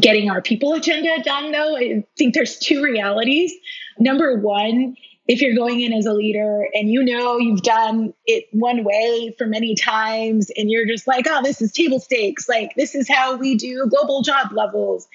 getting 0.00 0.30
our 0.30 0.42
people 0.42 0.74
agenda 0.74 1.22
done, 1.22 1.52
though, 1.52 1.76
I 1.76 2.04
think 2.16 2.34
there's 2.34 2.58
two 2.58 2.82
realities. 2.82 3.52
Number 3.98 4.38
one, 4.38 4.96
if 5.30 5.40
you're 5.40 5.54
going 5.54 5.80
in 5.80 5.92
as 5.92 6.06
a 6.06 6.12
leader 6.12 6.66
and 6.74 6.90
you 6.90 7.04
know 7.04 7.38
you've 7.38 7.62
done 7.62 8.12
it 8.26 8.46
one 8.52 8.82
way 8.82 9.32
for 9.38 9.46
many 9.46 9.76
times 9.76 10.50
and 10.56 10.68
you're 10.68 10.86
just 10.86 11.06
like, 11.06 11.26
oh, 11.28 11.40
this 11.42 11.62
is 11.62 11.70
table 11.70 12.00
stakes, 12.00 12.48
like 12.48 12.74
this 12.74 12.96
is 12.96 13.08
how 13.08 13.36
we 13.36 13.54
do 13.54 13.86
global 13.88 14.22
job 14.22 14.52
levels. 14.52 15.06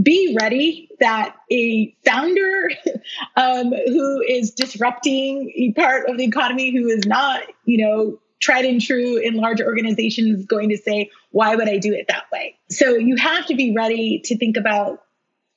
Be 0.00 0.36
ready 0.38 0.88
that 1.00 1.34
a 1.50 1.92
founder 2.04 2.70
um, 3.36 3.72
who 3.86 4.20
is 4.20 4.52
disrupting 4.52 5.52
a 5.56 5.72
part 5.72 6.08
of 6.08 6.18
the 6.18 6.24
economy, 6.24 6.70
who 6.70 6.86
is 6.86 7.04
not, 7.04 7.42
you 7.64 7.84
know, 7.84 8.20
tried 8.40 8.64
and 8.64 8.80
true 8.80 9.16
in 9.16 9.34
large 9.34 9.60
organizations, 9.60 10.44
going 10.46 10.70
to 10.70 10.76
say, 10.76 11.10
why 11.30 11.56
would 11.56 11.68
I 11.68 11.78
do 11.78 11.92
it 11.92 12.06
that 12.08 12.24
way? 12.32 12.58
So 12.70 12.94
you 12.94 13.16
have 13.16 13.46
to 13.46 13.54
be 13.54 13.74
ready 13.74 14.20
to 14.24 14.36
think 14.36 14.56
about 14.56 15.02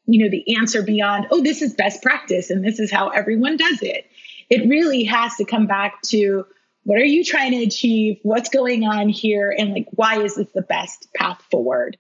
you 0.06 0.24
know 0.24 0.32
the 0.32 0.58
answer 0.58 0.82
beyond 0.82 1.28
oh 1.30 1.44
this 1.44 1.62
is 1.62 1.76
best 1.76 2.02
practice 2.02 2.50
and 2.50 2.66
this 2.66 2.80
is 2.80 2.92
how 2.92 3.10
everyone 3.10 3.58
does 3.58 3.80
it 3.84 4.10
it 4.50 4.68
really 4.68 5.04
has 5.04 5.36
to 5.36 5.46
come 5.46 5.68
back 5.68 6.02
to 6.02 6.46
what 6.84 6.98
are 6.98 7.06
you 7.06 7.24
trying 7.24 7.52
to 7.52 7.64
achieve 7.64 8.18
what's 8.24 8.50
going 8.50 8.86
on 8.86 9.08
here 9.08 9.54
and 9.56 9.72
like 9.72 9.86
why 9.92 10.20
is 10.20 10.36
this 10.36 10.50
the 10.56 10.64
best 10.64 11.08
path 11.16 11.40
forward 11.52 11.96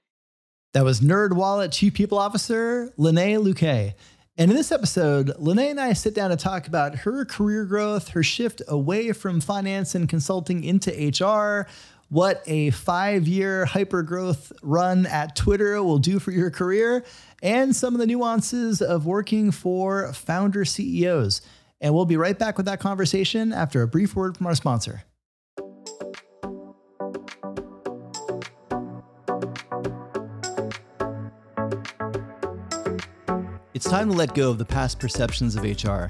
that 0.73 0.83
was 0.83 1.01
NerdWallet 1.01 1.71
Chief 1.71 1.93
People 1.93 2.19
Officer 2.19 2.93
Lynee 2.97 3.37
Luque. 3.41 3.93
And 4.39 4.49
in 4.49 4.55
this 4.55 4.71
episode, 4.71 5.35
Lynee 5.37 5.69
and 5.69 5.81
I 5.81 5.91
sit 5.91 6.15
down 6.15 6.29
to 6.29 6.37
talk 6.37 6.65
about 6.65 6.99
her 6.99 7.25
career 7.25 7.65
growth, 7.65 8.07
her 8.11 8.23
shift 8.23 8.61
away 8.69 9.11
from 9.11 9.41
finance 9.41 9.95
and 9.95 10.07
consulting 10.07 10.63
into 10.63 10.91
HR, 10.91 11.69
what 12.07 12.41
a 12.47 12.69
five 12.69 13.27
year 13.27 13.65
hyper 13.65 14.01
growth 14.01 14.53
run 14.61 15.05
at 15.07 15.35
Twitter 15.35 15.83
will 15.83 15.99
do 15.99 16.19
for 16.19 16.31
your 16.31 16.49
career, 16.51 17.03
and 17.43 17.75
some 17.75 17.93
of 17.93 17.99
the 17.99 18.07
nuances 18.07 18.81
of 18.81 19.05
working 19.05 19.51
for 19.51 20.13
founder 20.13 20.63
CEOs. 20.63 21.41
And 21.81 21.93
we'll 21.93 22.05
be 22.05 22.15
right 22.15 22.39
back 22.39 22.55
with 22.55 22.65
that 22.67 22.79
conversation 22.79 23.51
after 23.51 23.81
a 23.81 23.89
brief 23.89 24.15
word 24.15 24.37
from 24.37 24.47
our 24.47 24.55
sponsor. 24.55 25.03
It's 33.79 33.89
time 33.89 34.09
to 34.09 34.13
let 34.17 34.35
go 34.35 34.49
of 34.49 34.57
the 34.57 34.65
past 34.65 34.99
perceptions 34.99 35.55
of 35.55 35.63
HR. 35.63 36.07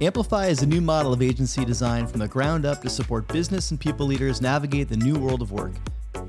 Amplify 0.00 0.46
is 0.46 0.62
a 0.62 0.66
new 0.66 0.80
model 0.80 1.12
of 1.12 1.22
agency 1.22 1.64
designed 1.64 2.08
from 2.08 2.20
the 2.20 2.28
ground 2.28 2.64
up 2.64 2.82
to 2.82 2.88
support 2.88 3.26
business 3.26 3.72
and 3.72 3.80
people 3.80 4.06
leaders 4.06 4.40
navigate 4.40 4.88
the 4.88 4.96
new 4.96 5.16
world 5.16 5.42
of 5.42 5.50
work. 5.50 5.72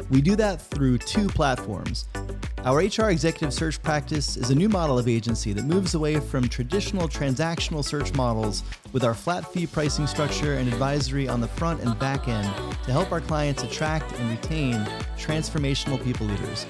We 0.09 0.21
do 0.21 0.35
that 0.37 0.59
through 0.59 0.97
two 0.97 1.27
platforms 1.27 2.07
our 2.65 2.79
HR 2.79 3.11
executive 3.11 3.53
search 3.53 3.79
practice 3.83 4.37
is 4.37 4.49
a 4.49 4.55
new 4.55 4.67
model 4.67 4.97
of 4.97 5.07
agency 5.07 5.53
that 5.53 5.65
moves 5.65 5.93
away 5.93 6.19
from 6.19 6.49
traditional 6.49 7.07
transactional 7.07 7.85
search 7.85 8.11
models 8.15 8.63
with 8.91 9.03
our 9.03 9.13
flat 9.13 9.53
fee 9.53 9.67
pricing 9.67 10.07
structure 10.07 10.55
and 10.55 10.67
advisory 10.67 11.27
on 11.27 11.41
the 11.41 11.47
front 11.47 11.79
and 11.81 11.99
back 11.99 12.27
end 12.27 12.51
to 12.83 12.91
help 12.91 13.11
our 13.11 13.21
clients 13.21 13.61
attract 13.61 14.11
and 14.13 14.31
retain 14.31 14.83
transformational 15.15 16.03
people 16.03 16.25
leaders. 16.25 16.65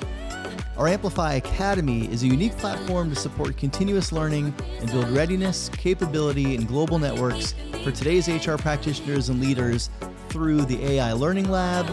Our 0.78 0.90
Amplify 0.90 1.36
Academy 1.36 2.12
is 2.12 2.24
a 2.24 2.28
unique 2.28 2.58
platform 2.58 3.10
to 3.10 3.16
support 3.16 3.56
continuous 3.56 4.12
learning 4.12 4.54
and 4.82 4.92
build 4.92 5.08
readiness, 5.10 5.70
capability, 5.70 6.56
and 6.56 6.68
global 6.68 7.00
networks 7.00 7.56
for 7.82 7.92
today's 7.92 8.28
HR 8.28 8.58
practitioners 8.58 9.30
and 9.30 9.40
leaders 9.40 9.90
through 10.28 10.66
the 10.66 10.84
AI 10.84 11.14
Learning 11.14 11.50
Lab, 11.50 11.90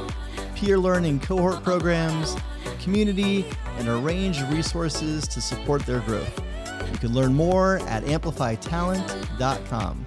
peer 0.57 0.79
learning 0.79 1.21
cohort 1.21 1.63
programs, 1.63 2.35
community, 2.81 3.45
and 3.79 3.89
a 3.89 3.97
range 3.99 4.41
of 4.41 4.53
resources 4.53 5.29
to 5.29 5.41
support 5.41 5.87
their 5.87 6.01
growth. 6.01 6.43
You 6.91 6.99
can 6.99 7.15
learn 7.15 7.35
more 7.35 7.79
at 7.87 8.03
amplifytalent.com. 8.03 10.07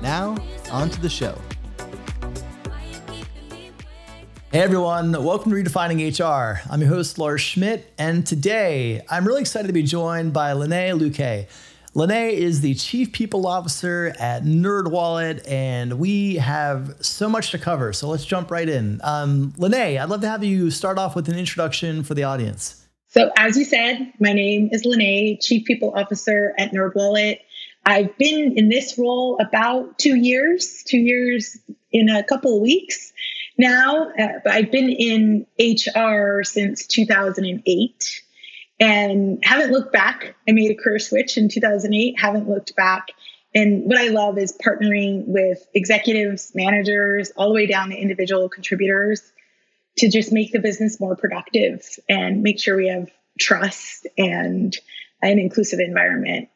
Now, 0.00 0.36
on 0.70 0.88
to 0.88 1.00
the 1.00 1.10
show. 1.10 1.38
Hey 4.54 4.60
everyone, 4.60 5.10
welcome 5.24 5.50
to 5.50 5.56
Redefining 5.56 6.16
HR. 6.16 6.60
I'm 6.70 6.80
your 6.80 6.88
host, 6.88 7.18
Lars 7.18 7.40
Schmidt, 7.40 7.92
and 7.98 8.24
today 8.24 9.02
I'm 9.10 9.26
really 9.26 9.40
excited 9.40 9.66
to 9.66 9.72
be 9.72 9.82
joined 9.82 10.32
by 10.32 10.52
Lynee 10.52 10.96
Luque. 10.96 11.48
Lynee 11.92 12.34
is 12.34 12.60
the 12.60 12.72
Chief 12.74 13.10
People 13.10 13.48
Officer 13.48 14.14
at 14.16 14.44
NerdWallet, 14.44 15.50
and 15.50 15.98
we 15.98 16.36
have 16.36 16.94
so 17.00 17.28
much 17.28 17.50
to 17.50 17.58
cover. 17.58 17.92
So 17.92 18.08
let's 18.08 18.24
jump 18.24 18.52
right 18.52 18.68
in. 18.68 19.00
Um, 19.02 19.54
Lynee, 19.58 20.00
I'd 20.00 20.08
love 20.08 20.20
to 20.20 20.28
have 20.28 20.44
you 20.44 20.70
start 20.70 20.98
off 20.98 21.16
with 21.16 21.28
an 21.28 21.36
introduction 21.36 22.04
for 22.04 22.14
the 22.14 22.22
audience. 22.22 22.86
So, 23.08 23.32
as 23.36 23.56
you 23.56 23.64
said, 23.64 24.12
my 24.20 24.32
name 24.32 24.68
is 24.70 24.86
Lynee, 24.86 25.42
Chief 25.42 25.64
People 25.64 25.92
Officer 25.96 26.54
at 26.58 26.70
NerdWallet. 26.70 27.40
I've 27.86 28.16
been 28.18 28.56
in 28.56 28.68
this 28.68 28.96
role 28.96 29.36
about 29.40 29.98
two 29.98 30.14
years, 30.14 30.84
two 30.86 30.98
years 30.98 31.58
in 31.90 32.08
a 32.08 32.22
couple 32.22 32.54
of 32.54 32.62
weeks 32.62 33.12
now. 33.58 34.10
Uh, 34.18 34.40
I've 34.46 34.70
been 34.70 34.90
in 34.90 35.46
HR 35.58 36.42
since 36.42 36.86
2008 36.86 38.22
and 38.80 39.38
haven't 39.44 39.70
looked 39.70 39.92
back. 39.92 40.34
I 40.48 40.52
made 40.52 40.70
a 40.70 40.74
career 40.74 40.98
switch 40.98 41.36
in 41.36 41.48
2008, 41.48 42.18
haven't 42.18 42.48
looked 42.48 42.74
back. 42.76 43.08
And 43.54 43.84
what 43.84 43.98
I 43.98 44.08
love 44.08 44.36
is 44.36 44.56
partnering 44.64 45.24
with 45.26 45.64
executives, 45.74 46.52
managers, 46.54 47.30
all 47.36 47.48
the 47.48 47.54
way 47.54 47.66
down 47.66 47.90
to 47.90 47.96
individual 47.96 48.48
contributors 48.48 49.22
to 49.98 50.10
just 50.10 50.32
make 50.32 50.50
the 50.50 50.58
business 50.58 50.98
more 50.98 51.14
productive 51.14 51.86
and 52.08 52.42
make 52.42 52.60
sure 52.60 52.76
we 52.76 52.88
have 52.88 53.08
trust 53.38 54.08
and 54.18 54.76
an 55.22 55.38
inclusive 55.38 55.78
environment 55.78 56.48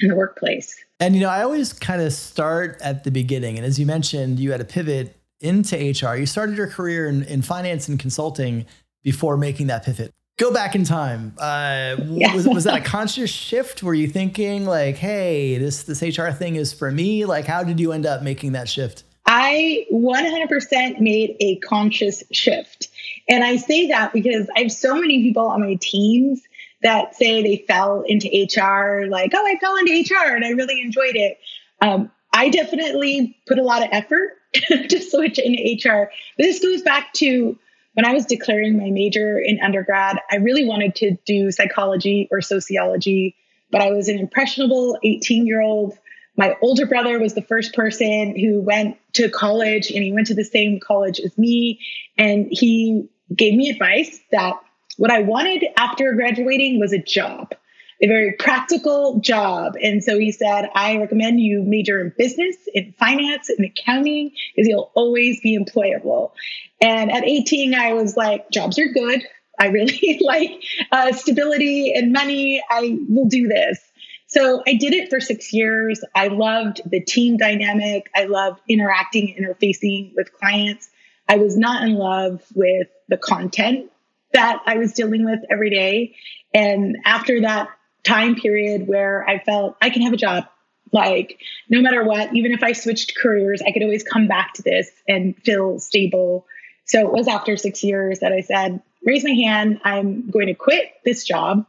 in 0.00 0.08
the 0.08 0.14
workplace. 0.14 0.76
And 1.00 1.14
you 1.16 1.22
know, 1.22 1.28
I 1.28 1.42
always 1.42 1.72
kind 1.72 2.00
of 2.00 2.12
start 2.12 2.80
at 2.80 3.02
the 3.02 3.10
beginning. 3.10 3.56
And 3.56 3.66
as 3.66 3.78
you 3.78 3.86
mentioned, 3.86 4.38
you 4.38 4.52
had 4.52 4.60
a 4.60 4.64
pivot 4.64 5.16
into 5.44 5.76
HR. 5.76 6.16
You 6.16 6.26
started 6.26 6.56
your 6.56 6.68
career 6.68 7.08
in, 7.08 7.22
in 7.24 7.42
finance 7.42 7.88
and 7.88 7.98
consulting 7.98 8.66
before 9.02 9.36
making 9.36 9.68
that 9.68 9.84
pivot 9.84 10.12
go 10.36 10.52
back 10.52 10.74
in 10.74 10.84
time. 10.84 11.34
Uh, 11.38 11.96
yeah. 12.06 12.34
was, 12.34 12.48
was 12.48 12.64
that 12.64 12.74
a 12.74 12.80
conscious 12.84 13.30
shift? 13.30 13.82
Were 13.82 13.94
you 13.94 14.08
thinking 14.08 14.66
like, 14.66 14.96
hey, 14.96 15.58
this 15.58 15.84
this 15.84 16.02
HR 16.02 16.30
thing 16.30 16.56
is 16.56 16.72
for 16.72 16.90
me? 16.90 17.24
Like, 17.24 17.46
how 17.46 17.62
did 17.62 17.80
you 17.80 17.92
end 17.92 18.06
up 18.06 18.22
making 18.22 18.52
that 18.52 18.68
shift? 18.68 19.04
I 19.26 19.86
100% 19.90 21.00
made 21.00 21.36
a 21.40 21.56
conscious 21.60 22.22
shift. 22.30 22.88
And 23.26 23.42
I 23.42 23.56
say 23.56 23.86
that 23.88 24.12
because 24.12 24.48
I 24.54 24.60
have 24.60 24.72
so 24.72 24.94
many 24.94 25.22
people 25.22 25.46
on 25.46 25.62
my 25.62 25.78
teams 25.80 26.42
that 26.82 27.14
say 27.14 27.42
they 27.42 27.64
fell 27.66 28.02
into 28.02 28.28
HR, 28.28 29.06
like, 29.06 29.32
oh, 29.34 29.46
I 29.46 29.56
fell 29.58 29.76
into 29.76 29.92
HR 29.92 30.36
and 30.36 30.44
I 30.44 30.50
really 30.50 30.78
enjoyed 30.82 31.16
it. 31.16 31.38
Um, 31.80 32.10
I 32.34 32.50
definitely 32.50 33.38
put 33.46 33.58
a 33.58 33.62
lot 33.62 33.82
of 33.82 33.88
effort 33.92 34.36
to 34.88 35.00
switch 35.00 35.38
into 35.38 35.88
HR. 35.88 36.10
This 36.38 36.60
goes 36.60 36.82
back 36.82 37.12
to 37.14 37.58
when 37.94 38.04
I 38.04 38.12
was 38.12 38.26
declaring 38.26 38.76
my 38.76 38.90
major 38.90 39.38
in 39.38 39.60
undergrad, 39.60 40.18
I 40.30 40.36
really 40.36 40.64
wanted 40.64 40.96
to 40.96 41.16
do 41.24 41.50
psychology 41.52 42.28
or 42.30 42.40
sociology, 42.40 43.36
but 43.70 43.82
I 43.82 43.90
was 43.90 44.08
an 44.08 44.18
impressionable 44.18 44.98
18 45.02 45.46
year 45.46 45.60
old. 45.60 45.96
My 46.36 46.56
older 46.60 46.86
brother 46.86 47.20
was 47.20 47.34
the 47.34 47.42
first 47.42 47.74
person 47.74 48.36
who 48.36 48.60
went 48.60 48.96
to 49.14 49.28
college 49.28 49.90
and 49.90 50.02
he 50.02 50.12
went 50.12 50.26
to 50.28 50.34
the 50.34 50.44
same 50.44 50.80
college 50.80 51.20
as 51.20 51.38
me. 51.38 51.78
And 52.18 52.48
he 52.50 53.08
gave 53.34 53.54
me 53.54 53.70
advice 53.70 54.18
that 54.32 54.54
what 54.96 55.10
I 55.10 55.20
wanted 55.20 55.64
after 55.76 56.12
graduating 56.14 56.80
was 56.80 56.92
a 56.92 56.98
job 56.98 57.54
a 58.02 58.06
very 58.06 58.32
practical 58.32 59.20
job. 59.20 59.74
And 59.80 60.02
so 60.02 60.18
he 60.18 60.32
said, 60.32 60.68
I 60.74 60.96
recommend 60.98 61.40
you 61.40 61.62
major 61.62 62.00
in 62.00 62.12
business, 62.16 62.56
in 62.72 62.92
finance, 62.98 63.50
in 63.50 63.64
accounting, 63.64 64.32
because 64.54 64.68
you'll 64.68 64.90
always 64.94 65.40
be 65.40 65.58
employable. 65.58 66.32
And 66.80 67.10
at 67.10 67.24
18, 67.24 67.74
I 67.74 67.92
was 67.92 68.16
like, 68.16 68.50
jobs 68.50 68.78
are 68.78 68.88
good. 68.88 69.22
I 69.58 69.68
really 69.68 70.18
like 70.22 70.62
uh, 70.90 71.12
stability 71.12 71.92
and 71.94 72.12
money. 72.12 72.62
I 72.70 72.98
will 73.08 73.26
do 73.26 73.48
this. 73.48 73.80
So 74.26 74.62
I 74.66 74.74
did 74.74 74.94
it 74.94 75.10
for 75.10 75.20
six 75.20 75.52
years. 75.52 76.02
I 76.14 76.28
loved 76.28 76.80
the 76.84 77.00
team 77.00 77.36
dynamic. 77.36 78.10
I 78.14 78.24
loved 78.24 78.60
interacting, 78.68 79.36
interfacing 79.38 80.12
with 80.16 80.32
clients. 80.32 80.88
I 81.28 81.36
was 81.36 81.56
not 81.56 81.84
in 81.84 81.94
love 81.94 82.42
with 82.54 82.88
the 83.08 83.16
content 83.16 83.90
that 84.32 84.60
I 84.66 84.78
was 84.78 84.92
dealing 84.92 85.24
with 85.24 85.40
every 85.50 85.70
day. 85.70 86.16
And 86.52 86.96
after 87.04 87.42
that 87.42 87.68
time 88.04 88.36
period 88.36 88.86
where 88.86 89.28
I 89.28 89.38
felt 89.38 89.76
I 89.82 89.90
can 89.90 90.02
have 90.02 90.12
a 90.12 90.18
job. 90.18 90.44
Like, 90.92 91.40
no 91.68 91.80
matter 91.80 92.04
what, 92.04 92.34
even 92.36 92.52
if 92.52 92.62
I 92.62 92.72
switched 92.72 93.16
careers, 93.16 93.60
I 93.66 93.72
could 93.72 93.82
always 93.82 94.04
come 94.04 94.28
back 94.28 94.54
to 94.54 94.62
this 94.62 94.88
and 95.08 95.36
feel 95.38 95.80
stable. 95.80 96.46
So 96.84 97.00
it 97.00 97.12
was 97.12 97.26
after 97.26 97.56
six 97.56 97.82
years 97.82 98.20
that 98.20 98.32
I 98.32 98.42
said, 98.42 98.80
raise 99.04 99.24
my 99.24 99.32
hand, 99.32 99.80
I'm 99.82 100.30
going 100.30 100.46
to 100.46 100.54
quit 100.54 100.92
this 101.04 101.24
job. 101.24 101.66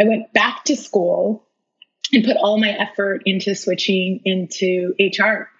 I 0.00 0.04
went 0.04 0.32
back 0.32 0.64
to 0.64 0.76
school 0.76 1.44
and 2.12 2.24
put 2.24 2.36
all 2.36 2.58
my 2.58 2.70
effort 2.70 3.22
into 3.26 3.54
switching 3.54 4.20
into 4.24 4.94
HR. 4.98 5.50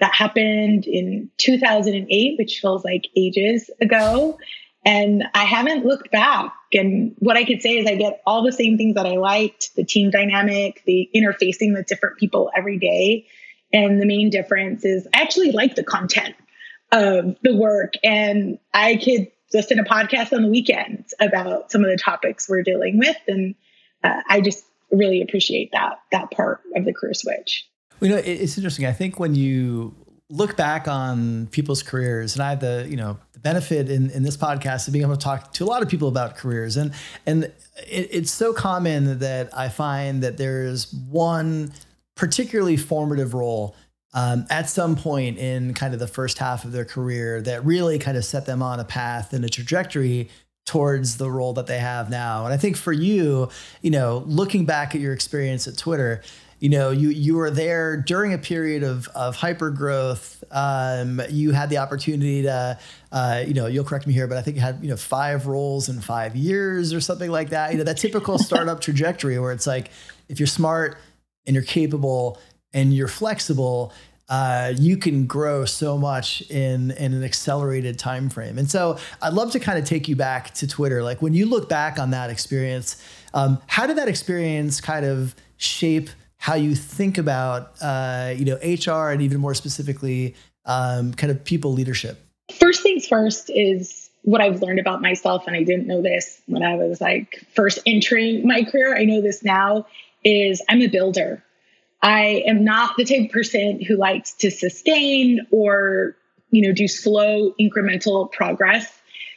That 0.00 0.14
happened 0.14 0.86
in 0.86 1.30
2008, 1.38 2.38
which 2.38 2.60
feels 2.60 2.84
like 2.84 3.08
ages 3.16 3.70
ago. 3.80 4.38
And 4.84 5.24
I 5.34 5.44
haven't 5.44 5.84
looked 5.84 6.10
back. 6.10 6.52
And 6.72 7.14
what 7.18 7.36
I 7.36 7.44
could 7.44 7.62
say 7.62 7.78
is 7.78 7.86
I 7.86 7.94
get 7.94 8.20
all 8.26 8.42
the 8.42 8.52
same 8.52 8.76
things 8.76 8.96
that 8.96 9.06
I 9.06 9.16
liked 9.16 9.74
the 9.76 9.84
team 9.84 10.10
dynamic, 10.10 10.82
the 10.86 11.08
interfacing 11.14 11.72
with 11.72 11.86
different 11.86 12.18
people 12.18 12.50
every 12.56 12.78
day. 12.78 13.26
And 13.72 14.00
the 14.00 14.06
main 14.06 14.28
difference 14.30 14.84
is 14.84 15.06
I 15.14 15.22
actually 15.22 15.52
like 15.52 15.76
the 15.76 15.84
content 15.84 16.34
of 16.90 17.36
the 17.42 17.54
work. 17.54 17.94
And 18.02 18.58
I 18.74 18.96
could 18.96 19.28
listen 19.52 19.76
to 19.76 19.84
podcasts 19.84 20.32
on 20.32 20.42
the 20.42 20.48
weekends 20.48 21.14
about 21.20 21.70
some 21.70 21.84
of 21.84 21.90
the 21.90 21.96
topics 21.96 22.48
we're 22.48 22.62
dealing 22.62 22.98
with. 22.98 23.16
And 23.28 23.54
uh, 24.02 24.22
I 24.28 24.40
just 24.40 24.64
really 24.90 25.22
appreciate 25.22 25.70
that 25.72 26.00
that 26.10 26.30
part 26.30 26.60
of 26.74 26.84
the 26.84 26.92
career 26.92 27.14
switch. 27.14 27.68
You 28.00 28.08
know, 28.08 28.16
it's 28.16 28.56
interesting. 28.58 28.84
I 28.84 28.92
think 28.92 29.20
when 29.20 29.34
you 29.34 29.94
look 30.32 30.56
back 30.56 30.88
on 30.88 31.46
people's 31.48 31.82
careers, 31.82 32.34
and 32.34 32.42
I 32.42 32.50
have 32.50 32.60
the 32.60 32.86
you 32.88 32.96
know 32.96 33.18
the 33.34 33.38
benefit 33.38 33.90
in, 33.90 34.10
in 34.10 34.22
this 34.22 34.36
podcast 34.36 34.86
of 34.88 34.92
being 34.92 35.04
able 35.04 35.16
to 35.16 35.22
talk 35.22 35.52
to 35.54 35.64
a 35.64 35.66
lot 35.66 35.82
of 35.82 35.88
people 35.88 36.08
about 36.08 36.36
careers, 36.36 36.76
and 36.76 36.92
and 37.26 37.44
it, 37.44 38.08
it's 38.10 38.32
so 38.32 38.52
common 38.52 39.18
that 39.20 39.56
I 39.56 39.68
find 39.68 40.22
that 40.22 40.38
there's 40.38 40.92
one 40.92 41.72
particularly 42.14 42.76
formative 42.76 43.34
role 43.34 43.76
um, 44.14 44.46
at 44.50 44.68
some 44.68 44.96
point 44.96 45.38
in 45.38 45.74
kind 45.74 45.94
of 45.94 46.00
the 46.00 46.06
first 46.06 46.38
half 46.38 46.64
of 46.64 46.72
their 46.72 46.84
career 46.84 47.40
that 47.42 47.64
really 47.64 47.98
kind 47.98 48.16
of 48.16 48.24
set 48.24 48.46
them 48.46 48.62
on 48.62 48.80
a 48.80 48.84
path 48.84 49.32
and 49.32 49.44
a 49.44 49.48
trajectory 49.48 50.28
towards 50.64 51.16
the 51.16 51.30
role 51.30 51.52
that 51.54 51.66
they 51.66 51.78
have 51.78 52.08
now. 52.08 52.44
And 52.44 52.54
I 52.54 52.56
think 52.56 52.76
for 52.76 52.92
you, 52.92 53.48
you 53.80 53.90
know, 53.90 54.22
looking 54.26 54.64
back 54.64 54.94
at 54.94 55.00
your 55.00 55.12
experience 55.12 55.66
at 55.66 55.76
Twitter, 55.76 56.22
you 56.62 56.68
know, 56.68 56.92
you 56.92 57.08
you 57.08 57.34
were 57.34 57.50
there 57.50 57.96
during 57.96 58.32
a 58.32 58.38
period 58.38 58.84
of 58.84 59.08
of 59.16 59.34
hyper 59.34 59.68
growth. 59.68 60.44
Um, 60.52 61.20
you 61.28 61.50
had 61.50 61.70
the 61.70 61.78
opportunity 61.78 62.42
to, 62.42 62.78
uh, 63.10 63.42
you 63.44 63.52
know, 63.52 63.66
you'll 63.66 63.82
correct 63.82 64.06
me 64.06 64.12
here, 64.12 64.28
but 64.28 64.38
I 64.38 64.42
think 64.42 64.54
you 64.54 64.62
had 64.62 64.78
you 64.80 64.88
know 64.88 64.96
five 64.96 65.48
roles 65.48 65.88
in 65.88 66.00
five 66.00 66.36
years 66.36 66.92
or 66.94 67.00
something 67.00 67.32
like 67.32 67.50
that. 67.50 67.72
You 67.72 67.78
know, 67.78 67.84
that 67.84 67.96
typical 67.96 68.38
startup 68.48 68.80
trajectory 68.80 69.40
where 69.40 69.50
it's 69.50 69.66
like 69.66 69.90
if 70.28 70.38
you're 70.38 70.46
smart 70.46 70.98
and 71.48 71.54
you're 71.54 71.64
capable 71.64 72.38
and 72.72 72.94
you're 72.94 73.08
flexible, 73.08 73.92
uh, 74.28 74.72
you 74.78 74.96
can 74.96 75.26
grow 75.26 75.64
so 75.64 75.98
much 75.98 76.42
in 76.42 76.92
in 76.92 77.12
an 77.12 77.24
accelerated 77.24 77.98
time 77.98 78.30
frame. 78.30 78.56
And 78.56 78.70
so 78.70 78.98
I'd 79.20 79.32
love 79.32 79.50
to 79.50 79.58
kind 79.58 79.80
of 79.80 79.84
take 79.84 80.06
you 80.06 80.14
back 80.14 80.54
to 80.54 80.68
Twitter. 80.68 81.02
Like 81.02 81.20
when 81.22 81.34
you 81.34 81.46
look 81.46 81.68
back 81.68 81.98
on 81.98 82.10
that 82.10 82.30
experience, 82.30 83.02
um, 83.34 83.60
how 83.66 83.88
did 83.88 83.96
that 83.96 84.06
experience 84.06 84.80
kind 84.80 85.04
of 85.04 85.34
shape 85.56 86.08
how 86.42 86.54
you 86.54 86.74
think 86.74 87.18
about 87.18 87.70
uh, 87.80 88.34
you 88.36 88.44
know 88.44 88.56
HR 88.56 89.10
and 89.10 89.22
even 89.22 89.40
more 89.40 89.54
specifically 89.54 90.34
um, 90.66 91.14
kind 91.14 91.30
of 91.30 91.44
people 91.44 91.72
leadership? 91.72 92.18
First 92.58 92.82
things 92.82 93.06
first 93.06 93.48
is 93.48 94.10
what 94.22 94.40
I've 94.40 94.60
learned 94.60 94.80
about 94.80 95.00
myself, 95.00 95.46
and 95.46 95.54
I 95.54 95.62
didn't 95.62 95.86
know 95.86 96.02
this 96.02 96.42
when 96.46 96.64
I 96.64 96.74
was 96.74 97.00
like 97.00 97.46
first 97.54 97.78
entering 97.86 98.44
my 98.44 98.64
career. 98.64 98.96
I 98.96 99.04
know 99.04 99.20
this 99.20 99.44
now 99.44 99.86
is 100.24 100.60
I'm 100.68 100.82
a 100.82 100.88
builder. 100.88 101.44
I 102.02 102.42
am 102.44 102.64
not 102.64 102.96
the 102.96 103.04
type 103.04 103.26
of 103.26 103.30
person 103.30 103.80
who 103.80 103.96
likes 103.96 104.32
to 104.38 104.50
sustain 104.50 105.46
or, 105.52 106.16
you 106.50 106.66
know, 106.66 106.72
do 106.72 106.88
slow 106.88 107.54
incremental 107.60 108.32
progress. 108.32 108.92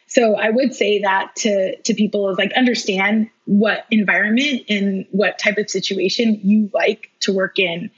So 0.08 0.38
I 0.38 0.50
would 0.50 0.74
say 0.74 1.04
that 1.04 1.36
to 1.38 1.76
to 1.84 1.94
people 1.94 2.30
is 2.30 2.40
like 2.40 2.52
understand 2.54 3.30
what 3.46 3.86
environment 3.92 4.64
and 4.70 5.06
what 5.12 5.40
type 5.40 5.58
of 5.58 5.70
situation 5.70 6.40
you 6.44 6.70
like 6.74 7.12
to 7.22 7.34
work 7.34 7.60
in. 7.60 7.92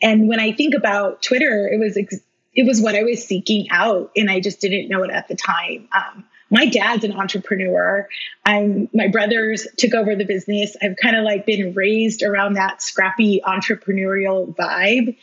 And 0.00 0.28
when 0.28 0.40
I 0.40 0.52
think 0.52 0.74
about 0.74 1.22
Twitter, 1.22 1.68
it 1.68 1.78
was 1.78 1.96
ex- 1.96 2.20
it 2.54 2.66
was 2.66 2.80
what 2.80 2.96
I 2.96 3.02
was 3.02 3.24
seeking 3.24 3.70
out, 3.70 4.10
and 4.16 4.30
I 4.30 4.40
just 4.40 4.60
didn't 4.60 4.88
know 4.88 5.02
it 5.02 5.10
at 5.10 5.28
the 5.28 5.36
time. 5.36 5.88
Um, 5.92 6.24
my 6.50 6.66
dad's 6.66 7.04
an 7.04 7.12
entrepreneur. 7.12 8.08
I'm 8.44 8.88
my 8.94 9.08
brothers 9.08 9.66
took 9.76 9.94
over 9.94 10.16
the 10.16 10.24
business. 10.24 10.76
I've 10.82 10.96
kind 10.96 11.16
of 11.16 11.24
like 11.24 11.46
been 11.46 11.74
raised 11.74 12.22
around 12.22 12.54
that 12.54 12.82
scrappy 12.82 13.40
entrepreneurial 13.44 14.54
vibe. 14.54 15.16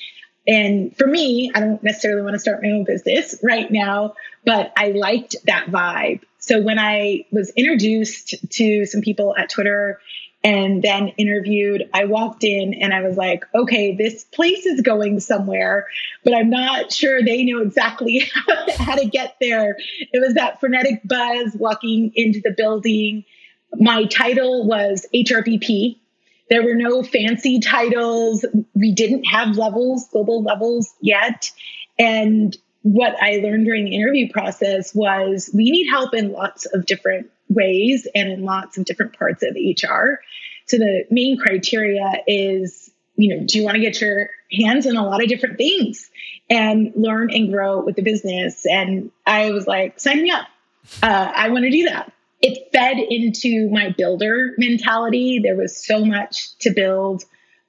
And 0.48 0.96
for 0.96 1.08
me, 1.08 1.52
I 1.56 1.60
don't 1.60 1.82
necessarily 1.82 2.22
want 2.22 2.36
to 2.36 2.40
start 2.40 2.62
my 2.62 2.70
own 2.70 2.84
business 2.84 3.36
right 3.42 3.70
now, 3.72 4.14
but 4.46 4.72
I 4.78 4.90
liked 4.90 5.36
that 5.46 5.68
vibe. 5.68 6.22
So 6.46 6.62
when 6.62 6.78
I 6.78 7.26
was 7.32 7.50
introduced 7.56 8.36
to 8.52 8.86
some 8.86 9.02
people 9.02 9.36
at 9.36 9.50
Twitter 9.50 10.00
and 10.46 10.84
then 10.84 11.08
interviewed. 11.18 11.90
I 11.92 12.06
walked 12.06 12.44
in 12.44 12.76
and 12.76 12.94
I 12.94 13.02
was 13.02 13.18
like, 13.18 13.44
okay, 13.56 13.96
this 13.96 14.26
place 14.26 14.68
is 14.68 14.82
going 14.82 15.20
somewhere, 15.20 15.88
but 16.24 16.36
I'm 16.36 16.52
not 16.52 16.94
sure 16.94 17.24
they 17.24 17.44
know 17.44 17.64
exactly 17.64 18.30
how 18.78 18.94
to 18.94 19.08
get 19.08 19.38
there. 19.42 19.76
It 20.14 20.22
was 20.22 20.36
that 20.36 20.60
frenetic 20.60 21.02
buzz 21.04 21.56
walking 21.56 22.12
into 22.14 22.42
the 22.44 22.52
building. 22.52 23.26
My 23.74 24.06
title 24.06 24.68
was 24.68 25.08
HRBP. 25.16 25.98
There 26.52 26.62
were 26.62 26.76
no 26.76 27.02
fancy 27.02 27.60
titles. 27.60 28.46
We 28.76 28.92
didn't 28.92 29.24
have 29.24 29.58
levels, 29.58 30.08
global 30.12 30.44
levels 30.44 30.94
yet. 31.02 31.52
And 31.98 32.56
what 32.86 33.16
I 33.20 33.38
learned 33.38 33.66
during 33.66 33.86
the 33.86 33.96
interview 33.96 34.32
process 34.32 34.94
was 34.94 35.50
we 35.56 35.72
need 35.72 35.90
help 35.90 36.14
in 36.14 36.32
lots 36.32 36.68
of 36.68 36.86
different 36.86 37.32
ways 37.50 38.08
and 38.14 38.32
in 38.32 38.44
lots 38.44 38.78
of 38.78 38.86
different 38.86 39.18
parts 39.18 39.42
of 39.42 39.56
HR. 39.56 40.20
So 40.68 40.78
the 40.78 41.04
main 41.10 41.40
criteria 41.40 42.22
is, 42.28 42.92
you 43.16 43.36
know, 43.36 43.44
do 43.44 43.58
you 43.58 43.64
want 43.64 43.74
to 43.74 43.82
get 43.82 44.00
your 44.00 44.30
hands 44.52 44.86
on 44.86 44.98
a 44.98 45.04
lot 45.04 45.24
of 45.24 45.30
different 45.30 45.58
things 45.58 46.12
and 46.48 46.92
learn 46.96 47.32
and 47.32 47.52
grow 47.52 47.84
with 47.84 47.96
the 47.96 48.04
business? 48.04 48.68
And 48.68 49.10
I 49.26 49.50
was 49.50 49.66
like, 49.66 50.00
sign 50.00 50.22
me 50.22 50.30
up. 50.30 50.46
Uh, 51.02 51.32
I 51.36 51.50
want 51.50 51.64
to 51.64 51.72
do 51.72 51.86
that. 51.86 52.14
It 52.40 52.70
fed 52.72 53.00
into 53.00 53.68
my 53.72 53.96
builder 53.98 54.54
mentality. 54.60 55.40
There 55.40 55.56
was 55.56 55.84
so 55.84 56.06
much 56.06 56.56
to 56.60 56.70
build. 56.70 57.24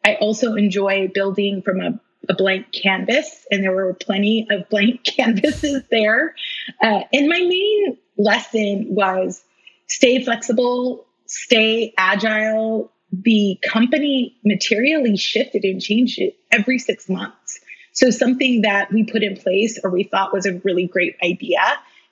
I 0.05 0.17
also 0.17 0.57
enjoy 0.57 1.09
building 1.09 1.63
from 1.63 1.81
a, 1.81 1.99
a 2.29 2.35
blank 2.35 2.73
canvas, 2.73 3.47
and 3.51 3.63
there 3.63 3.73
were 3.73 3.95
plenty 3.95 4.47
of 4.51 4.69
blank 4.71 5.05
canvases 5.05 5.83
there. 5.91 6.35
Uh, 6.83 7.03
and 7.13 7.29
my 7.29 7.39
main 7.39 7.99
lesson 8.17 8.87
was 8.89 9.43
stay 9.87 10.23
flexible, 10.25 11.07
stay 11.27 11.95
agile. 11.97 12.93
The 13.13 13.59
company 13.63 14.37
materially 14.45 15.17
shifted 15.17 15.65
and 15.65 15.81
changed 15.81 16.19
it 16.19 16.37
every 16.51 16.79
six 16.79 17.09
months. 17.09 17.61
So 17.93 18.11
something 18.11 18.63
that 18.63 18.93
we 18.93 19.05
put 19.05 19.23
in 19.23 19.37
place 19.37 19.79
or 19.83 19.91
we 19.91 20.05
thought 20.05 20.33
was 20.33 20.45
a 20.45 20.61
really 20.65 20.87
great 20.87 21.17
idea, 21.23 21.61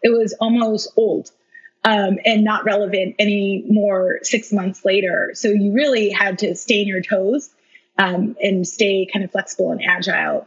it 0.03 0.11
was 0.11 0.35
almost 0.41 0.93
old. 0.97 1.31
Um, 1.87 2.19
and 2.25 2.45
not 2.45 2.65
relevant 2.65 3.17
anymore 3.19 4.21
six 4.23 4.51
months 4.51 4.87
later. 4.87 5.33
So 5.35 5.49
you 5.49 5.75
really 5.75 6.09
had 6.09 6.39
to 6.39 6.55
stay 6.55 6.81
in 6.81 6.89
your 6.89 7.03
toes 7.03 7.51
um, 7.99 8.37
and 8.43 8.67
stay 8.67 9.09
kind 9.13 9.25
of 9.25 9.33
flexible 9.33 9.71
and 9.71 9.83
agile. 9.85 10.47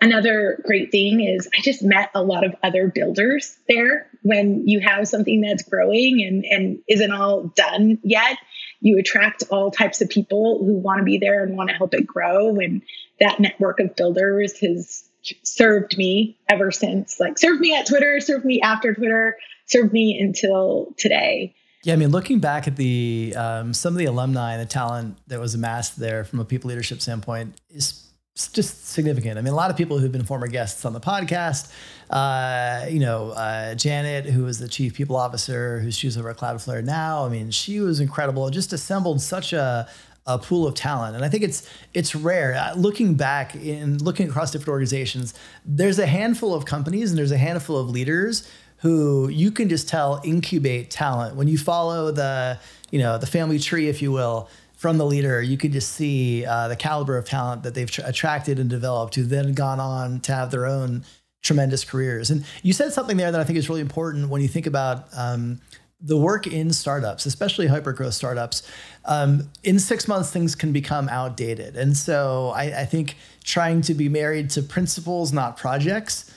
Another 0.00 0.60
great 0.64 0.92
thing 0.92 1.20
is 1.20 1.48
I 1.56 1.60
just 1.60 1.82
met 1.82 2.10
a 2.14 2.22
lot 2.22 2.44
of 2.44 2.54
other 2.62 2.88
builders 2.88 3.56
there. 3.68 4.06
When 4.22 4.66
you 4.68 4.80
have 4.80 5.08
something 5.08 5.40
that's 5.40 5.64
growing 5.64 6.22
and, 6.22 6.44
and 6.44 6.78
isn't 6.88 7.10
all 7.10 7.48
done 7.56 7.98
yet, 8.04 8.38
you 8.80 8.98
attract 8.98 9.42
all 9.50 9.72
types 9.72 10.00
of 10.00 10.08
people 10.08 10.64
who 10.64 10.74
want 10.74 11.00
to 11.00 11.04
be 11.04 11.18
there 11.18 11.42
and 11.42 11.56
want 11.56 11.70
to 11.70 11.74
help 11.74 11.94
it 11.94 12.06
grow. 12.06 12.56
And 12.56 12.82
that 13.18 13.40
network 13.40 13.80
of 13.80 13.96
builders 13.96 14.58
has 14.60 15.08
served 15.42 15.98
me 15.98 16.38
ever 16.48 16.70
since, 16.70 17.18
like 17.18 17.38
served 17.38 17.60
me 17.60 17.74
at 17.74 17.86
Twitter, 17.86 18.20
served 18.20 18.44
me 18.44 18.60
after 18.60 18.94
Twitter, 18.94 19.36
served 19.66 19.92
me 19.92 20.18
until 20.18 20.94
today. 20.96 21.56
Yeah, 21.84 21.92
I 21.92 21.96
mean, 21.96 22.10
looking 22.10 22.40
back 22.40 22.66
at 22.66 22.76
the 22.76 23.34
um, 23.36 23.72
some 23.72 23.94
of 23.94 23.98
the 23.98 24.06
alumni 24.06 24.52
and 24.54 24.60
the 24.60 24.66
talent 24.66 25.16
that 25.28 25.38
was 25.38 25.54
amassed 25.54 25.98
there 25.98 26.24
from 26.24 26.40
a 26.40 26.44
people 26.44 26.68
leadership 26.68 27.00
standpoint 27.00 27.54
is 27.70 28.04
just 28.52 28.88
significant. 28.88 29.38
I 29.38 29.42
mean, 29.42 29.52
a 29.52 29.56
lot 29.56 29.70
of 29.70 29.76
people 29.76 29.98
who've 29.98 30.12
been 30.12 30.24
former 30.24 30.48
guests 30.48 30.84
on 30.84 30.92
the 30.92 31.00
podcast, 31.00 31.72
uh, 32.10 32.86
you 32.88 32.98
know, 33.00 33.30
uh, 33.30 33.74
Janet, 33.74 34.26
who 34.26 34.44
was 34.44 34.58
the 34.58 34.68
chief 34.68 34.94
people 34.94 35.16
officer, 35.16 35.80
who's 35.80 35.96
she's 35.96 36.18
over 36.18 36.30
at 36.30 36.36
Cloudflare 36.36 36.84
now. 36.84 37.24
I 37.24 37.28
mean, 37.28 37.50
she 37.52 37.80
was 37.80 38.00
incredible. 38.00 38.50
Just 38.50 38.72
assembled 38.72 39.20
such 39.22 39.52
a 39.52 39.88
a 40.26 40.36
pool 40.36 40.66
of 40.66 40.74
talent, 40.74 41.16
and 41.16 41.24
I 41.24 41.28
think 41.30 41.42
it's 41.42 41.68
it's 41.94 42.14
rare. 42.14 42.54
Uh, 42.54 42.74
looking 42.74 43.14
back 43.14 43.54
in 43.54 43.98
looking 43.98 44.28
across 44.28 44.50
different 44.50 44.68
organizations, 44.68 45.32
there's 45.64 45.98
a 45.98 46.06
handful 46.06 46.54
of 46.54 46.64
companies 46.64 47.10
and 47.10 47.18
there's 47.18 47.32
a 47.32 47.38
handful 47.38 47.78
of 47.78 47.88
leaders 47.88 48.48
who 48.78 49.28
you 49.28 49.50
can 49.50 49.68
just 49.68 49.88
tell 49.88 50.20
incubate 50.24 50.90
talent 50.90 51.36
when 51.36 51.48
you 51.48 51.58
follow 51.58 52.10
the 52.10 52.58
you 52.90 52.98
know 52.98 53.18
the 53.18 53.26
family 53.26 53.58
tree, 53.58 53.88
if 53.88 54.00
you 54.02 54.12
will 54.12 54.48
from 54.78 54.96
the 54.96 55.04
leader, 55.04 55.42
you 55.42 55.58
could 55.58 55.72
just 55.72 55.92
see 55.94 56.46
uh, 56.46 56.68
the 56.68 56.76
caliber 56.76 57.18
of 57.18 57.24
talent 57.24 57.64
that 57.64 57.74
they've 57.74 57.90
tr- 57.90 58.02
attracted 58.04 58.60
and 58.60 58.70
developed, 58.70 59.16
who 59.16 59.24
then 59.24 59.52
gone 59.52 59.80
on 59.80 60.20
to 60.20 60.32
have 60.32 60.52
their 60.52 60.66
own 60.66 61.04
tremendous 61.42 61.84
careers. 61.84 62.30
And 62.30 62.44
you 62.62 62.72
said 62.72 62.92
something 62.92 63.16
there 63.16 63.32
that 63.32 63.40
I 63.40 63.44
think 63.44 63.58
is 63.58 63.68
really 63.68 63.80
important 63.80 64.28
when 64.28 64.40
you 64.40 64.46
think 64.46 64.66
about 64.66 65.06
um, 65.16 65.60
the 66.00 66.16
work 66.16 66.46
in 66.46 66.72
startups, 66.72 67.26
especially 67.26 67.66
hypergrowth 67.66 68.12
startups. 68.12 68.62
Um, 69.04 69.50
in 69.64 69.80
six 69.80 70.06
months, 70.06 70.30
things 70.30 70.54
can 70.54 70.72
become 70.72 71.08
outdated, 71.08 71.76
and 71.76 71.96
so 71.96 72.52
I, 72.54 72.82
I 72.82 72.84
think 72.84 73.16
trying 73.42 73.80
to 73.82 73.94
be 73.94 74.08
married 74.08 74.50
to 74.50 74.62
principles, 74.62 75.32
not 75.32 75.56
projects, 75.56 76.32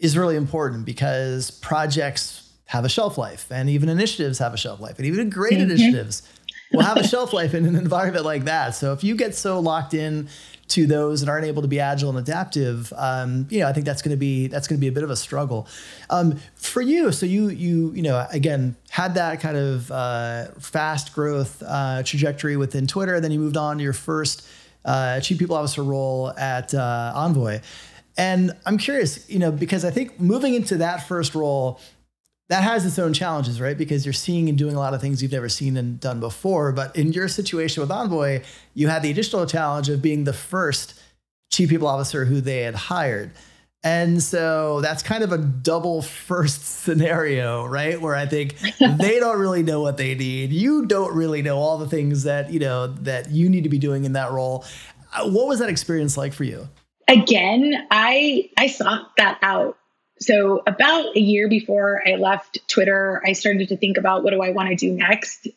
is 0.00 0.16
really 0.16 0.36
important 0.36 0.84
because 0.84 1.50
projects 1.50 2.50
have 2.64 2.84
a 2.84 2.88
shelf 2.88 3.18
life, 3.18 3.46
and 3.50 3.68
even 3.68 3.88
initiatives 3.88 4.38
have 4.38 4.54
a 4.54 4.56
shelf 4.56 4.80
life, 4.80 4.98
and 4.98 5.06
even 5.06 5.30
great 5.30 5.52
mm-hmm. 5.52 5.70
initiatives 5.70 6.22
will 6.72 6.82
have 6.82 6.96
a 6.96 7.06
shelf 7.06 7.32
life 7.32 7.54
in 7.54 7.66
an 7.66 7.76
environment 7.76 8.24
like 8.24 8.44
that. 8.44 8.74
So 8.74 8.92
if 8.92 9.04
you 9.04 9.14
get 9.16 9.34
so 9.34 9.60
locked 9.60 9.94
in 9.94 10.28
to 10.68 10.86
those 10.86 11.20
that 11.20 11.28
aren't 11.28 11.46
able 11.46 11.62
to 11.62 11.68
be 11.68 11.80
agile 11.80 12.10
and 12.10 12.18
adaptive, 12.18 12.92
um, 12.96 13.48
you 13.50 13.58
know, 13.58 13.66
I 13.66 13.72
think 13.72 13.86
that's 13.86 14.02
going 14.02 14.12
to 14.12 14.16
be 14.16 14.46
that's 14.46 14.68
going 14.68 14.78
to 14.78 14.80
be 14.80 14.88
a 14.88 14.92
bit 14.92 15.02
of 15.02 15.10
a 15.10 15.16
struggle 15.16 15.66
um, 16.10 16.38
for 16.54 16.80
you. 16.80 17.10
So 17.12 17.26
you 17.26 17.48
you 17.48 17.92
you 17.92 18.02
know 18.02 18.24
again 18.30 18.76
had 18.88 19.14
that 19.14 19.40
kind 19.40 19.56
of 19.56 19.90
uh, 19.90 20.46
fast 20.60 21.12
growth 21.12 21.62
uh, 21.66 22.02
trajectory 22.04 22.56
within 22.56 22.86
Twitter. 22.86 23.16
And 23.16 23.24
then 23.24 23.32
you 23.32 23.40
moved 23.40 23.56
on 23.56 23.78
to 23.78 23.82
your 23.82 23.92
first 23.92 24.46
uh, 24.84 25.20
chief 25.20 25.38
people 25.38 25.56
officer 25.56 25.82
role 25.82 26.32
at 26.38 26.72
uh, 26.72 27.12
Envoy. 27.16 27.60
And 28.16 28.52
I'm 28.66 28.78
curious, 28.78 29.28
you 29.30 29.38
know, 29.38 29.52
because 29.52 29.84
I 29.84 29.90
think 29.90 30.20
moving 30.20 30.54
into 30.54 30.76
that 30.78 31.06
first 31.06 31.34
role, 31.34 31.80
that 32.48 32.64
has 32.64 32.84
its 32.84 32.98
own 32.98 33.12
challenges, 33.12 33.60
right? 33.60 33.78
Because 33.78 34.04
you're 34.04 34.12
seeing 34.12 34.48
and 34.48 34.58
doing 34.58 34.74
a 34.74 34.78
lot 34.78 34.92
of 34.92 35.00
things 35.00 35.22
you've 35.22 35.30
never 35.30 35.48
seen 35.48 35.76
and 35.76 36.00
done 36.00 36.18
before. 36.18 36.72
But 36.72 36.94
in 36.96 37.12
your 37.12 37.28
situation 37.28 37.80
with 37.80 37.92
Envoy, 37.92 38.42
you 38.74 38.88
had 38.88 39.02
the 39.02 39.10
additional 39.10 39.46
challenge 39.46 39.88
of 39.88 40.02
being 40.02 40.24
the 40.24 40.32
first 40.32 41.00
chief 41.52 41.70
people 41.70 41.86
officer 41.86 42.24
who 42.24 42.40
they 42.40 42.62
had 42.62 42.74
hired. 42.74 43.30
And 43.82 44.22
so 44.22 44.80
that's 44.80 45.02
kind 45.02 45.22
of 45.22 45.30
a 45.32 45.38
double 45.38 46.02
first 46.02 46.66
scenario, 46.82 47.64
right? 47.64 48.00
Where 48.00 48.16
I 48.16 48.26
think 48.26 48.58
they 48.80 49.20
don't 49.20 49.38
really 49.38 49.62
know 49.62 49.80
what 49.80 49.96
they 49.96 50.16
need. 50.16 50.52
You 50.52 50.86
don't 50.86 51.14
really 51.14 51.42
know 51.42 51.56
all 51.56 51.78
the 51.78 51.88
things 51.88 52.24
that, 52.24 52.52
you 52.52 52.58
know, 52.58 52.88
that 52.88 53.30
you 53.30 53.48
need 53.48 53.62
to 53.62 53.70
be 53.70 53.78
doing 53.78 54.04
in 54.04 54.14
that 54.14 54.32
role. 54.32 54.64
Uh, 55.14 55.30
what 55.30 55.46
was 55.46 55.60
that 55.60 55.68
experience 55.68 56.16
like 56.16 56.32
for 56.32 56.44
you? 56.44 56.68
Again, 57.10 57.86
I 57.90 58.50
I 58.56 58.68
sought 58.68 59.16
that 59.16 59.38
out 59.42 59.76
so, 60.20 60.62
about 60.66 61.16
a 61.16 61.20
year 61.20 61.48
before 61.48 62.02
I 62.06 62.16
left 62.16 62.58
Twitter, 62.68 63.22
I 63.24 63.32
started 63.32 63.70
to 63.70 63.76
think 63.76 63.96
about 63.96 64.22
what 64.22 64.32
do 64.32 64.42
I 64.42 64.50
want 64.50 64.68
to 64.68 64.76
do 64.76 64.92
next. 64.92 65.48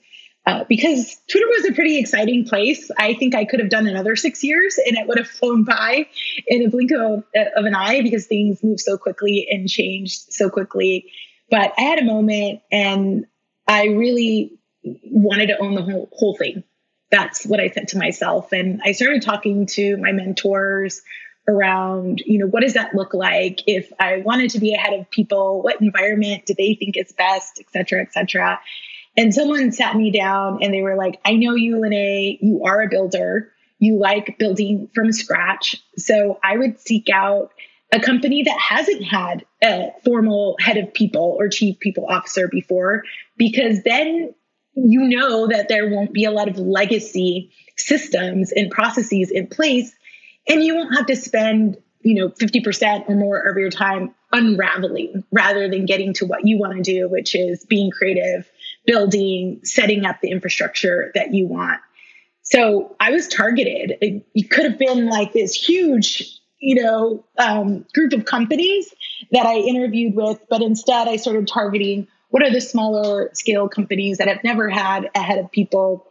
Uh, 0.45 0.63
because 0.67 1.17
Twitter 1.29 1.47
was 1.47 1.65
a 1.65 1.73
pretty 1.73 1.97
exciting 1.97 2.45
place. 2.45 2.89
I 2.97 3.13
think 3.13 3.35
I 3.35 3.45
could 3.45 3.59
have 3.59 3.69
done 3.69 3.87
another 3.87 4.15
six 4.15 4.43
years 4.43 4.77
and 4.77 4.97
it 4.97 5.07
would 5.07 5.17
have 5.17 5.27
flown 5.27 5.63
by 5.63 6.07
in 6.47 6.65
a 6.65 6.69
blink 6.69 6.91
of, 6.91 7.23
of 7.55 7.65
an 7.65 7.75
eye 7.75 8.01
because 8.01 8.25
things 8.25 8.61
move 8.61 8.79
so 8.79 8.97
quickly 8.97 9.47
and 9.49 9.69
change 9.69 10.17
so 10.17 10.49
quickly. 10.49 11.11
But 11.49 11.73
I 11.77 11.81
had 11.81 11.99
a 11.99 12.03
moment 12.03 12.61
and 12.71 13.25
I 13.67 13.87
really 13.87 14.59
wanted 14.81 15.47
to 15.47 15.57
own 15.59 15.75
the 15.75 15.81
whole, 15.81 16.09
whole 16.11 16.35
thing. 16.35 16.63
That's 17.09 17.45
what 17.45 17.61
I 17.61 17.69
said 17.69 17.89
to 17.89 17.97
myself. 17.97 18.51
And 18.51 18.81
I 18.83 18.93
started 18.93 19.21
talking 19.21 19.65
to 19.67 19.95
my 19.97 20.11
mentors, 20.11 21.01
around, 21.47 22.21
you 22.25 22.39
know, 22.39 22.47
what 22.47 22.61
does 22.61 22.73
that 22.73 22.95
look 22.95 23.13
like? 23.13 23.59
If 23.67 23.91
I 23.99 24.17
wanted 24.17 24.51
to 24.51 24.59
be 24.59 24.73
ahead 24.73 24.99
of 24.99 25.09
people, 25.09 25.61
what 25.61 25.81
environment 25.81 26.45
do 26.45 26.53
they 26.57 26.75
think 26.75 26.95
is 26.97 27.11
best, 27.11 27.59
et 27.59 27.65
cetera, 27.71 28.01
et 28.01 28.13
cetera. 28.13 28.59
And 29.17 29.33
someone 29.33 29.71
sat 29.71 29.95
me 29.95 30.09
down 30.09 30.59
and 30.61 30.73
they 30.73 30.81
were 30.81 30.95
like, 30.95 31.19
I 31.25 31.33
know 31.33 31.55
you, 31.55 31.75
Lynee, 31.75 32.39
you 32.41 32.63
are 32.65 32.81
a 32.81 32.89
builder. 32.89 33.51
You 33.79 33.99
like 33.99 34.37
building 34.39 34.89
from 34.95 35.11
scratch. 35.11 35.75
So 35.97 36.39
I 36.41 36.57
would 36.57 36.79
seek 36.79 37.09
out 37.13 37.51
a 37.91 37.99
company 37.99 38.43
that 38.43 38.57
hasn't 38.57 39.03
had 39.03 39.45
a 39.61 39.91
formal 40.03 40.55
head 40.59 40.77
of 40.77 40.93
people 40.93 41.35
or 41.37 41.49
chief 41.49 41.79
people 41.79 42.07
officer 42.07 42.47
before, 42.47 43.03
because 43.37 43.83
then 43.83 44.33
you 44.75 45.01
know 45.01 45.47
that 45.47 45.67
there 45.67 45.89
won't 45.89 46.13
be 46.13 46.23
a 46.23 46.31
lot 46.31 46.47
of 46.47 46.57
legacy 46.57 47.51
systems 47.77 48.51
and 48.51 48.71
processes 48.71 49.29
in 49.29 49.45
place 49.45 49.93
and 50.47 50.63
you 50.63 50.75
won't 50.75 50.95
have 50.95 51.05
to 51.07 51.15
spend 51.15 51.77
you 52.01 52.15
know 52.15 52.29
50% 52.29 53.09
or 53.09 53.15
more 53.15 53.39
of 53.39 53.57
your 53.57 53.69
time 53.69 54.13
unraveling 54.31 55.23
rather 55.31 55.69
than 55.69 55.85
getting 55.85 56.13
to 56.15 56.25
what 56.25 56.45
you 56.45 56.57
want 56.57 56.75
to 56.75 56.81
do 56.81 57.07
which 57.07 57.35
is 57.35 57.65
being 57.65 57.91
creative 57.91 58.49
building 58.85 59.61
setting 59.63 60.05
up 60.05 60.19
the 60.21 60.29
infrastructure 60.29 61.11
that 61.15 61.33
you 61.33 61.47
want. 61.47 61.79
So 62.41 62.95
i 62.99 63.11
was 63.11 63.27
targeted. 63.27 63.97
It, 64.01 64.25
it 64.35 64.49
could 64.49 64.65
have 64.65 64.77
been 64.77 65.07
like 65.09 65.33
this 65.33 65.53
huge 65.53 66.39
you 66.59 66.81
know 66.81 67.25
um, 67.37 67.85
group 67.93 68.13
of 68.13 68.25
companies 68.25 68.93
that 69.31 69.45
i 69.45 69.55
interviewed 69.55 70.15
with 70.15 70.39
but 70.49 70.61
instead 70.61 71.07
i 71.07 71.17
started 71.17 71.47
targeting 71.47 72.07
what 72.29 72.41
are 72.41 72.51
the 72.51 72.61
smaller 72.61 73.29
scale 73.33 73.69
companies 73.69 74.17
that 74.17 74.27
have 74.27 74.43
never 74.43 74.67
had 74.67 75.07
a 75.13 75.21
head 75.21 75.37
of 75.37 75.51
people. 75.51 76.07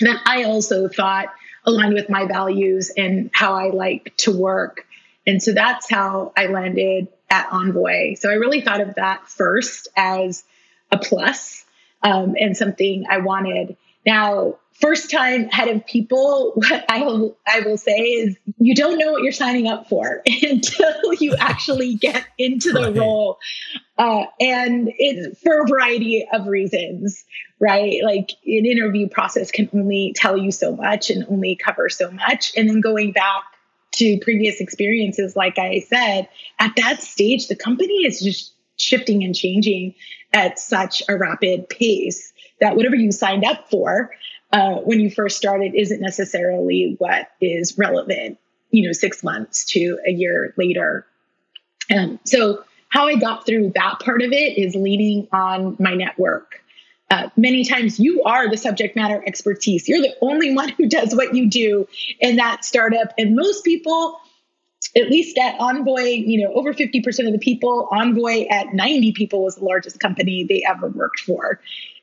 That 0.00 0.22
i 0.24 0.44
also 0.44 0.88
thought 0.88 1.28
aligned 1.64 1.94
with 1.94 2.08
my 2.08 2.26
values 2.26 2.90
and 2.96 3.30
how 3.32 3.54
I 3.54 3.70
like 3.70 4.14
to 4.18 4.36
work. 4.36 4.86
And 5.26 5.42
so 5.42 5.52
that's 5.52 5.90
how 5.90 6.32
I 6.36 6.46
landed 6.46 7.08
at 7.28 7.48
Envoy. 7.52 8.14
So 8.14 8.30
I 8.30 8.34
really 8.34 8.60
thought 8.60 8.80
of 8.80 8.94
that 8.94 9.28
first 9.28 9.88
as 9.96 10.44
a 10.90 10.98
plus, 10.98 11.64
um, 12.02 12.34
and 12.38 12.56
something 12.56 13.04
I 13.10 13.18
wanted. 13.18 13.76
Now, 14.06 14.56
first 14.80 15.10
time 15.10 15.48
head 15.48 15.68
of 15.68 15.86
people, 15.86 16.52
what 16.54 16.84
I 16.88 17.02
will, 17.02 17.36
I 17.46 17.60
will 17.60 17.76
say 17.76 17.98
is 17.98 18.36
you 18.58 18.74
don't 18.74 18.98
know 18.98 19.12
what 19.12 19.22
you're 19.22 19.32
signing 19.32 19.66
up 19.66 19.88
for 19.88 20.22
until 20.42 21.14
you 21.18 21.34
actually 21.38 21.94
get 21.94 22.24
into 22.38 22.72
the 22.72 22.82
right. 22.82 22.96
role. 22.96 23.38
Uh, 23.96 24.24
and 24.40 24.92
it's 24.98 25.40
for 25.40 25.62
a 25.62 25.66
variety 25.66 26.26
of 26.32 26.46
reasons, 26.46 27.24
right? 27.58 28.02
Like 28.04 28.30
an 28.46 28.66
interview 28.66 29.08
process 29.08 29.50
can 29.50 29.68
only 29.74 30.14
tell 30.16 30.36
you 30.36 30.52
so 30.52 30.74
much 30.76 31.10
and 31.10 31.26
only 31.28 31.56
cover 31.56 31.88
so 31.88 32.10
much. 32.10 32.52
And 32.56 32.68
then 32.68 32.80
going 32.80 33.12
back 33.12 33.42
to 33.94 34.18
previous 34.20 34.60
experiences, 34.60 35.34
like 35.34 35.58
I 35.58 35.80
said, 35.80 36.28
at 36.60 36.76
that 36.76 37.02
stage, 37.02 37.48
the 37.48 37.56
company 37.56 38.06
is 38.06 38.20
just 38.20 38.52
shifting 38.76 39.24
and 39.24 39.34
changing 39.34 39.94
at 40.32 40.58
such 40.58 41.02
a 41.08 41.16
rapid 41.16 41.68
pace 41.68 42.32
that 42.60 42.76
whatever 42.76 42.94
you 42.94 43.10
signed 43.10 43.44
up 43.44 43.68
for 43.70 44.10
uh, 44.52 44.76
when 44.76 45.00
you 45.00 45.10
first 45.10 45.36
started 45.36 45.74
isn't 45.74 46.00
necessarily 46.00 46.96
what 46.98 47.30
is 47.40 47.76
relevant, 47.76 48.38
you 48.70 48.86
know, 48.86 48.92
six 48.92 49.22
months 49.22 49.64
to 49.66 49.98
a 50.06 50.10
year 50.10 50.54
later. 50.56 51.06
Um, 51.94 52.18
so 52.24 52.64
how 52.88 53.06
I 53.06 53.16
got 53.16 53.44
through 53.44 53.72
that 53.74 54.00
part 54.00 54.22
of 54.22 54.32
it 54.32 54.58
is 54.58 54.74
leaning 54.74 55.28
on 55.32 55.76
my 55.78 55.94
network. 55.94 56.62
Uh, 57.10 57.30
many 57.36 57.64
times 57.64 57.98
you 57.98 58.22
are 58.24 58.50
the 58.50 58.56
subject 58.56 58.94
matter 58.94 59.22
expertise. 59.26 59.88
You're 59.88 60.02
the 60.02 60.14
only 60.20 60.54
one 60.54 60.68
who 60.70 60.88
does 60.88 61.14
what 61.14 61.34
you 61.34 61.48
do 61.48 61.88
in 62.20 62.36
that 62.36 62.64
startup. 62.64 63.14
And 63.16 63.34
most 63.34 63.64
people, 63.64 64.18
at 64.94 65.08
least 65.08 65.38
at 65.38 65.58
Envoy, 65.58 66.02
you 66.02 66.42
know, 66.42 66.52
over 66.52 66.74
50% 66.74 67.26
of 67.26 67.32
the 67.32 67.38
people, 67.38 67.88
Envoy 67.90 68.46
at 68.50 68.74
90 68.74 69.12
people 69.12 69.42
was 69.42 69.56
the 69.56 69.64
largest 69.64 70.00
company 70.00 70.44
they 70.44 70.62
ever 70.68 70.88
worked 70.88 71.20
for. 71.20 71.60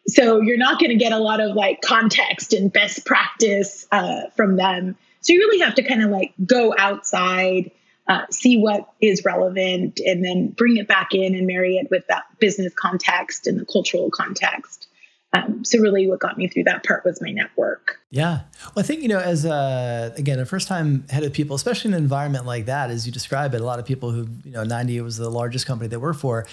So 0.07 0.41
you're 0.41 0.57
not 0.57 0.79
going 0.79 0.91
to 0.91 0.95
get 0.95 1.11
a 1.11 1.17
lot 1.17 1.39
of 1.39 1.55
like 1.55 1.81
context 1.81 2.53
and 2.53 2.71
best 2.71 3.05
practice 3.05 3.87
uh, 3.91 4.29
from 4.35 4.55
them. 4.55 4.95
So 5.21 5.33
you 5.33 5.39
really 5.39 5.59
have 5.59 5.75
to 5.75 5.83
kind 5.83 6.03
of 6.03 6.11
like 6.11 6.33
go 6.45 6.75
outside, 6.77 7.71
uh, 8.07 8.25
see 8.29 8.57
what 8.57 8.87
is 9.01 9.25
relevant, 9.25 9.99
and 10.05 10.23
then 10.23 10.49
bring 10.49 10.77
it 10.77 10.87
back 10.87 11.13
in 11.13 11.33
and 11.33 11.47
marry 11.47 11.77
it 11.77 11.89
with 11.89 12.05
that 12.07 12.23
business 12.39 12.73
context 12.75 13.47
and 13.47 13.59
the 13.59 13.65
cultural 13.65 14.11
context. 14.11 14.87
Um, 15.33 15.65
so 15.65 15.79
really 15.79 16.07
what 16.07 16.19
got 16.19 16.37
me 16.37 16.47
through 16.47 16.63
that 16.65 16.85
part 16.85 17.03
was 17.03 17.21
my 17.21 17.29
network 17.31 17.99
yeah 18.09 18.43
well 18.73 18.73
i 18.77 18.83
think 18.83 19.01
you 19.01 19.09
know 19.09 19.19
as 19.19 19.43
a 19.43 20.13
again 20.15 20.39
a 20.39 20.45
first 20.45 20.69
time 20.69 21.05
head 21.09 21.23
of 21.23 21.33
people 21.33 21.57
especially 21.57 21.89
in 21.89 21.93
an 21.95 22.01
environment 22.01 22.45
like 22.45 22.67
that 22.67 22.89
as 22.89 23.05
you 23.05 23.11
describe 23.11 23.53
it 23.53 23.59
a 23.59 23.65
lot 23.65 23.77
of 23.77 23.85
people 23.85 24.11
who 24.11 24.27
you 24.45 24.51
know 24.51 24.63
90 24.63 25.01
was 25.01 25.17
the 25.17 25.29
largest 25.29 25.65
company 25.65 25.89
they 25.89 25.97
work 25.97 26.15
for 26.15 26.45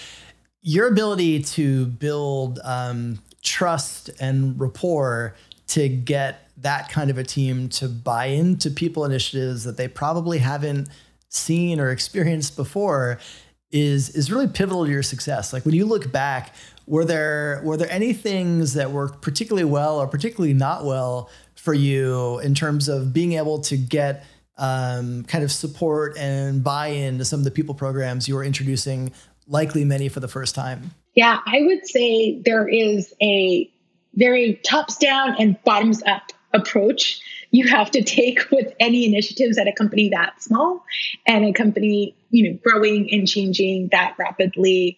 your 0.63 0.87
ability 0.87 1.43
to 1.43 1.85
build 1.85 2.59
um, 2.63 3.19
trust 3.43 4.09
and 4.19 4.59
rapport 4.59 5.35
to 5.67 5.87
get 5.89 6.49
that 6.57 6.89
kind 6.89 7.09
of 7.09 7.17
a 7.17 7.23
team 7.23 7.67
to 7.67 7.87
buy 7.87 8.25
into 8.25 8.69
people 8.69 9.05
initiatives 9.05 9.63
that 9.63 9.77
they 9.77 9.87
probably 9.87 10.37
haven't 10.39 10.87
seen 11.29 11.79
or 11.79 11.89
experienced 11.89 12.55
before 12.55 13.19
is 13.71 14.11
is 14.11 14.31
really 14.31 14.47
pivotal 14.47 14.85
to 14.85 14.91
your 14.91 15.03
success. 15.03 15.51
Like 15.51 15.65
when 15.65 15.73
you 15.73 15.85
look 15.85 16.11
back, 16.11 16.53
were 16.85 17.05
there 17.05 17.61
were 17.63 17.75
there 17.75 17.89
any 17.89 18.13
things 18.13 18.73
that 18.75 18.91
worked 18.91 19.21
particularly 19.21 19.65
well 19.65 19.99
or 19.99 20.07
particularly 20.07 20.53
not 20.53 20.85
well 20.85 21.29
for 21.55 21.73
you 21.73 22.39
in 22.39 22.53
terms 22.53 22.87
of 22.87 23.13
being 23.13 23.33
able 23.33 23.59
to 23.61 23.77
get 23.77 24.25
um, 24.57 25.23
kind 25.23 25.43
of 25.43 25.51
support 25.51 26.15
and 26.17 26.63
buy-in 26.63 27.17
to 27.17 27.25
some 27.25 27.39
of 27.39 27.43
the 27.43 27.51
people 27.51 27.73
programs 27.73 28.27
you 28.27 28.35
were 28.35 28.43
introducing, 28.43 29.11
likely 29.47 29.83
many 29.83 30.07
for 30.07 30.19
the 30.19 30.27
first 30.27 30.53
time? 30.53 30.91
Yeah, 31.15 31.39
I 31.45 31.61
would 31.63 31.87
say 31.87 32.39
there 32.39 32.67
is 32.67 33.13
a 33.21 33.69
very 34.15 34.55
tops 34.55 34.97
down 34.97 35.35
and 35.39 35.61
bottoms 35.63 36.03
up 36.03 36.31
approach 36.53 37.21
you 37.53 37.67
have 37.67 37.91
to 37.91 38.03
take 38.03 38.49
with 38.51 38.73
any 38.79 39.05
initiatives 39.05 39.57
at 39.57 39.67
a 39.67 39.71
company 39.71 40.09
that 40.09 40.41
small 40.43 40.83
and 41.25 41.45
a 41.45 41.53
company 41.53 42.15
you 42.31 42.51
know 42.51 42.59
growing 42.61 43.09
and 43.13 43.27
changing 43.27 43.87
that 43.91 44.15
rapidly. 44.19 44.97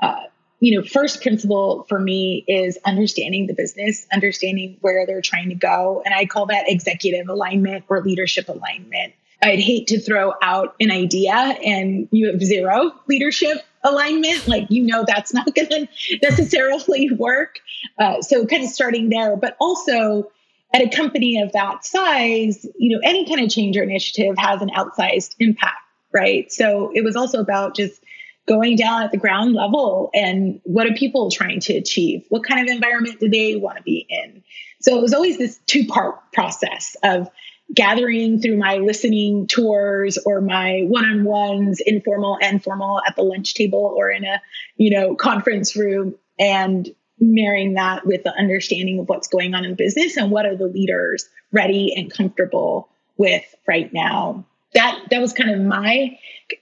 Uh, 0.00 0.22
you 0.60 0.78
know 0.78 0.86
first 0.86 1.20
principle 1.20 1.84
for 1.88 1.98
me 1.98 2.44
is 2.48 2.78
understanding 2.86 3.46
the 3.46 3.52
business 3.52 4.06
understanding 4.12 4.78
where 4.80 5.06
they're 5.06 5.20
trying 5.20 5.50
to 5.50 5.54
go 5.54 6.02
and 6.04 6.14
i 6.14 6.24
call 6.24 6.46
that 6.46 6.64
executive 6.66 7.28
alignment 7.28 7.84
or 7.88 8.00
leadership 8.02 8.48
alignment. 8.48 9.12
I'd 9.42 9.60
hate 9.60 9.88
to 9.88 10.00
throw 10.00 10.32
out 10.40 10.74
an 10.80 10.90
idea 10.90 11.34
and 11.34 12.08
you 12.10 12.32
have 12.32 12.42
zero 12.42 12.92
leadership 13.06 13.58
alignment. 13.86 14.46
Like, 14.46 14.66
you 14.70 14.84
know, 14.84 15.04
that's 15.06 15.32
not 15.32 15.46
going 15.54 15.68
to 15.68 15.88
necessarily 16.22 17.10
work. 17.12 17.60
Uh, 17.98 18.20
so, 18.22 18.46
kind 18.46 18.64
of 18.64 18.70
starting 18.70 19.08
there, 19.08 19.36
but 19.36 19.56
also 19.60 20.30
at 20.74 20.82
a 20.82 20.88
company 20.88 21.40
of 21.40 21.52
that 21.52 21.84
size, 21.84 22.66
you 22.76 22.94
know, 22.94 23.00
any 23.04 23.26
kind 23.26 23.40
of 23.40 23.50
change 23.50 23.76
or 23.76 23.82
initiative 23.82 24.36
has 24.38 24.60
an 24.60 24.70
outsized 24.70 25.34
impact, 25.38 25.78
right? 26.12 26.50
So, 26.52 26.90
it 26.94 27.04
was 27.04 27.16
also 27.16 27.40
about 27.40 27.76
just 27.76 28.02
going 28.46 28.76
down 28.76 29.02
at 29.02 29.10
the 29.10 29.16
ground 29.16 29.54
level 29.54 30.10
and 30.14 30.60
what 30.62 30.86
are 30.86 30.94
people 30.94 31.32
trying 31.32 31.58
to 31.58 31.74
achieve? 31.74 32.24
What 32.28 32.44
kind 32.44 32.60
of 32.60 32.72
environment 32.72 33.18
do 33.18 33.28
they 33.28 33.56
want 33.56 33.76
to 33.76 33.82
be 33.82 34.06
in? 34.08 34.42
So, 34.80 34.96
it 34.98 35.02
was 35.02 35.14
always 35.14 35.38
this 35.38 35.58
two 35.66 35.86
part 35.86 36.32
process 36.32 36.96
of 37.02 37.28
gathering 37.74 38.40
through 38.40 38.56
my 38.56 38.76
listening 38.76 39.46
tours 39.46 40.18
or 40.24 40.40
my 40.40 40.82
one-on-ones 40.86 41.80
informal 41.80 42.38
and 42.40 42.62
formal 42.62 43.00
at 43.06 43.16
the 43.16 43.22
lunch 43.22 43.54
table 43.54 43.92
or 43.96 44.08
in 44.08 44.24
a 44.24 44.40
you 44.76 44.96
know 44.96 45.16
conference 45.16 45.74
room 45.74 46.14
and 46.38 46.88
marrying 47.18 47.74
that 47.74 48.06
with 48.06 48.22
the 48.22 48.32
understanding 48.32 49.00
of 49.00 49.08
what's 49.08 49.28
going 49.28 49.54
on 49.54 49.64
in 49.64 49.74
business 49.74 50.16
and 50.16 50.30
what 50.30 50.46
are 50.46 50.56
the 50.56 50.66
leaders 50.66 51.28
ready 51.50 51.92
and 51.96 52.12
comfortable 52.12 52.88
with 53.16 53.54
right 53.66 53.92
now 53.92 54.44
that 54.76 55.00
that 55.10 55.20
was 55.20 55.32
kind 55.32 55.50
of 55.50 55.60
my 55.60 56.16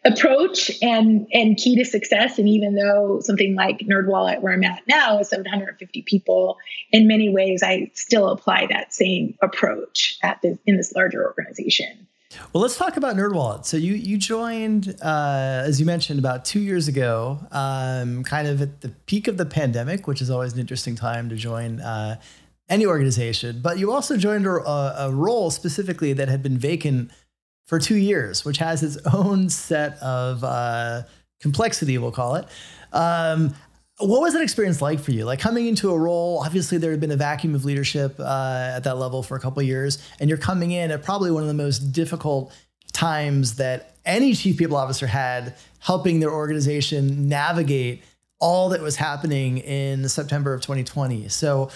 approach 0.06 0.70
and 0.80 1.26
and 1.32 1.58
key 1.58 1.76
to 1.76 1.84
success 1.84 2.38
and 2.38 2.48
even 2.48 2.74
though 2.74 3.20
something 3.20 3.54
like 3.54 3.80
nerdwallet 3.80 4.40
where 4.40 4.54
i'm 4.54 4.64
at 4.64 4.82
now 4.88 5.18
is 5.18 5.28
750 5.28 6.02
people 6.02 6.56
in 6.90 7.06
many 7.06 7.28
ways 7.28 7.62
i 7.62 7.90
still 7.92 8.30
apply 8.30 8.66
that 8.70 8.94
same 8.94 9.36
approach 9.42 10.18
at 10.22 10.40
this 10.40 10.56
in 10.66 10.76
this 10.78 10.92
larger 10.94 11.26
organization 11.26 12.06
well, 12.52 12.62
let's 12.62 12.76
talk 12.76 12.96
about 12.96 13.14
NerdWallet. 13.14 13.64
So 13.64 13.76
you 13.76 13.94
you 13.94 14.18
joined, 14.18 14.96
uh, 15.00 15.62
as 15.64 15.78
you 15.78 15.86
mentioned, 15.86 16.18
about 16.18 16.44
two 16.44 16.58
years 16.58 16.88
ago, 16.88 17.38
um, 17.52 18.24
kind 18.24 18.48
of 18.48 18.60
at 18.60 18.80
the 18.80 18.88
peak 19.06 19.28
of 19.28 19.36
the 19.36 19.46
pandemic, 19.46 20.08
which 20.08 20.20
is 20.20 20.30
always 20.30 20.52
an 20.52 20.58
interesting 20.58 20.96
time 20.96 21.28
to 21.28 21.36
join 21.36 21.80
uh, 21.80 22.20
any 22.68 22.86
organization. 22.86 23.60
But 23.62 23.78
you 23.78 23.92
also 23.92 24.16
joined 24.16 24.46
a, 24.46 24.50
a, 24.50 25.12
role 25.12 25.50
specifically 25.52 26.12
that 26.14 26.28
had 26.28 26.42
been 26.42 26.58
vacant 26.58 27.12
for 27.66 27.78
two 27.78 27.96
years, 27.96 28.44
which 28.44 28.58
has 28.58 28.82
its 28.82 28.98
own 29.12 29.48
set 29.48 29.98
of 30.02 30.44
uh, 30.44 31.02
complexity, 31.40 31.98
we'll 31.98 32.12
call 32.12 32.36
it. 32.36 32.46
Um, 32.92 33.54
what 33.98 34.20
was 34.20 34.32
that 34.32 34.42
experience 34.42 34.82
like 34.82 34.98
for 34.98 35.12
you? 35.12 35.24
Like 35.24 35.38
coming 35.38 35.66
into 35.66 35.90
a 35.90 35.98
role, 35.98 36.42
obviously 36.44 36.78
there 36.78 36.90
had 36.90 37.00
been 37.00 37.12
a 37.12 37.16
vacuum 37.16 37.54
of 37.54 37.64
leadership 37.64 38.18
uh, 38.18 38.72
at 38.74 38.80
that 38.80 38.98
level 38.98 39.22
for 39.22 39.36
a 39.36 39.40
couple 39.40 39.62
years, 39.62 40.02
and 40.18 40.28
you're 40.28 40.38
coming 40.38 40.72
in 40.72 40.90
at 40.90 41.04
probably 41.04 41.30
one 41.30 41.42
of 41.42 41.48
the 41.48 41.54
most 41.54 41.92
difficult 41.92 42.52
times 42.92 43.56
that 43.56 43.96
any 44.04 44.34
chief 44.34 44.56
people 44.56 44.76
officer 44.76 45.06
had 45.06 45.54
helping 45.78 46.20
their 46.20 46.32
organization 46.32 47.28
navigate 47.28 48.02
all 48.40 48.68
that 48.70 48.80
was 48.80 48.96
happening 48.96 49.58
in 49.58 50.08
September 50.08 50.52
of 50.52 50.60
2020. 50.60 51.28
So, 51.28 51.70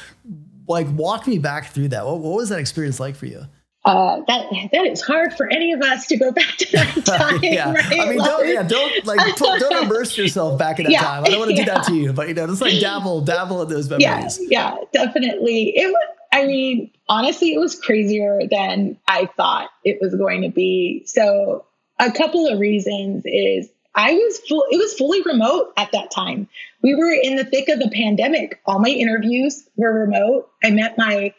like, 0.66 0.86
walk 0.90 1.26
me 1.26 1.38
back 1.38 1.70
through 1.70 1.88
that. 1.88 2.04
What, 2.04 2.18
what 2.18 2.36
was 2.36 2.48
that 2.50 2.58
experience 2.58 3.00
like 3.00 3.16
for 3.16 3.26
you? 3.26 3.42
Uh, 3.88 4.20
that 4.26 4.50
that 4.72 4.86
is 4.86 5.00
hard 5.00 5.32
for 5.34 5.48
any 5.48 5.72
of 5.72 5.80
us 5.80 6.06
to 6.08 6.16
go 6.18 6.30
back 6.30 6.56
to 6.58 6.72
that 6.72 7.04
time. 7.06 7.40
yeah. 7.42 7.72
Right? 7.72 8.00
I 8.00 8.10
mean, 8.10 8.18
don't 8.18 8.46
yeah, 8.46 8.62
don't 8.62 9.06
like 9.06 9.36
don't 9.36 9.84
immerse 9.84 10.16
yourself 10.18 10.58
back 10.58 10.78
in 10.78 10.84
that 10.84 10.92
yeah. 10.92 11.02
time. 11.02 11.24
I 11.24 11.30
don't 11.30 11.38
want 11.38 11.50
to 11.52 11.56
yeah. 11.56 11.64
do 11.64 11.70
that 11.70 11.84
to 11.84 11.94
you, 11.94 12.12
but 12.12 12.28
you 12.28 12.34
know, 12.34 12.46
just 12.46 12.60
like 12.60 12.78
dabble, 12.80 13.22
dabble 13.22 13.62
in 13.62 13.68
those 13.68 13.88
memories. 13.88 14.38
Yeah, 14.42 14.74
yeah, 14.74 14.76
definitely. 14.92 15.76
It 15.76 15.86
was. 15.86 16.08
I 16.30 16.44
mean, 16.44 16.90
honestly, 17.08 17.54
it 17.54 17.58
was 17.58 17.80
crazier 17.80 18.40
than 18.50 18.98
I 19.08 19.30
thought 19.38 19.70
it 19.82 19.96
was 20.02 20.14
going 20.14 20.42
to 20.42 20.50
be. 20.50 21.02
So, 21.06 21.64
a 21.98 22.12
couple 22.12 22.46
of 22.46 22.58
reasons 22.58 23.22
is 23.24 23.70
I 23.94 24.12
was 24.12 24.38
full. 24.46 24.66
It 24.70 24.76
was 24.76 24.92
fully 24.92 25.22
remote 25.22 25.72
at 25.78 25.92
that 25.92 26.10
time. 26.10 26.46
We 26.82 26.94
were 26.94 27.10
in 27.10 27.36
the 27.36 27.44
thick 27.44 27.70
of 27.70 27.78
the 27.78 27.90
pandemic. 27.90 28.60
All 28.66 28.80
my 28.80 28.90
interviews 28.90 29.66
were 29.76 29.94
remote. 29.94 30.50
I 30.62 30.70
met 30.70 30.98
my 30.98 31.32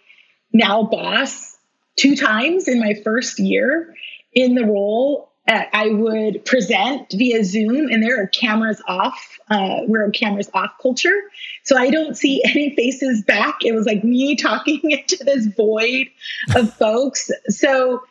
now 0.51 0.81
boss 0.81 1.58
two 1.99 2.15
times 2.15 2.67
in 2.67 2.79
my 2.79 2.93
first 3.03 3.39
year 3.39 3.93
in 4.33 4.55
the 4.55 4.65
role. 4.65 5.27
Uh, 5.47 5.63
I 5.73 5.89
would 5.89 6.45
present 6.45 7.11
via 7.11 7.43
Zoom, 7.43 7.89
and 7.89 8.03
there 8.03 8.21
are 8.21 8.27
cameras 8.27 8.81
off. 8.87 9.39
Uh, 9.49 9.79
we're 9.87 10.05
a 10.05 10.11
cameras 10.11 10.47
off 10.53 10.71
culture, 10.79 11.19
so 11.63 11.75
I 11.75 11.89
don't 11.89 12.15
see 12.15 12.43
any 12.45 12.75
faces 12.75 13.23
back. 13.23 13.57
It 13.65 13.73
was 13.73 13.87
like 13.87 14.03
me 14.03 14.35
talking 14.35 14.79
into 14.83 15.23
this 15.23 15.47
void 15.47 16.07
of 16.55 16.71
folks. 16.77 17.31
So 17.47 18.03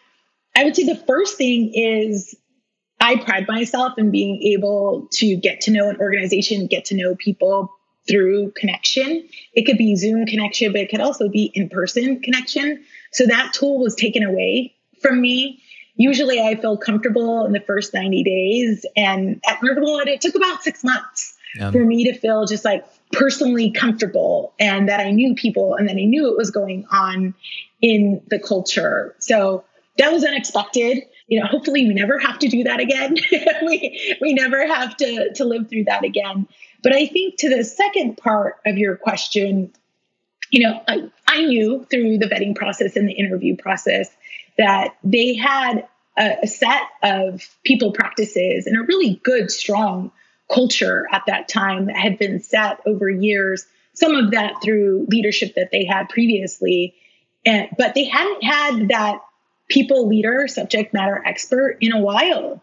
I 0.56 0.64
would 0.64 0.74
say 0.74 0.84
the 0.84 0.96
first 1.06 1.38
thing 1.38 1.72
is 1.72 2.34
I 3.00 3.16
pride 3.16 3.46
myself 3.46 3.92
in 3.98 4.10
being 4.10 4.42
able 4.42 5.06
to 5.12 5.36
get 5.36 5.60
to 5.62 5.70
know 5.70 5.88
an 5.88 5.96
organization, 5.98 6.66
get 6.66 6.86
to 6.86 6.96
know 6.96 7.14
people 7.14 7.72
through 8.08 8.50
connection. 8.56 9.28
It 9.52 9.64
could 9.64 9.78
be 9.78 9.94
Zoom 9.94 10.26
connection, 10.26 10.72
but 10.72 10.80
it 10.80 10.90
could 10.90 11.00
also 11.00 11.28
be 11.28 11.52
in 11.54 11.68
person 11.68 12.20
connection. 12.20 12.84
So 13.12 13.26
that 13.26 13.52
tool 13.52 13.78
was 13.78 13.94
taken 13.94 14.22
away 14.22 14.74
from 15.00 15.20
me. 15.20 15.62
Usually 15.96 16.40
I 16.40 16.54
feel 16.54 16.76
comfortable 16.76 17.44
in 17.44 17.52
the 17.52 17.60
first 17.60 17.92
90 17.92 18.22
days. 18.22 18.86
And 18.96 19.40
at 19.48 19.60
NerdWallet, 19.60 20.06
it 20.06 20.20
took 20.20 20.34
about 20.34 20.62
six 20.62 20.84
months 20.84 21.36
yeah. 21.56 21.70
for 21.70 21.84
me 21.84 22.04
to 22.04 22.18
feel 22.18 22.46
just 22.46 22.64
like 22.64 22.84
personally 23.12 23.70
comfortable 23.70 24.54
and 24.60 24.88
that 24.88 25.00
I 25.00 25.10
knew 25.10 25.34
people 25.34 25.74
and 25.74 25.88
that 25.88 25.96
I 25.96 26.04
knew 26.04 26.30
it 26.30 26.36
was 26.36 26.50
going 26.50 26.86
on 26.90 27.34
in 27.80 28.22
the 28.28 28.38
culture. 28.38 29.14
So 29.18 29.64
that 29.98 30.12
was 30.12 30.24
unexpected. 30.24 31.02
You 31.26 31.40
know, 31.40 31.46
hopefully 31.46 31.86
we 31.86 31.94
never 31.94 32.18
have 32.18 32.38
to 32.38 32.48
do 32.48 32.64
that 32.64 32.80
again. 32.80 33.16
we 33.66 34.16
we 34.20 34.32
never 34.32 34.66
have 34.66 34.96
to 34.98 35.32
to 35.34 35.44
live 35.44 35.68
through 35.68 35.84
that 35.84 36.04
again. 36.04 36.48
But 36.82 36.94
I 36.94 37.06
think 37.06 37.36
to 37.38 37.54
the 37.54 37.64
second 37.64 38.16
part 38.16 38.56
of 38.64 38.78
your 38.78 38.96
question, 38.96 39.72
you 40.50 40.64
know, 40.64 40.80
I, 40.88 41.10
I 41.26 41.44
knew 41.44 41.86
through 41.90 42.18
the 42.18 42.26
vetting 42.26 42.54
process 42.54 42.96
and 42.96 43.08
the 43.08 43.12
interview 43.12 43.56
process 43.56 44.10
that 44.56 44.96
they 45.04 45.34
had 45.34 45.86
a, 46.18 46.38
a 46.42 46.46
set 46.46 46.82
of 47.02 47.42
people 47.64 47.92
practices 47.92 48.66
and 48.66 48.76
a 48.76 48.84
really 48.84 49.20
good, 49.22 49.50
strong 49.50 50.10
culture 50.52 51.06
at 51.12 51.22
that 51.26 51.48
time 51.48 51.86
that 51.86 51.96
had 51.96 52.18
been 52.18 52.40
set 52.40 52.80
over 52.86 53.08
years. 53.08 53.66
Some 53.94 54.14
of 54.14 54.30
that 54.30 54.62
through 54.62 55.06
leadership 55.08 55.54
that 55.56 55.70
they 55.70 55.84
had 55.84 56.08
previously, 56.08 56.94
and 57.44 57.68
but 57.76 57.94
they 57.94 58.04
hadn't 58.04 58.42
had 58.42 58.88
that 58.88 59.20
people 59.68 60.08
leader, 60.08 60.48
subject 60.48 60.94
matter 60.94 61.22
expert 61.24 61.78
in 61.80 61.92
a 61.92 62.00
while. 62.00 62.62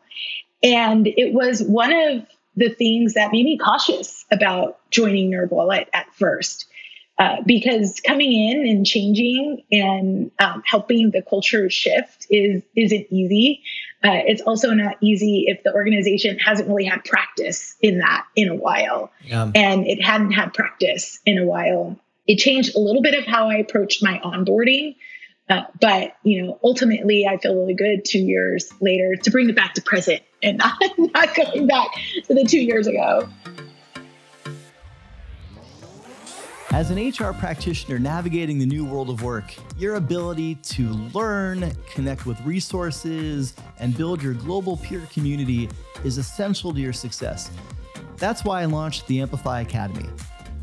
And 0.63 1.06
it 1.06 1.34
was 1.34 1.62
one 1.62 1.93
of 1.93 2.26
the 2.56 2.69
things 2.69 3.13
that 3.13 3.32
made 3.32 3.45
me 3.45 3.58
cautious 3.58 4.26
about 4.32 4.80
joining 4.89 5.30
NerdWallet 5.30 5.88
at 5.93 6.13
first. 6.13 6.65
Uh, 7.17 7.38
because 7.45 8.01
coming 8.01 8.34
in 8.34 8.67
and 8.67 8.86
changing 8.86 9.63
and 9.71 10.32
um, 10.39 10.62
helping 10.65 11.12
the 11.12 11.21
culture 11.21 11.69
shift 11.69 12.28
is 12.30 12.62
isn't 12.75 13.08
easy. 13.10 13.63
Uh, 14.04 14.19
it's 14.28 14.41
also 14.41 14.71
not 14.71 14.97
easy 14.99 15.45
if 15.47 15.63
the 15.63 15.73
organization 15.73 16.38
hasn't 16.39 16.67
really 16.67 16.84
had 16.84 17.06
practice 17.06 17.75
in 17.82 17.99
that 17.99 18.25
in 18.36 18.49
a 18.49 18.56
while, 18.56 19.12
yeah. 19.23 19.49
and 19.56 19.88
it 19.88 20.04
hadn't 20.04 20.32
had 20.32 20.54
practice 20.54 21.19
in 21.25 21.38
a 21.38 21.45
while. 21.45 21.97
It 22.28 22.36
changed 22.36 22.75
a 22.75 22.80
little 22.80 23.01
bit 23.01 23.13
of 23.13 23.25
how 23.25 23.49
I 23.49 23.56
approached 23.56 24.04
my 24.04 24.19
onboarding, 24.19 24.95
uh, 25.49 25.62
but 25.80 26.17
you 26.23 26.43
know, 26.43 26.60
ultimately, 26.65 27.25
I 27.25 27.38
feel 27.38 27.56
really 27.56 27.75
good 27.75 28.04
two 28.04 28.19
years 28.19 28.73
later 28.82 29.15
to 29.15 29.32
bring 29.32 29.49
it 29.49 29.56
back 29.56 29.75
to 29.75 29.82
present 29.82 30.21
and 30.43 30.58
not, 30.60 30.82
not 30.97 31.34
going 31.34 31.67
back 31.67 31.88
to 32.25 32.34
the 32.34 32.43
two 32.43 32.60
years 32.60 32.88
ago. 32.88 33.30
As 36.76 36.92
an 36.92 36.98
HR 36.98 37.32
practitioner 37.32 37.98
navigating 38.00 38.60
the 38.60 38.66
new 38.66 38.84
world 38.84 39.10
of 39.10 39.24
work, 39.24 39.56
your 39.78 39.96
ability 39.96 40.56
to 40.56 40.90
learn, 41.14 41.72
connect 41.90 42.26
with 42.26 42.38
resources, 42.42 43.54
and 43.80 43.96
build 43.96 44.22
your 44.22 44.34
global 44.34 44.76
peer 44.76 45.08
community 45.14 45.70
is 46.04 46.18
essential 46.18 46.74
to 46.74 46.80
your 46.82 46.92
success. 46.92 47.50
That's 48.18 48.44
why 48.44 48.62
I 48.62 48.66
launched 48.66 49.08
the 49.08 49.22
Amplify 49.22 49.62
Academy. 49.62 50.10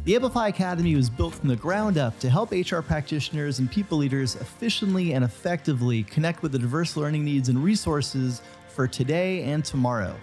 The 0.05 0.16
Amplify 0.16 0.48
Academy 0.48 0.94
was 0.96 1.09
built 1.09 1.33
from 1.33 1.48
the 1.48 1.57
ground 1.57 1.96
up 1.96 2.18
to 2.18 2.29
help 2.29 2.51
HR 2.51 2.81
practitioners 2.81 3.59
and 3.59 3.70
people 3.70 3.96
leaders 3.96 4.37
efficiently 4.37 5.14
and 5.14 5.25
effectively 5.25 6.03
connect 6.03 6.42
with 6.42 6.53
the 6.53 6.59
diverse 6.59 6.94
learning 6.94 7.25
needs 7.25 7.48
and 7.48 7.64
resources 7.64 8.42
for 8.68 8.87
today 8.87 9.44
and 9.44 9.64
tomorrow. 9.64 10.14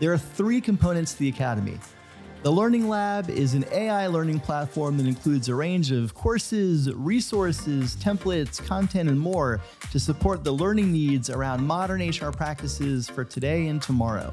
There 0.00 0.12
are 0.12 0.18
three 0.18 0.60
components 0.60 1.12
to 1.12 1.20
the 1.20 1.28
Academy 1.28 1.78
the 2.42 2.50
Learning 2.50 2.88
Lab 2.88 3.30
is 3.30 3.54
an 3.54 3.64
AI 3.72 4.06
learning 4.06 4.38
platform 4.40 4.96
that 4.96 5.06
includes 5.06 5.48
a 5.48 5.54
range 5.54 5.90
of 5.90 6.14
courses, 6.14 6.92
resources, 6.94 7.96
templates, 7.96 8.64
content, 8.64 9.08
and 9.08 9.18
more 9.18 9.60
to 9.90 9.98
support 9.98 10.44
the 10.44 10.52
learning 10.52 10.92
needs 10.92 11.30
around 11.30 11.66
modern 11.66 12.00
HR 12.00 12.30
practices 12.30 13.08
for 13.08 13.24
today 13.24 13.66
and 13.66 13.82
tomorrow. 13.82 14.32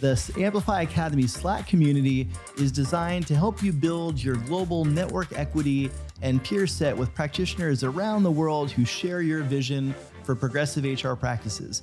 The 0.00 0.32
Amplify 0.38 0.82
Academy 0.82 1.28
Slack 1.28 1.68
community 1.68 2.28
is 2.58 2.72
designed 2.72 3.28
to 3.28 3.36
help 3.36 3.62
you 3.62 3.72
build 3.72 4.22
your 4.22 4.36
global 4.36 4.84
network 4.84 5.38
equity 5.38 5.90
and 6.20 6.42
peer 6.42 6.66
set 6.66 6.96
with 6.96 7.14
practitioners 7.14 7.84
around 7.84 8.24
the 8.24 8.30
world 8.30 8.72
who 8.72 8.84
share 8.84 9.22
your 9.22 9.42
vision 9.42 9.94
for 10.24 10.34
progressive 10.34 10.84
HR 10.84 11.14
practices. 11.14 11.82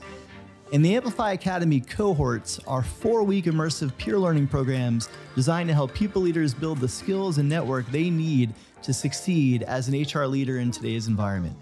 And 0.74 0.86
the 0.86 0.96
Amplify 0.96 1.34
Academy 1.34 1.82
cohorts 1.82 2.58
are 2.66 2.82
four 2.82 3.24
week 3.24 3.44
immersive 3.44 3.96
peer 3.98 4.18
learning 4.18 4.48
programs 4.48 5.10
designed 5.36 5.68
to 5.68 5.74
help 5.74 5.94
people 5.94 6.22
leaders 6.22 6.54
build 6.54 6.80
the 6.80 6.88
skills 6.88 7.40
and 7.40 7.50
network 7.50 7.86
they 7.88 8.10
need 8.10 8.54
to 8.84 8.94
succeed 8.94 9.64
as 9.64 9.90
an 9.90 10.02
HR 10.02 10.26
leader 10.26 10.60
in 10.60 10.72
today's 10.72 11.08
environment. 11.08 11.58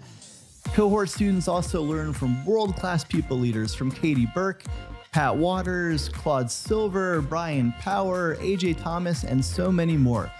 Cohort 0.74 1.08
students 1.08 1.48
also 1.48 1.82
learn 1.82 2.12
from 2.12 2.44
world 2.46 2.76
class 2.76 3.02
people 3.02 3.36
leaders 3.36 3.74
from 3.74 3.90
Katie 3.90 4.28
Burke, 4.32 4.62
Pat 5.10 5.36
Waters, 5.36 6.08
Claude 6.08 6.48
Silver, 6.48 7.20
Brian 7.20 7.72
Power, 7.80 8.36
AJ 8.36 8.80
Thomas, 8.80 9.24
and 9.24 9.44
so 9.44 9.72
many 9.72 9.96
more. 9.96 10.30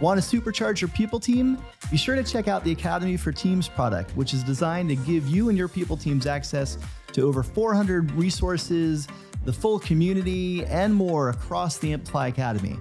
Want 0.00 0.22
to 0.22 0.40
supercharge 0.40 0.80
your 0.80 0.88
people 0.88 1.18
team? 1.18 1.58
Be 1.90 1.96
sure 1.96 2.14
to 2.14 2.22
check 2.22 2.46
out 2.46 2.62
the 2.62 2.70
Academy 2.70 3.16
for 3.16 3.32
Teams 3.32 3.68
product, 3.68 4.12
which 4.12 4.32
is 4.32 4.44
designed 4.44 4.88
to 4.90 4.96
give 4.96 5.26
you 5.28 5.48
and 5.48 5.58
your 5.58 5.68
people 5.68 5.96
teams 5.96 6.26
access 6.26 6.78
to 7.12 7.22
over 7.22 7.42
400 7.42 8.12
resources, 8.12 9.08
the 9.44 9.52
full 9.52 9.78
community, 9.80 10.64
and 10.66 10.94
more 10.94 11.30
across 11.30 11.78
the 11.78 11.92
Amplify 11.92 12.28
Academy. 12.28 12.76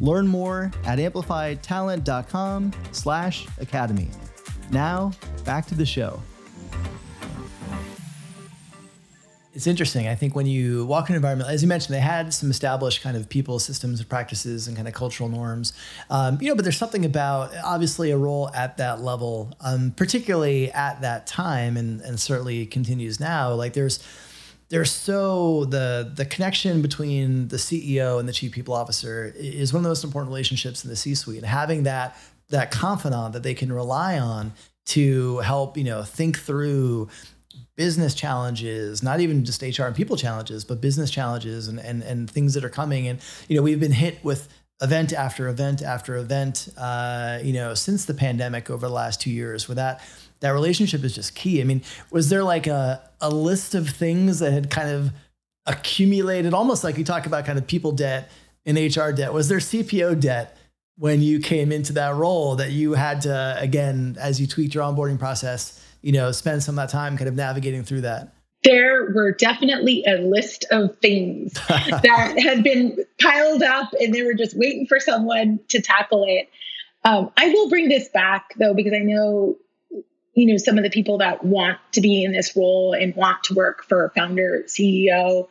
Learn 0.00 0.26
more 0.26 0.70
at 0.84 0.98
amplifytalent.com 0.98 2.72
slash 2.92 3.46
academy. 3.60 4.10
Now, 4.70 5.12
back 5.44 5.66
to 5.66 5.74
the 5.74 5.86
show. 5.86 6.22
It's 9.54 9.66
interesting. 9.66 10.08
I 10.08 10.14
think 10.14 10.34
when 10.34 10.46
you 10.46 10.86
walk 10.86 11.10
in 11.10 11.14
an 11.14 11.16
environment, 11.16 11.50
as 11.50 11.60
you 11.60 11.68
mentioned, 11.68 11.94
they 11.94 12.00
had 12.00 12.32
some 12.32 12.50
established 12.50 13.02
kind 13.02 13.18
of 13.18 13.28
people 13.28 13.58
systems 13.58 14.00
and 14.00 14.08
practices 14.08 14.66
and 14.66 14.76
kind 14.76 14.88
of 14.88 14.94
cultural 14.94 15.28
norms. 15.28 15.74
Um, 16.08 16.38
you 16.40 16.48
know, 16.48 16.54
but 16.54 16.64
there's 16.64 16.78
something 16.78 17.04
about 17.04 17.52
obviously 17.62 18.10
a 18.10 18.16
role 18.16 18.50
at 18.54 18.78
that 18.78 19.02
level, 19.02 19.52
um, 19.60 19.92
particularly 19.94 20.72
at 20.72 21.02
that 21.02 21.26
time, 21.26 21.76
and 21.76 22.00
and 22.00 22.18
certainly 22.18 22.64
continues 22.64 23.20
now. 23.20 23.52
Like 23.52 23.74
there's 23.74 24.02
there's 24.70 24.90
so 24.90 25.66
the 25.66 26.10
the 26.14 26.24
connection 26.24 26.80
between 26.80 27.48
the 27.48 27.58
CEO 27.58 28.18
and 28.18 28.26
the 28.26 28.32
chief 28.32 28.52
people 28.52 28.72
officer 28.72 29.34
is 29.36 29.70
one 29.70 29.80
of 29.80 29.84
the 29.84 29.90
most 29.90 30.02
important 30.02 30.30
relationships 30.30 30.82
in 30.82 30.88
the 30.88 30.96
C-suite. 30.96 31.36
And 31.36 31.46
having 31.46 31.82
that 31.82 32.16
that 32.48 32.70
confidant 32.70 33.34
that 33.34 33.42
they 33.42 33.52
can 33.52 33.70
rely 33.70 34.18
on 34.18 34.54
to 34.84 35.38
help 35.38 35.76
you 35.76 35.84
know 35.84 36.02
think 36.02 36.38
through 36.38 37.10
business 37.76 38.14
challenges, 38.14 39.02
not 39.02 39.20
even 39.20 39.44
just 39.44 39.62
HR 39.62 39.84
and 39.84 39.94
people 39.94 40.16
challenges, 40.16 40.64
but 40.64 40.80
business 40.80 41.10
challenges 41.10 41.68
and 41.68 41.78
and 41.78 42.02
and 42.02 42.30
things 42.30 42.54
that 42.54 42.64
are 42.64 42.70
coming. 42.70 43.08
And 43.08 43.20
you 43.48 43.56
know, 43.56 43.62
we've 43.62 43.80
been 43.80 43.92
hit 43.92 44.22
with 44.24 44.48
event 44.80 45.12
after 45.12 45.48
event 45.48 45.82
after 45.82 46.16
event, 46.16 46.68
uh, 46.76 47.38
you 47.42 47.52
know, 47.52 47.74
since 47.74 48.04
the 48.04 48.14
pandemic 48.14 48.70
over 48.70 48.86
the 48.86 48.92
last 48.92 49.20
two 49.20 49.30
years, 49.30 49.68
where 49.68 49.76
that 49.76 50.02
that 50.40 50.50
relationship 50.50 51.04
is 51.04 51.14
just 51.14 51.34
key. 51.34 51.60
I 51.60 51.64
mean, 51.64 51.82
was 52.10 52.28
there 52.28 52.44
like 52.44 52.66
a 52.66 53.08
a 53.20 53.30
list 53.30 53.74
of 53.74 53.88
things 53.88 54.40
that 54.40 54.52
had 54.52 54.70
kind 54.70 54.90
of 54.90 55.12
accumulated, 55.66 56.52
almost 56.54 56.84
like 56.84 56.98
you 56.98 57.04
talk 57.04 57.26
about 57.26 57.46
kind 57.46 57.58
of 57.58 57.66
people 57.66 57.92
debt 57.92 58.30
and 58.66 58.76
HR 58.76 59.12
debt? 59.12 59.32
Was 59.32 59.48
there 59.48 59.58
CPO 59.58 60.20
debt? 60.20 60.58
when 60.98 61.22
you 61.22 61.40
came 61.40 61.72
into 61.72 61.94
that 61.94 62.14
role 62.14 62.56
that 62.56 62.70
you 62.70 62.92
had 62.92 63.22
to 63.22 63.56
again 63.58 64.16
as 64.20 64.40
you 64.40 64.46
tweaked 64.46 64.74
your 64.74 64.84
onboarding 64.84 65.18
process 65.18 65.81
you 66.02 66.12
know, 66.12 66.32
spend 66.32 66.62
some 66.62 66.78
of 66.78 66.82
that 66.82 66.92
time 66.92 67.16
kind 67.16 67.28
of 67.28 67.34
navigating 67.34 67.84
through 67.84 68.02
that? 68.02 68.34
There 68.64 69.10
were 69.12 69.32
definitely 69.32 70.04
a 70.06 70.18
list 70.18 70.66
of 70.70 70.96
things 70.98 71.52
that 71.68 72.34
had 72.38 72.62
been 72.62 72.98
piled 73.20 73.62
up 73.62 73.92
and 74.00 74.14
they 74.14 74.22
were 74.22 74.34
just 74.34 74.56
waiting 74.56 74.86
for 74.86 75.00
someone 75.00 75.58
to 75.68 75.80
tackle 75.80 76.24
it. 76.28 76.48
Um, 77.04 77.30
I 77.36 77.48
will 77.48 77.68
bring 77.68 77.88
this 77.88 78.08
back 78.08 78.54
though, 78.58 78.74
because 78.74 78.92
I 78.92 78.98
know, 78.98 79.56
you 80.34 80.46
know, 80.46 80.56
some 80.58 80.78
of 80.78 80.84
the 80.84 80.90
people 80.90 81.18
that 81.18 81.44
want 81.44 81.78
to 81.92 82.00
be 82.00 82.22
in 82.22 82.32
this 82.32 82.56
role 82.56 82.92
and 82.92 83.14
want 83.16 83.42
to 83.44 83.54
work 83.54 83.84
for 83.84 84.04
a 84.04 84.10
founder 84.10 84.62
CEO. 84.66 85.48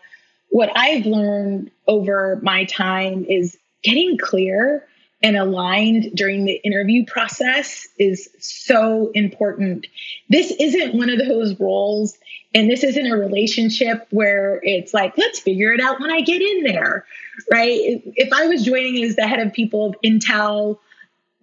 What 0.50 0.72
I've 0.76 1.06
learned 1.06 1.72
over 1.88 2.40
my 2.42 2.66
time 2.66 3.26
is 3.28 3.58
getting 3.84 4.18
clear 4.18 4.86
and 5.24 5.38
aligned 5.38 6.16
during 6.16 6.46
the 6.46 6.60
interview 6.64 7.06
process 7.06 7.88
is 7.98 8.30
so 8.40 9.12
important. 9.14 9.88
This 10.30 10.52
isn't 10.52 10.96
one 10.96 11.10
of 11.10 11.20
those 11.20 11.60
roles, 11.60 12.18
and 12.54 12.70
this 12.70 12.84
isn't 12.84 13.06
a 13.06 13.16
relationship 13.16 14.08
where 14.10 14.60
it's 14.64 14.94
like, 14.94 15.18
let's 15.18 15.40
figure 15.40 15.74
it 15.74 15.80
out 15.80 16.00
when 16.00 16.12
I 16.12 16.22
get 16.22 16.42
in 16.42 16.64
there, 16.64 17.06
right? 17.52 18.02
If 18.16 18.34
I 18.34 18.48
was 18.48 18.64
joining 18.64 19.04
as 19.04 19.16
the 19.16 19.28
head 19.28 19.40
of 19.40 19.54
people 19.54 19.90
of 19.90 19.96
Intel, 20.04 20.80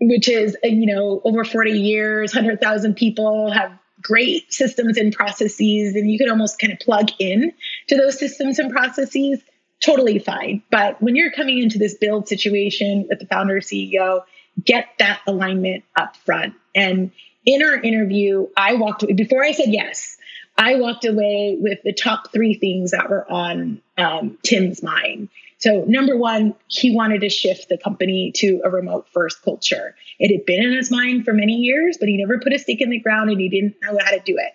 which 0.01 0.29
is, 0.29 0.57
you 0.63 0.87
know, 0.87 1.21
over 1.25 1.45
40 1.45 1.73
years, 1.73 2.35
100,000 2.35 2.95
people 2.95 3.51
have 3.51 3.73
great 4.01 4.53
systems 4.53 4.97
and 4.97 5.13
processes, 5.13 5.95
and 5.95 6.11
you 6.11 6.19
can 6.19 6.31
almost 6.31 6.59
kind 6.59 6.73
of 6.73 6.79
plug 6.79 7.11
in 7.19 7.53
to 7.89 7.97
those 7.97 8.19
systems 8.19 8.59
and 8.59 8.71
processes 8.71 9.41
totally 9.85 10.19
fine. 10.19 10.63
But 10.71 11.01
when 11.03 11.17
you're 11.17 11.33
coming 11.33 11.59
into 11.59 11.79
this 11.79 11.95
build 11.95 12.29
situation 12.29 13.07
with 13.09 13.19
the 13.19 13.27
founder 13.27 13.61
CEO, 13.61 14.23
get 14.63 14.89
that 14.99 15.21
alignment 15.27 15.85
up 15.97 16.17
front. 16.17 16.55
And 16.75 17.13
in 17.47 17.63
our 17.63 17.77
interview, 17.77 18.49
I 18.57 18.75
walked 18.75 19.07
before 19.17 19.45
I 19.45 19.53
said 19.53 19.69
yes, 19.69 20.17
I 20.57 20.75
walked 20.75 21.05
away 21.05 21.57
with 21.59 21.79
the 21.85 21.93
top 21.93 22.33
three 22.33 22.55
things 22.55 22.91
that 22.91 23.09
were 23.09 23.31
on 23.31 23.81
um, 23.97 24.39
Tim's 24.43 24.83
mind. 24.83 25.29
So, 25.59 25.85
number 25.89 26.17
one, 26.17 26.55
he 26.69 26.95
wanted 26.95 27.21
to 27.23 27.29
shift 27.29 27.69
the 27.69 27.79
company 27.79 28.33
to 28.37 28.61
a 28.65 28.71
remote 28.71 29.07
first 29.13 29.43
culture. 29.43 29.95
It 30.19 30.33
had 30.33 30.47
been 30.47 30.63
in 30.63 30.73
his 30.73 30.91
mind 30.91 31.25
for 31.25 31.33
many 31.33 31.55
years, 31.55 31.97
but 31.99 32.09
he 32.09 32.17
never 32.17 32.39
put 32.39 32.53
a 32.53 32.59
stake 32.59 32.81
in 32.81 32.91
the 32.91 33.01
ground 33.01 33.31
and 33.31 33.41
he 33.41 33.49
didn't 33.49 33.77
know 33.83 33.99
how 34.01 34.11
to 34.11 34.21
do 34.21 34.37
it. 34.39 34.53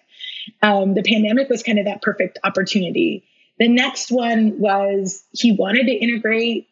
Um, 0.62 0.94
the 0.94 1.04
pandemic 1.04 1.50
was 1.50 1.64
kind 1.64 1.80
of 1.80 1.86
that 1.86 2.02
perfect 2.02 2.40
opportunity. 2.44 3.26
The 3.64 3.70
next 3.70 4.12
one 4.12 4.60
was 4.60 5.24
he 5.32 5.54
wanted 5.54 5.86
to 5.86 5.94
integrate, 5.94 6.68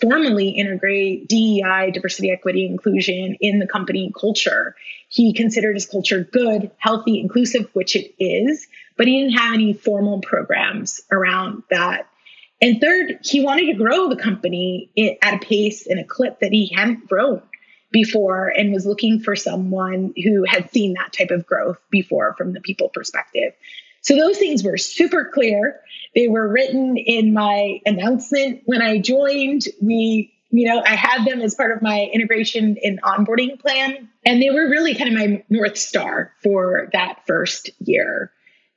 formally 0.00 0.50
integrate 0.50 1.28
DEI, 1.28 1.90
diversity, 1.92 2.30
equity, 2.30 2.66
inclusion 2.66 3.36
in 3.40 3.58
the 3.58 3.66
company 3.66 4.12
culture. 4.16 4.76
He 5.08 5.32
considered 5.32 5.74
his 5.74 5.86
culture 5.86 6.22
good, 6.22 6.70
healthy, 6.78 7.18
inclusive, 7.18 7.68
which 7.72 7.96
it 7.96 8.14
is, 8.20 8.64
but 8.96 9.08
he 9.08 9.18
didn't 9.18 9.36
have 9.36 9.54
any 9.54 9.72
formal 9.72 10.20
programs 10.20 11.00
around 11.10 11.64
that. 11.68 12.06
And 12.62 12.80
third, 12.80 13.18
he 13.24 13.40
wanted 13.40 13.66
to 13.66 13.74
grow 13.74 14.08
the 14.08 14.14
company 14.14 14.88
at 15.20 15.34
a 15.34 15.44
pace 15.44 15.88
and 15.88 15.98
a 15.98 16.04
clip 16.04 16.38
that 16.38 16.52
he 16.52 16.72
hadn't 16.72 17.08
grown 17.08 17.42
before 17.90 18.50
and 18.50 18.72
was 18.72 18.86
looking 18.86 19.18
for 19.18 19.34
someone 19.34 20.14
who 20.22 20.44
had 20.44 20.70
seen 20.70 20.94
that 20.94 21.12
type 21.12 21.32
of 21.32 21.44
growth 21.44 21.80
before 21.90 22.36
from 22.38 22.52
the 22.52 22.60
people 22.60 22.88
perspective. 22.88 23.52
So 24.06 24.14
those 24.14 24.38
things 24.38 24.62
were 24.62 24.78
super 24.78 25.24
clear. 25.34 25.80
They 26.14 26.28
were 26.28 26.46
written 26.46 26.96
in 26.96 27.34
my 27.34 27.80
announcement 27.84 28.62
when 28.64 28.80
I 28.80 28.98
joined. 28.98 29.64
We, 29.82 30.32
you 30.50 30.68
know, 30.68 30.80
I 30.86 30.94
had 30.94 31.26
them 31.26 31.40
as 31.40 31.56
part 31.56 31.72
of 31.72 31.82
my 31.82 32.08
integration 32.12 32.76
and 32.84 33.02
onboarding 33.02 33.58
plan. 33.58 34.08
And 34.24 34.40
they 34.40 34.50
were 34.50 34.70
really 34.70 34.94
kind 34.94 35.08
of 35.10 35.14
my 35.16 35.42
North 35.50 35.76
Star 35.76 36.32
for 36.40 36.88
that 36.92 37.26
first 37.26 37.70
year. 37.80 38.30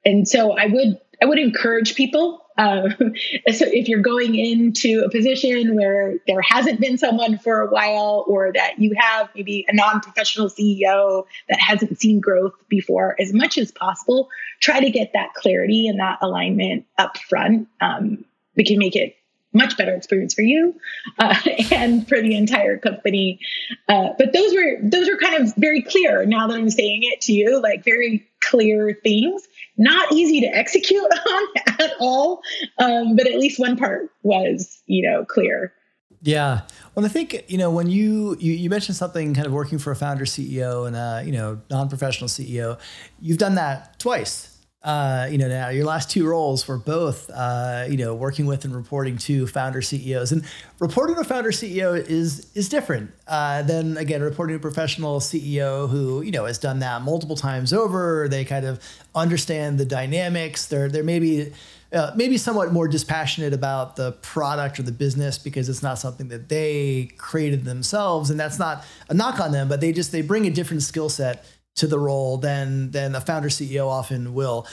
And 0.04 0.28
so 0.28 0.58
I 0.58 0.66
would 0.66 1.00
I 1.22 1.26
would 1.26 1.38
encourage 1.38 1.94
people. 1.94 2.44
Uh, 2.60 2.90
so 3.54 3.66
if 3.66 3.88
you're 3.88 4.02
going 4.02 4.36
into 4.36 5.02
a 5.06 5.10
position 5.10 5.76
where 5.76 6.16
there 6.28 6.42
hasn't 6.42 6.80
been 6.80 6.98
someone 6.98 7.38
for 7.38 7.62
a 7.62 7.70
while, 7.72 8.26
or 8.28 8.52
that 8.54 8.80
you 8.80 8.94
have 8.98 9.30
maybe 9.34 9.66
a 9.68 9.74
non-professional 9.74 10.50
CEO 10.50 11.26
that 11.48 11.60
hasn't 11.60 12.00
seen 12.00 12.20
growth 12.20 12.54
before, 12.68 13.16
as 13.20 13.34
much 13.34 13.58
as 13.58 13.72
possible, 13.72 14.30
try 14.60 14.82
to 14.82 14.92
get 14.92 15.14
that 15.14 15.34
clarity 15.34 15.88
and 15.88 16.00
that 16.00 16.20
alignment 16.22 16.86
up 16.98 17.18
front. 17.18 17.70
Um, 17.80 18.26
we 18.56 18.66
can 18.66 18.78
make 18.78 18.96
it 18.96 19.16
much 19.54 19.78
better 19.78 19.96
experience 19.96 20.34
for 20.34 20.44
you 20.44 20.76
uh, 21.18 21.36
and 21.72 22.08
for 22.08 22.22
the 22.22 22.36
entire 22.36 22.78
company. 22.78 23.40
Uh, 23.88 24.10
but 24.18 24.34
those 24.34 24.54
were 24.54 24.78
those 24.84 25.10
were 25.10 25.18
kind 25.18 25.42
of 25.42 25.56
very 25.56 25.82
clear. 25.82 26.26
Now 26.26 26.48
that 26.48 26.58
I'm 26.58 26.70
saying 26.70 27.04
it 27.04 27.22
to 27.22 27.34
you, 27.34 27.62
like 27.62 27.84
very 27.84 28.29
clear 28.42 28.98
things 29.04 29.48
not 29.78 30.12
easy 30.12 30.42
to 30.42 30.48
execute 30.48 31.02
on 31.32 31.44
at 31.80 31.94
all. 32.00 32.42
Um, 32.78 33.16
but 33.16 33.26
at 33.26 33.40
least 33.40 33.60
one 33.60 33.78
part 33.78 34.12
was, 34.24 34.84
you 34.86 35.10
know, 35.10 35.26
clear. 35.26 35.74
Yeah. 36.22 36.62
Well, 36.94 37.06
I 37.06 37.10
think, 37.10 37.46
you 37.48 37.58
know, 37.58 37.72
when 37.72 37.90
you, 37.90 38.36
you, 38.40 38.52
you 38.52 38.70
mentioned 38.70 38.98
something 38.98 39.34
kind 39.34 39.48
of 39.48 39.54
working 39.54 39.80
for 39.80 39.92
a 39.92 39.96
founder 39.96 40.26
CEO 40.26 40.86
and 40.86 40.96
a, 40.96 41.24
you 41.26 41.32
know, 41.32 41.62
non-professional 41.70 42.28
CEO, 42.28 42.78
you've 43.22 43.38
done 43.38 43.56
that 43.56 43.98
twice 44.00 44.59
uh, 44.82 45.28
you 45.30 45.38
know, 45.38 45.50
now 45.50 45.68
your 45.68 45.84
last 45.84 46.10
two 46.10 46.26
roles 46.26 46.66
were 46.66 46.78
both, 46.78 47.30
uh, 47.32 47.86
you 47.90 47.98
know, 47.98 48.16
working 48.16 48.46
with 48.46 48.64
and 48.64 48.74
reporting 48.74 49.18
to 49.18 49.46
founder 49.46 49.82
CEOs, 49.82 50.32
and 50.32 50.46
reporting 50.80 51.16
to 51.16 51.22
a 51.22 51.26
founder 51.26 51.52
CEO 51.52 51.98
is 51.98 52.50
is 52.56 52.70
different 52.70 53.12
uh, 53.28 53.62
than 53.64 53.98
again 53.98 54.22
reporting 54.22 54.54
to 54.54 54.58
a 54.58 54.62
professional 54.62 55.20
CEO 55.20 55.90
who 55.90 56.22
you 56.22 56.32
know 56.32 56.46
has 56.46 56.58
done 56.58 56.80
that 56.80 57.02
multiple 57.02 57.36
times 57.36 57.74
over. 57.74 58.30
They 58.30 58.46
kind 58.46 58.66
of 58.66 58.82
understand 59.14 59.80
the 59.80 59.86
dynamics. 59.86 60.68
They're 60.68 60.90
they're 60.90 61.04
maybe. 61.04 61.54
Uh, 61.92 62.12
maybe 62.16 62.38
somewhat 62.38 62.72
more 62.72 62.88
dispassionate 62.88 63.52
about 63.52 63.96
the 63.96 64.12
product 64.22 64.80
or 64.80 64.84
the 64.84 64.92
business 64.92 65.40
because 65.40 65.68
it's 65.70 65.82
not 65.82 65.98
something 65.98 66.28
that 66.28 66.48
they 66.48 67.10
created 67.18 67.66
themselves 67.66 68.30
and 68.30 68.40
that's 68.40 68.60
not 68.60 68.86
a 69.10 69.14
knock 69.16 69.40
on 69.40 69.52
them 69.52 69.68
but 69.68 69.82
they 69.82 69.92
just 69.92 70.12
they 70.12 70.22
bring 70.22 70.46
a 70.46 70.52
different 70.52 70.84
skill 70.84 71.10
set 71.10 71.44
to 71.80 71.88
the 71.88 72.00
role 72.00 72.38
than 72.38 72.92
than 72.92 73.16
a 73.16 73.22
founder 73.22 73.50
CEO 73.50 73.88
often 73.88 74.34
will. 74.34 74.68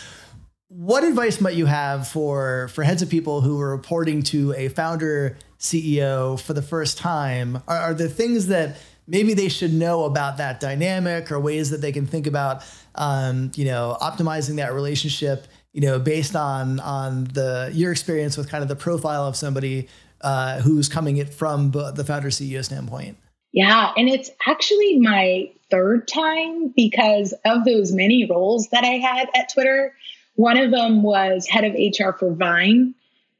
what 0.68 1.04
advice 1.04 1.40
might 1.40 1.54
you 1.54 1.66
have 1.66 2.08
for 2.08 2.68
for 2.68 2.82
heads 2.82 3.00
of 3.02 3.08
people 3.08 3.40
who 3.40 3.60
are 3.60 3.70
reporting 3.70 4.22
to 4.22 4.52
a 4.54 4.68
founder 4.68 5.36
CEO 5.58 6.38
for 6.40 6.52
the 6.54 6.62
first 6.62 6.98
time? 6.98 7.62
Are, 7.68 7.78
are 7.78 7.94
there 7.94 8.08
things 8.08 8.48
that 8.48 8.76
maybe 9.06 9.34
they 9.34 9.48
should 9.48 9.72
know 9.72 10.04
about 10.04 10.38
that 10.38 10.58
dynamic 10.58 11.30
or 11.30 11.38
ways 11.38 11.70
that 11.70 11.80
they 11.80 11.92
can 11.92 12.06
think 12.06 12.26
about 12.26 12.64
um, 12.96 13.52
you 13.54 13.64
know 13.64 13.96
optimizing 14.00 14.56
that 14.56 14.72
relationship 14.74 15.46
you 15.72 15.80
know 15.80 15.98
based 15.98 16.34
on 16.34 16.80
on 16.80 17.24
the 17.24 17.70
your 17.72 17.92
experience 17.92 18.36
with 18.36 18.48
kind 18.50 18.62
of 18.62 18.68
the 18.68 18.76
profile 18.76 19.24
of 19.24 19.36
somebody 19.36 19.88
uh, 20.22 20.60
who's 20.60 20.88
coming 20.88 21.18
it 21.18 21.32
from 21.32 21.70
the 21.70 22.04
founder 22.04 22.30
CEO 22.30 22.64
standpoint. 22.64 23.16
Yeah, 23.52 23.92
and 23.96 24.08
it's 24.08 24.30
actually 24.46 24.98
my 24.98 25.50
third 25.70 26.08
time 26.08 26.72
because 26.76 27.34
of 27.44 27.64
those 27.64 27.92
many 27.92 28.26
roles 28.28 28.68
that 28.68 28.84
I 28.84 28.98
had 28.98 29.28
at 29.34 29.52
Twitter. 29.52 29.94
One 30.34 30.58
of 30.58 30.70
them 30.70 31.02
was 31.02 31.46
head 31.46 31.64
of 31.64 31.74
HR 31.74 32.16
for 32.16 32.32
Vine. 32.34 32.94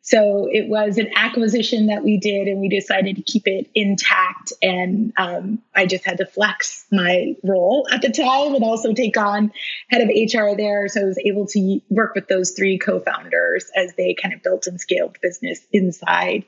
So 0.06 0.48
it 0.48 0.68
was 0.68 0.98
an 0.98 1.10
acquisition 1.16 1.88
that 1.88 2.04
we 2.04 2.16
did, 2.16 2.46
and 2.46 2.60
we 2.60 2.68
decided 2.68 3.16
to 3.16 3.22
keep 3.22 3.48
it 3.48 3.68
intact. 3.74 4.52
And 4.62 5.12
um, 5.16 5.60
I 5.74 5.84
just 5.86 6.06
had 6.06 6.18
to 6.18 6.26
flex 6.26 6.86
my 6.92 7.34
role 7.42 7.88
at 7.90 8.02
the 8.02 8.10
time 8.10 8.54
and 8.54 8.62
also 8.62 8.92
take 8.92 9.16
on 9.16 9.52
head 9.88 10.02
of 10.02 10.08
HR 10.08 10.56
there. 10.56 10.86
So 10.86 11.00
I 11.00 11.04
was 11.06 11.18
able 11.18 11.46
to 11.48 11.80
work 11.90 12.14
with 12.14 12.28
those 12.28 12.52
three 12.52 12.78
co 12.78 13.00
founders 13.00 13.68
as 13.74 13.94
they 13.96 14.14
kind 14.14 14.32
of 14.32 14.44
built 14.44 14.68
and 14.68 14.80
scaled 14.80 15.18
business 15.20 15.58
inside 15.72 16.44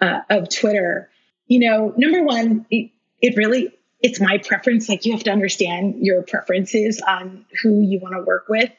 uh, 0.00 0.20
of 0.30 0.48
Twitter. 0.48 1.10
You 1.48 1.58
know, 1.58 1.92
number 1.96 2.22
one, 2.22 2.66
it, 2.70 2.92
it 3.20 3.36
really 3.36 3.72
it's 4.02 4.20
my 4.20 4.38
preference. 4.38 4.88
Like 4.88 5.04
you 5.04 5.12
have 5.12 5.24
to 5.24 5.30
understand 5.30 6.04
your 6.04 6.22
preferences 6.22 7.00
on 7.00 7.44
who 7.62 7.80
you 7.80 8.00
want 8.00 8.14
to 8.14 8.22
work 8.22 8.46
with. 8.48 8.70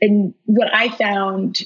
And 0.00 0.34
what 0.46 0.74
I 0.74 0.88
found 0.88 1.62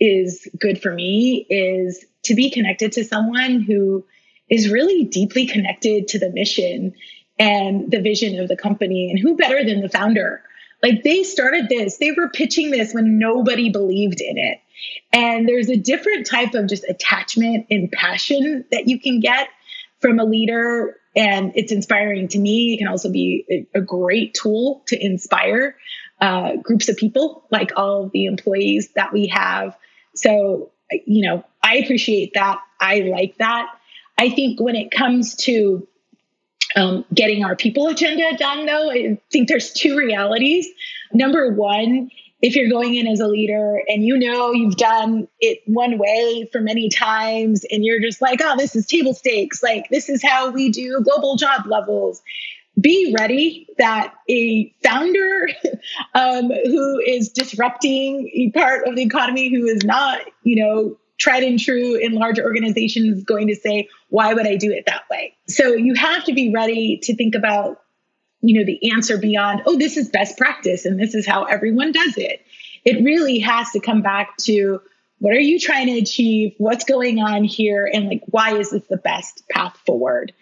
is 0.00 0.46
good 0.58 0.80
for 0.80 0.92
me 0.92 1.46
is 1.48 2.04
to 2.24 2.34
be 2.34 2.50
connected 2.50 2.92
to 2.92 3.04
someone 3.04 3.60
who 3.60 4.04
is 4.50 4.70
really 4.70 5.04
deeply 5.04 5.46
connected 5.46 6.08
to 6.08 6.18
the 6.18 6.30
mission 6.30 6.94
and 7.38 7.90
the 7.90 8.00
vision 8.00 8.38
of 8.40 8.48
the 8.48 8.56
company. 8.56 9.10
And 9.10 9.18
who 9.18 9.36
better 9.36 9.64
than 9.64 9.80
the 9.80 9.88
founder? 9.88 10.42
Like 10.82 11.02
they 11.02 11.22
started 11.22 11.68
this, 11.68 11.96
they 11.98 12.12
were 12.12 12.28
pitching 12.28 12.70
this 12.70 12.92
when 12.92 13.18
nobody 13.18 13.70
believed 13.70 14.20
in 14.20 14.38
it. 14.38 14.60
And 15.12 15.48
there's 15.48 15.68
a 15.68 15.76
different 15.76 16.26
type 16.26 16.54
of 16.54 16.68
just 16.68 16.84
attachment 16.88 17.66
and 17.70 17.90
passion 17.90 18.64
that 18.70 18.88
you 18.88 19.00
can 19.00 19.20
get 19.20 19.48
from 20.00 20.18
a 20.18 20.24
leader. 20.24 20.96
And 21.16 21.52
it's 21.54 21.72
inspiring 21.72 22.28
to 22.28 22.38
me. 22.38 22.74
It 22.74 22.78
can 22.78 22.88
also 22.88 23.10
be 23.10 23.66
a, 23.74 23.80
great 23.80 24.34
tool 24.34 24.82
to 24.86 25.04
inspire 25.04 25.76
uh, 26.20 26.56
groups 26.56 26.88
of 26.88 26.96
people, 26.96 27.44
like 27.50 27.72
all 27.76 28.08
the 28.08 28.26
employees 28.26 28.90
that 28.94 29.12
we 29.12 29.28
have. 29.28 29.76
So, 30.14 30.70
you 31.06 31.26
know, 31.26 31.44
I 31.62 31.76
appreciate 31.76 32.34
that. 32.34 32.60
I 32.80 33.00
like 33.00 33.38
that. 33.38 33.66
I 34.18 34.30
think 34.30 34.60
when 34.60 34.76
it 34.76 34.90
comes 34.90 35.36
to 35.36 35.86
um, 36.76 37.04
getting 37.14 37.44
our 37.44 37.56
people 37.56 37.88
agenda 37.88 38.36
done, 38.36 38.66
though, 38.66 38.90
I 38.90 39.18
think 39.30 39.48
there's 39.48 39.72
two 39.72 39.96
realities. 39.96 40.68
Number 41.12 41.52
one 41.52 42.10
if 42.40 42.54
you're 42.54 42.68
going 42.68 42.94
in 42.94 43.06
as 43.06 43.20
a 43.20 43.26
leader 43.26 43.82
and 43.88 44.04
you 44.04 44.16
know 44.16 44.52
you've 44.52 44.76
done 44.76 45.26
it 45.40 45.60
one 45.66 45.98
way 45.98 46.48
for 46.52 46.60
many 46.60 46.88
times 46.88 47.64
and 47.70 47.84
you're 47.84 48.00
just 48.00 48.22
like, 48.22 48.40
oh, 48.42 48.56
this 48.56 48.76
is 48.76 48.86
table 48.86 49.14
stakes, 49.14 49.62
like 49.62 49.88
this 49.90 50.08
is 50.08 50.22
how 50.22 50.50
we 50.50 50.70
do 50.70 51.00
global 51.02 51.36
job 51.36 51.66
levels. 51.66 52.22
Be 52.80 53.12
ready 53.18 53.66
that 53.78 54.14
a 54.30 54.72
founder 54.84 55.48
um, 56.14 56.50
who 56.64 57.00
is 57.00 57.28
disrupting 57.30 58.30
a 58.32 58.50
part 58.52 58.86
of 58.86 58.94
the 58.94 59.02
economy, 59.02 59.50
who 59.50 59.66
is 59.66 59.82
not, 59.84 60.20
you 60.44 60.64
know, 60.64 60.96
tried 61.18 61.42
and 61.42 61.58
true 61.58 61.96
in 61.96 62.12
large 62.12 62.38
organizations, 62.38 63.18
is 63.18 63.24
going 63.24 63.48
to 63.48 63.56
say, 63.56 63.88
why 64.10 64.32
would 64.32 64.46
I 64.46 64.54
do 64.54 64.70
it 64.70 64.84
that 64.86 65.02
way? 65.10 65.34
So 65.48 65.74
you 65.74 65.94
have 65.94 66.24
to 66.26 66.32
be 66.32 66.52
ready 66.52 66.98
to 67.02 67.16
think 67.16 67.34
about 67.34 67.82
you 68.40 68.58
know 68.58 68.64
the 68.64 68.92
answer 68.92 69.18
beyond 69.18 69.62
oh 69.66 69.76
this 69.76 69.96
is 69.96 70.08
best 70.08 70.36
practice 70.36 70.84
and 70.84 70.98
this 70.98 71.14
is 71.14 71.26
how 71.26 71.44
everyone 71.44 71.92
does 71.92 72.16
it. 72.16 72.44
It 72.84 73.04
really 73.04 73.38
has 73.40 73.70
to 73.72 73.80
come 73.80 74.02
back 74.02 74.36
to 74.38 74.80
what 75.18 75.34
are 75.34 75.40
you 75.40 75.58
trying 75.58 75.88
to 75.88 75.98
achieve? 75.98 76.54
What's 76.58 76.84
going 76.84 77.18
on 77.18 77.42
here? 77.44 77.90
And 77.92 78.08
like 78.08 78.22
why 78.26 78.56
is 78.56 78.70
this 78.70 78.86
the 78.88 78.96
best 78.96 79.48
path 79.50 79.76
forward? 79.84 80.32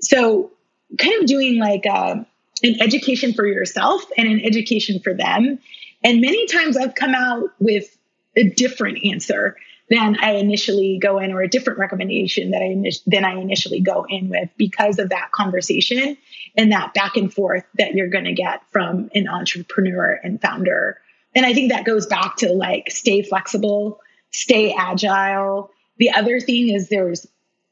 So 0.00 0.50
kind 0.98 1.22
of 1.22 1.26
doing 1.26 1.58
like 1.58 1.86
uh, 1.86 2.16
an 2.62 2.82
education 2.82 3.32
for 3.32 3.46
yourself 3.46 4.02
and 4.16 4.28
an 4.28 4.40
education 4.44 5.00
for 5.00 5.14
them. 5.14 5.58
And 6.02 6.20
many 6.20 6.46
times 6.46 6.76
i've 6.76 6.94
come 6.94 7.14
out 7.14 7.50
with 7.60 7.96
a 8.36 8.48
different 8.48 9.04
answer 9.04 9.56
than 9.90 10.16
I 10.18 10.32
initially 10.32 10.98
go 10.98 11.18
in, 11.18 11.32
or 11.32 11.42
a 11.42 11.48
different 11.48 11.78
recommendation 11.78 12.50
that 12.52 12.62
I 12.62 12.90
than 13.06 13.24
I 13.24 13.34
initially 13.40 13.80
go 13.80 14.06
in 14.08 14.28
with 14.28 14.48
because 14.56 14.98
of 14.98 15.10
that 15.10 15.32
conversation 15.32 16.16
and 16.56 16.72
that 16.72 16.94
back 16.94 17.16
and 17.16 17.32
forth 17.32 17.64
that 17.78 17.94
you're 17.94 18.08
going 18.08 18.24
to 18.24 18.32
get 18.32 18.62
from 18.70 19.10
an 19.14 19.28
entrepreneur 19.28 20.20
and 20.22 20.40
founder. 20.40 20.98
And 21.34 21.44
I 21.44 21.52
think 21.52 21.70
that 21.70 21.84
goes 21.84 22.06
back 22.06 22.36
to 22.36 22.52
like 22.52 22.90
stay 22.90 23.22
flexible, 23.22 24.00
stay 24.30 24.72
agile. 24.72 25.70
The 25.98 26.12
other 26.12 26.40
thing 26.40 26.70
is 26.70 26.88
there's 26.88 27.26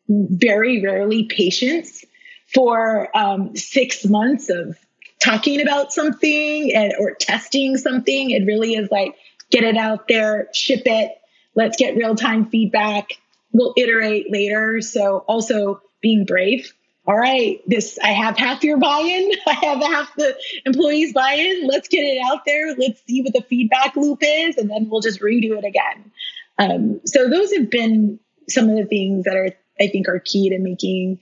very 0.08 0.82
rarely 0.82 1.24
patience 1.24 2.04
for 2.52 3.16
um, 3.16 3.56
six 3.56 4.04
months 4.04 4.50
of 4.50 4.76
talking 5.20 5.62
about 5.62 5.92
something 5.92 6.74
and 6.74 6.92
or 6.98 7.14
testing 7.14 7.76
something. 7.76 8.30
It 8.30 8.44
really 8.44 8.74
is 8.74 8.90
like 8.90 9.14
get 9.50 9.64
it 9.64 9.76
out 9.76 10.08
there, 10.08 10.48
ship 10.52 10.82
it, 10.86 11.12
let's 11.54 11.76
get 11.76 11.96
real 11.96 12.14
time 12.14 12.46
feedback. 12.46 13.18
We'll 13.52 13.74
iterate 13.76 14.30
later. 14.30 14.80
So 14.80 15.18
also 15.18 15.82
being 16.00 16.24
brave. 16.24 16.72
All 17.04 17.16
right, 17.16 17.60
this 17.66 17.98
I 18.00 18.12
have 18.12 18.38
half 18.38 18.62
your 18.62 18.78
buy-in. 18.78 19.32
I 19.46 19.54
have 19.54 19.82
half 19.82 20.14
the 20.16 20.36
employees 20.64 21.12
buy-in. 21.12 21.66
Let's 21.66 21.88
get 21.88 22.02
it 22.02 22.22
out 22.24 22.44
there. 22.46 22.76
Let's 22.76 23.02
see 23.06 23.22
what 23.22 23.32
the 23.32 23.42
feedback 23.42 23.96
loop 23.96 24.20
is, 24.22 24.56
and 24.56 24.70
then 24.70 24.88
we'll 24.88 25.00
just 25.00 25.20
redo 25.20 25.58
it 25.58 25.64
again. 25.64 26.12
Um, 26.58 27.00
so 27.04 27.28
those 27.28 27.52
have 27.54 27.70
been 27.70 28.20
some 28.48 28.68
of 28.68 28.76
the 28.76 28.84
things 28.84 29.24
that 29.24 29.36
are 29.36 29.50
I 29.80 29.88
think 29.88 30.08
are 30.08 30.20
key 30.20 30.50
to 30.50 30.60
making 30.60 31.18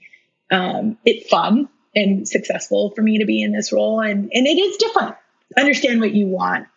um, 0.51 0.99
it 1.03 1.27
fun 1.29 1.67
and 1.95 2.27
successful 2.27 2.91
for 2.91 3.01
me 3.01 3.17
to 3.17 3.25
be 3.25 3.41
in 3.41 3.51
this 3.51 3.71
role. 3.71 4.01
And 4.01 4.29
and 4.31 4.45
it 4.45 4.59
is 4.59 4.77
different 4.77 5.15
understand 5.57 5.99
what 5.99 6.13
you 6.13 6.27
want, 6.27 6.67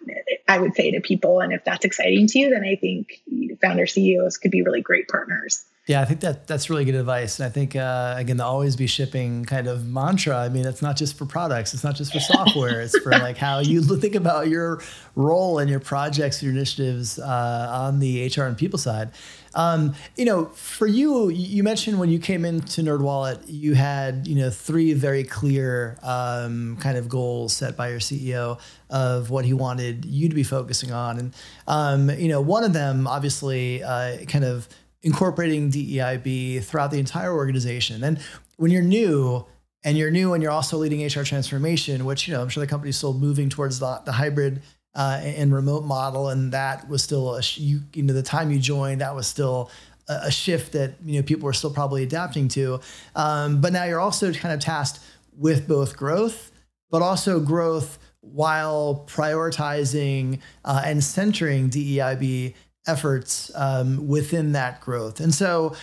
I 0.47 0.59
would 0.59 0.75
say 0.75 0.91
to 0.91 1.01
people. 1.01 1.41
And 1.41 1.53
if 1.53 1.65
that's 1.65 1.85
exciting 1.85 2.27
to 2.29 2.39
you, 2.39 2.51
then 2.51 2.65
I 2.65 2.77
think 2.77 3.23
founder 3.61 3.87
CEOs 3.87 4.37
could 4.37 4.51
be 4.51 4.63
really 4.63 4.83
great 4.83 5.09
partners. 5.09 5.65
Yeah, 5.87 6.01
I 6.01 6.07
think 6.07 6.21
that 6.21 6.47
that's 6.47 6.71
really 6.71 6.87
good 6.87 6.95
advice. 6.95 7.39
And 7.39 7.47
I 7.47 7.51
think, 7.51 7.77
uh, 7.77 8.15
again, 8.17 8.39
the 8.39 8.45
always 8.45 8.75
be 8.75 8.87
shipping 8.87 9.45
kind 9.45 9.67
of 9.67 9.85
mantra. 9.87 10.39
I 10.39 10.49
mean, 10.49 10.65
it's 10.65 10.81
not 10.81 10.97
just 10.97 11.19
for 11.19 11.27
products, 11.27 11.75
it's 11.75 11.85
not 11.85 11.95
just 11.95 12.11
for 12.11 12.21
software, 12.21 12.81
it's 12.81 12.99
for 13.01 13.11
like 13.11 13.37
how 13.37 13.59
you 13.59 13.83
think 13.99 14.15
about 14.15 14.49
your 14.49 14.83
role 15.15 15.59
and 15.59 15.69
your 15.69 15.81
projects, 15.81 16.43
your 16.43 16.53
initiatives 16.53 17.19
uh, 17.19 17.69
on 17.71 17.99
the 17.99 18.33
HR 18.35 18.45
and 18.45 18.57
people 18.57 18.79
side. 18.79 19.11
Um, 19.55 19.95
you 20.17 20.25
know, 20.25 20.47
for 20.47 20.87
you, 20.87 21.29
you 21.29 21.63
mentioned 21.63 21.99
when 21.99 22.09
you 22.09 22.19
came 22.19 22.47
into 22.47 22.81
NerdWallet, 22.81 23.43
you 23.47 23.75
had 23.75 24.27
you 24.27 24.37
know 24.37 24.49
three 24.51 24.95
very 24.95 25.23
clear 25.23 25.99
um, 26.03 26.79
kind 26.81 26.97
of 26.97 27.11
goals 27.11 27.53
set 27.53 27.77
by 27.77 27.91
your 27.91 28.01
CEO 28.01 28.59
of 28.91 29.31
what 29.31 29.45
he 29.45 29.53
wanted 29.53 30.07
you 30.07 30.29
to 30.31 30.35
be 30.35 30.43
focusing 30.43 30.93
on, 30.93 31.19
and 31.19 31.35
um, 31.69 32.11
you 32.11 32.29
know 32.29 32.41
one 32.41 32.65
of 32.65 32.73
them 32.73 33.07
obviously 33.07 33.83
uh, 33.83 34.25
kind 34.25 34.45
of 34.45 34.67
incorporating 35.05 35.71
DEIB 35.71 36.65
throughout 36.65 36.91
the 36.91 36.99
entire 36.99 37.33
organization. 37.33 38.03
And 38.03 38.19
when 38.57 38.73
you're 38.73 38.83
new, 38.83 39.47
and 39.85 39.99
you're 39.99 40.11
new 40.11 40.33
and 40.33 40.43
you're 40.43 40.51
also 40.51 40.79
leading 40.79 41.05
HR 41.05 41.25
transformation, 41.25 42.05
which 42.05 42.27
you 42.27 42.35
know 42.35 42.41
I'm 42.41 42.49
sure 42.49 42.63
the 42.63 42.67
company's 42.67 42.97
still 42.97 43.15
moving 43.15 43.51
towards 43.51 43.79
the, 43.79 44.01
the 44.05 44.13
hybrid 44.13 44.63
uh, 44.95 45.21
and 45.23 45.53
remote 45.53 45.85
model, 45.85 46.31
and 46.31 46.53
that 46.53 46.89
was 46.89 47.03
still 47.03 47.37
a 47.37 47.43
you, 47.55 47.81
you 47.93 48.03
know 48.03 48.15
the 48.15 48.23
time 48.23 48.51
you 48.51 48.59
joined 48.59 49.03
that 49.03 49.15
was 49.15 49.27
still 49.27 49.71
a, 50.09 50.21
a 50.25 50.31
shift 50.31 50.73
that 50.73 50.95
you 51.05 51.21
know 51.21 51.23
people 51.23 51.45
were 51.45 51.53
still 51.53 51.73
probably 51.73 52.03
adapting 52.03 52.49
to. 52.49 52.81
Um, 53.15 53.61
but 53.61 53.73
now 53.73 53.85
you're 53.85 54.01
also 54.01 54.33
kind 54.33 54.55
of 54.55 54.61
tasked 54.61 55.01
with 55.37 55.69
both 55.69 55.97
growth, 55.97 56.51
but 56.91 57.03
also 57.03 57.39
growth 57.39 57.99
while 58.21 59.05
prioritizing 59.07 60.41
uh, 60.65 60.83
and 60.85 61.05
centering 61.05 61.69
DEIB 61.69 62.55
efforts 62.87 63.51
um, 63.55 64.07
within 64.07 64.53
that 64.53 64.81
growth. 64.81 65.21
And 65.21 65.35
so 65.35 65.75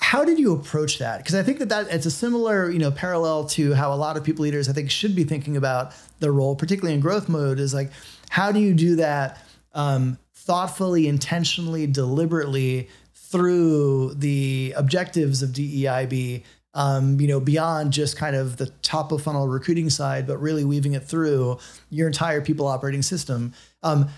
how 0.00 0.24
did 0.24 0.38
you 0.38 0.54
approach 0.54 0.98
that? 0.98 1.18
Because 1.18 1.34
I 1.34 1.42
think 1.42 1.58
that, 1.58 1.68
that 1.70 1.92
it's 1.92 2.06
a 2.06 2.10
similar, 2.10 2.70
you 2.70 2.78
know, 2.78 2.90
parallel 2.90 3.44
to 3.46 3.74
how 3.74 3.92
a 3.92 3.96
lot 3.96 4.16
of 4.16 4.24
people 4.24 4.44
leaders 4.44 4.68
I 4.68 4.72
think 4.72 4.90
should 4.90 5.16
be 5.16 5.24
thinking 5.24 5.56
about 5.56 5.92
their 6.20 6.32
role, 6.32 6.54
particularly 6.54 6.94
in 6.94 7.00
growth 7.00 7.28
mode, 7.28 7.58
is 7.58 7.74
like 7.74 7.90
how 8.30 8.52
do 8.52 8.60
you 8.60 8.74
do 8.74 8.96
that 8.96 9.42
um, 9.74 10.18
thoughtfully, 10.34 11.08
intentionally, 11.08 11.86
deliberately 11.86 12.88
through 13.14 14.14
the 14.14 14.72
objectives 14.76 15.42
of 15.42 15.50
DEIB? 15.50 16.44
Um, 16.74 17.18
you 17.18 17.26
know, 17.26 17.40
beyond 17.40 17.92
just 17.92 18.16
kind 18.16 18.36
of 18.36 18.58
the 18.58 18.66
top 18.82 19.10
of 19.10 19.22
funnel 19.22 19.48
recruiting 19.48 19.90
side, 19.90 20.26
but 20.28 20.36
really 20.36 20.64
weaving 20.64 20.92
it 20.92 21.02
through 21.02 21.58
your 21.90 22.06
entire 22.06 22.40
people 22.40 22.68
operating 22.68 23.02
system. 23.02 23.52
Um, 23.82 24.08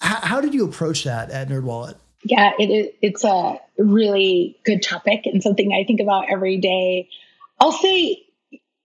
How, 0.00 0.20
how 0.20 0.40
did 0.40 0.54
you 0.54 0.64
approach 0.64 1.04
that 1.04 1.30
at 1.30 1.48
NerdWallet? 1.48 1.96
Yeah, 2.24 2.52
it, 2.58 2.96
it's 3.00 3.24
a 3.24 3.60
really 3.78 4.58
good 4.64 4.82
topic 4.82 5.26
and 5.26 5.42
something 5.42 5.72
I 5.72 5.84
think 5.86 6.00
about 6.00 6.30
every 6.30 6.58
day. 6.58 7.08
I'll 7.58 7.72
say 7.72 8.22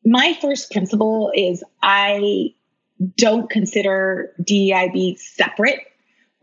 my 0.06 0.38
first 0.40 0.72
principle 0.72 1.32
is 1.34 1.64
I 1.82 2.54
don't 3.18 3.50
consider 3.50 4.34
DEIB 4.42 5.18
separate 5.18 5.80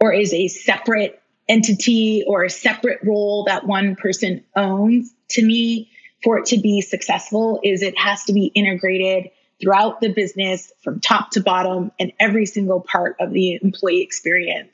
or 0.00 0.12
is 0.12 0.35
a 0.35 0.48
separate 0.48 1.22
entity 1.48 2.24
or 2.26 2.44
a 2.44 2.50
separate 2.50 3.00
role 3.04 3.44
that 3.44 3.66
one 3.66 3.96
person 3.96 4.44
owns. 4.56 5.12
To 5.30 5.44
me, 5.44 5.90
for 6.22 6.38
it 6.38 6.46
to 6.46 6.58
be 6.58 6.80
successful, 6.82 7.61
is 7.64 7.82
it 7.82 7.98
has 7.98 8.24
to 8.24 8.32
be 8.32 8.46
integrated 8.46 9.30
throughout 9.62 10.01
the 10.01 10.12
business 10.12 10.72
from 10.83 11.01
top 11.01 11.31
to 11.31 11.40
bottom 11.40 11.92
and 11.98 12.12
every 12.18 12.46
single 12.46 12.81
part 12.81 13.16
of 13.20 13.33
the 13.33 13.59
employee 13.62 14.03
experience. 14.03 14.70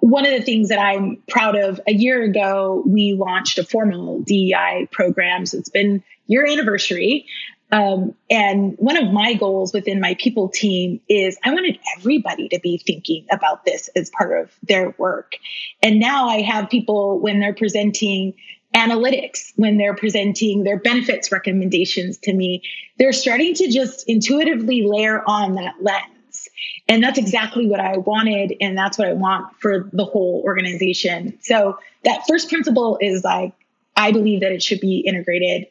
one 0.00 0.26
of 0.26 0.32
the 0.32 0.42
things 0.42 0.68
that 0.68 0.78
I'm 0.78 1.16
proud 1.28 1.56
of 1.56 1.80
a 1.86 1.92
year 1.92 2.22
ago, 2.22 2.82
we 2.86 3.14
launched 3.14 3.56
a 3.56 3.64
formal 3.64 4.20
DEI 4.20 4.86
program. 4.92 5.46
So 5.46 5.56
it's 5.58 5.70
been 5.70 6.04
your 6.26 6.46
anniversary. 6.46 7.24
Um, 7.70 8.14
and 8.30 8.74
one 8.78 8.96
of 8.96 9.12
my 9.12 9.34
goals 9.34 9.72
within 9.72 10.00
my 10.00 10.14
people 10.14 10.48
team 10.48 11.00
is 11.08 11.38
I 11.44 11.52
wanted 11.52 11.78
everybody 11.96 12.48
to 12.50 12.60
be 12.60 12.78
thinking 12.78 13.26
about 13.30 13.64
this 13.64 13.88
as 13.96 14.10
part 14.10 14.40
of 14.42 14.50
their 14.62 14.94
work. 14.98 15.36
And 15.82 15.98
now 15.98 16.28
I 16.28 16.42
have 16.42 16.70
people 16.70 17.18
when 17.18 17.40
they're 17.40 17.54
presenting 17.54 18.34
analytics, 18.78 19.52
when 19.56 19.76
they're 19.76 19.94
presenting 19.94 20.62
their 20.62 20.78
benefits 20.78 21.32
recommendations 21.32 22.18
to 22.18 22.32
me, 22.32 22.62
they're 22.98 23.12
starting 23.12 23.54
to 23.54 23.68
just 23.68 24.08
intuitively 24.08 24.82
layer 24.82 25.22
on 25.26 25.54
that 25.56 25.74
lens. 25.82 26.48
And 26.88 27.02
that's 27.02 27.18
exactly 27.18 27.66
what 27.66 27.80
I 27.80 27.98
wanted. 27.98 28.54
And 28.60 28.78
that's 28.78 28.96
what 28.96 29.08
I 29.08 29.12
want 29.12 29.54
for 29.60 29.90
the 29.92 30.04
whole 30.04 30.42
organization. 30.44 31.38
So 31.42 31.78
that 32.04 32.22
first 32.28 32.48
principle 32.48 32.98
is 33.00 33.24
like, 33.24 33.52
I 33.96 34.12
believe 34.12 34.40
that 34.40 34.52
it 34.52 34.62
should 34.62 34.80
be 34.80 35.00
integrated 35.00 35.66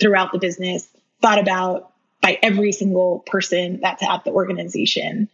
throughout 0.00 0.32
the 0.32 0.38
business 0.38 0.88
thought 1.20 1.38
about 1.38 1.92
by 2.20 2.38
every 2.42 2.72
single 2.72 3.20
person 3.26 3.80
that's 3.80 4.02
at 4.02 4.24
the 4.24 4.30
organization. 4.30 5.28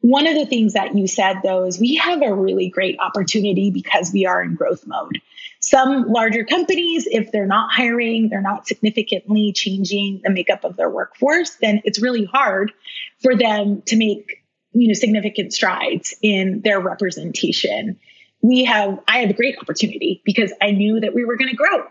One 0.00 0.26
of 0.26 0.34
the 0.34 0.46
things 0.46 0.74
that 0.74 0.96
you 0.96 1.06
said, 1.06 1.38
though, 1.42 1.64
is 1.64 1.78
we 1.78 1.96
have 1.96 2.22
a 2.22 2.34
really 2.34 2.68
great 2.68 2.98
opportunity 3.00 3.70
because 3.70 4.12
we 4.12 4.26
are 4.26 4.42
in 4.42 4.54
growth 4.54 4.86
mode. 4.86 5.20
Some 5.60 6.04
larger 6.08 6.44
companies, 6.44 7.08
if 7.10 7.32
they're 7.32 7.46
not 7.46 7.72
hiring, 7.72 8.28
they're 8.28 8.40
not 8.40 8.68
significantly 8.68 9.52
changing 9.52 10.20
the 10.22 10.30
makeup 10.30 10.64
of 10.64 10.76
their 10.76 10.88
workforce, 10.88 11.50
then 11.60 11.82
it's 11.84 12.00
really 12.00 12.24
hard 12.24 12.72
for 13.20 13.34
them 13.34 13.82
to 13.86 13.96
make 13.96 14.44
you 14.72 14.86
know 14.86 14.94
significant 14.94 15.52
strides 15.52 16.14
in 16.22 16.60
their 16.60 16.78
representation. 16.78 17.98
We 18.40 18.64
have 18.64 19.00
I 19.08 19.18
have 19.18 19.30
a 19.30 19.34
great 19.34 19.58
opportunity 19.58 20.22
because 20.24 20.52
I 20.62 20.70
knew 20.70 21.00
that 21.00 21.12
we 21.12 21.24
were 21.24 21.36
going 21.36 21.50
to 21.50 21.56
grow 21.56 21.88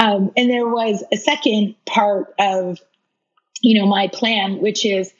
um, 0.00 0.32
and 0.34 0.50
there 0.50 0.66
was 0.66 1.04
a 1.12 1.16
second 1.16 1.74
part 1.84 2.34
of, 2.38 2.80
you 3.60 3.78
know, 3.78 3.86
my 3.86 4.08
plan, 4.08 4.58
which 4.58 4.86
is 4.86 5.12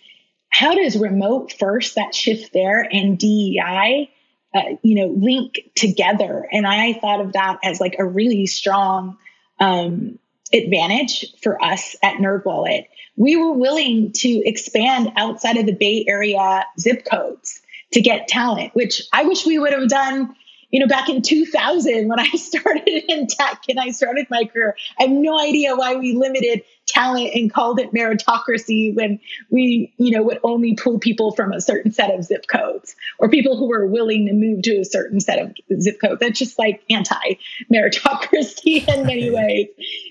how 0.51 0.75
does 0.75 0.97
remote 0.97 1.53
first, 1.53 1.95
that 1.95 2.15
shift 2.15 2.53
there, 2.53 2.81
and 2.81 3.19
DEI, 3.19 4.11
uh, 4.55 4.61
you 4.83 4.97
know, 4.97 5.15
link 5.17 5.61
together? 5.77 6.47
And 6.53 6.67
I 6.67 6.95
thought 6.95 7.21
of 7.21 7.33
that 7.33 7.59
as 7.65 7.81
like 7.81 7.97
a 7.99 8.05
really 8.05 8.47
strong 8.47 9.17
um, 9.59 10.19
advantage 10.53 11.27
for 11.43 11.63
us 11.63 11.97
at 12.03 12.17
NerdWallet. 12.17 12.87
We 13.17 13.37
were 13.37 13.53
willing 13.53 14.13
to 14.17 14.29
expand 14.29 15.13
outside 15.17 15.57
of 15.57 15.67
the 15.67 15.73
Bay 15.73 16.05
Area 16.09 16.67
zip 16.79 17.07
codes 17.11 17.61
to 17.93 18.01
get 18.01 18.29
talent, 18.29 18.75
which 18.75 19.03
I 19.13 19.25
wish 19.25 19.47
we 19.47 19.59
would 19.59 19.73
have 19.73 19.89
done 19.89 20.35
you 20.71 20.79
know, 20.79 20.87
back 20.87 21.09
in 21.09 21.23
2000 21.23 22.09
when 22.09 22.19
I 22.19 22.29
started 22.35 22.89
in 22.89 23.27
tech 23.27 23.63
and 23.69 23.79
I 23.79 23.91
started 23.91 24.27
my 24.31 24.45
career, 24.45 24.77
I 24.99 25.05
have 25.05 25.11
no 25.11 25.39
idea 25.39 25.77
why 25.77 25.97
we 25.97 26.15
limited 26.15 26.63
talent 26.91 27.31
and 27.35 27.53
called 27.53 27.81
it 27.81 27.93
meritocracy 27.93 28.95
when 28.95 29.21
we, 29.51 29.93
you 29.99 30.11
know, 30.11 30.23
would 30.23 30.41
only 30.43 30.75
pull 30.75 30.99
people 30.99 31.33
from 31.33 31.53
a 31.53 31.61
certain 31.61 31.93
set 31.93 32.15
of 32.15 32.25
zip 32.25 32.47
codes 32.47 32.97
or 33.19 33.29
people 33.29 33.57
who 33.57 33.69
were 33.69 33.87
willing 33.87 34.27
to 34.27 34.33
move 34.33 34.63
to 34.63 34.79
a 34.79 34.85
certain 34.85 35.21
set 35.21 35.39
of 35.39 35.81
zip 35.81 36.01
codes. 36.01 36.21
That's 36.21 36.39
just 36.39 36.59
like 36.59 36.83
anti 36.91 37.37
meritocracy 37.73 38.87
in 38.95 39.07
many 39.07 39.31
ways. 39.31 39.69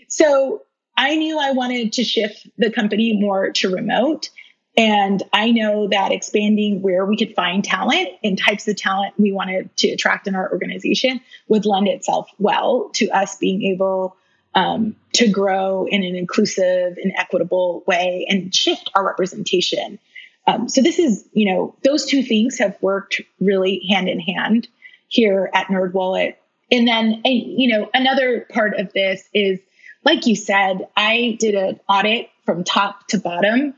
So 0.07 0.63
I 0.97 1.15
knew 1.15 1.39
I 1.39 1.51
wanted 1.51 1.93
to 1.93 2.03
shift 2.03 2.47
the 2.57 2.71
company 2.71 3.17
more 3.19 3.51
to 3.51 3.69
remote. 3.69 4.29
And 4.77 5.21
I 5.33 5.51
know 5.51 5.87
that 5.89 6.11
expanding 6.11 6.81
where 6.81 7.05
we 7.05 7.17
could 7.17 7.35
find 7.35 7.63
talent 7.63 8.09
and 8.23 8.37
types 8.37 8.67
of 8.67 8.75
talent 8.75 9.13
we 9.17 9.31
wanted 9.31 9.75
to 9.77 9.89
attract 9.89 10.27
in 10.27 10.35
our 10.35 10.51
organization 10.51 11.21
would 11.47 11.65
lend 11.65 11.87
itself 11.87 12.29
well 12.37 12.89
to 12.93 13.09
us 13.09 13.35
being 13.35 13.63
able 13.63 14.15
um, 14.55 14.95
to 15.19 15.29
grow 15.29 15.85
in 15.85 16.03
an 16.03 16.15
inclusive 16.15 16.97
and 16.97 17.13
equitable 17.17 17.83
way 17.87 18.25
and 18.29 18.53
shift 18.53 18.89
our 18.95 19.05
representation. 19.05 19.99
Um, 20.47 20.67
so 20.67 20.81
this 20.81 20.99
is, 20.99 21.25
you 21.33 21.53
know, 21.53 21.75
those 21.83 22.05
two 22.05 22.23
things 22.23 22.57
have 22.59 22.77
worked 22.81 23.21
really 23.39 23.81
hand 23.89 24.09
in 24.09 24.19
hand 24.19 24.67
here 25.07 25.49
at 25.53 25.67
NerdWallet. 25.67 26.35
And 26.71 26.87
then, 26.87 27.21
you 27.25 27.77
know, 27.77 27.89
another 27.93 28.47
part 28.51 28.75
of 28.75 28.91
this 28.93 29.27
is, 29.33 29.59
like 30.03 30.25
you 30.25 30.35
said, 30.35 30.87
I 30.97 31.37
did 31.39 31.55
an 31.55 31.79
audit 31.87 32.29
from 32.45 32.63
top 32.63 33.07
to 33.07 33.19
bottom 33.19 33.73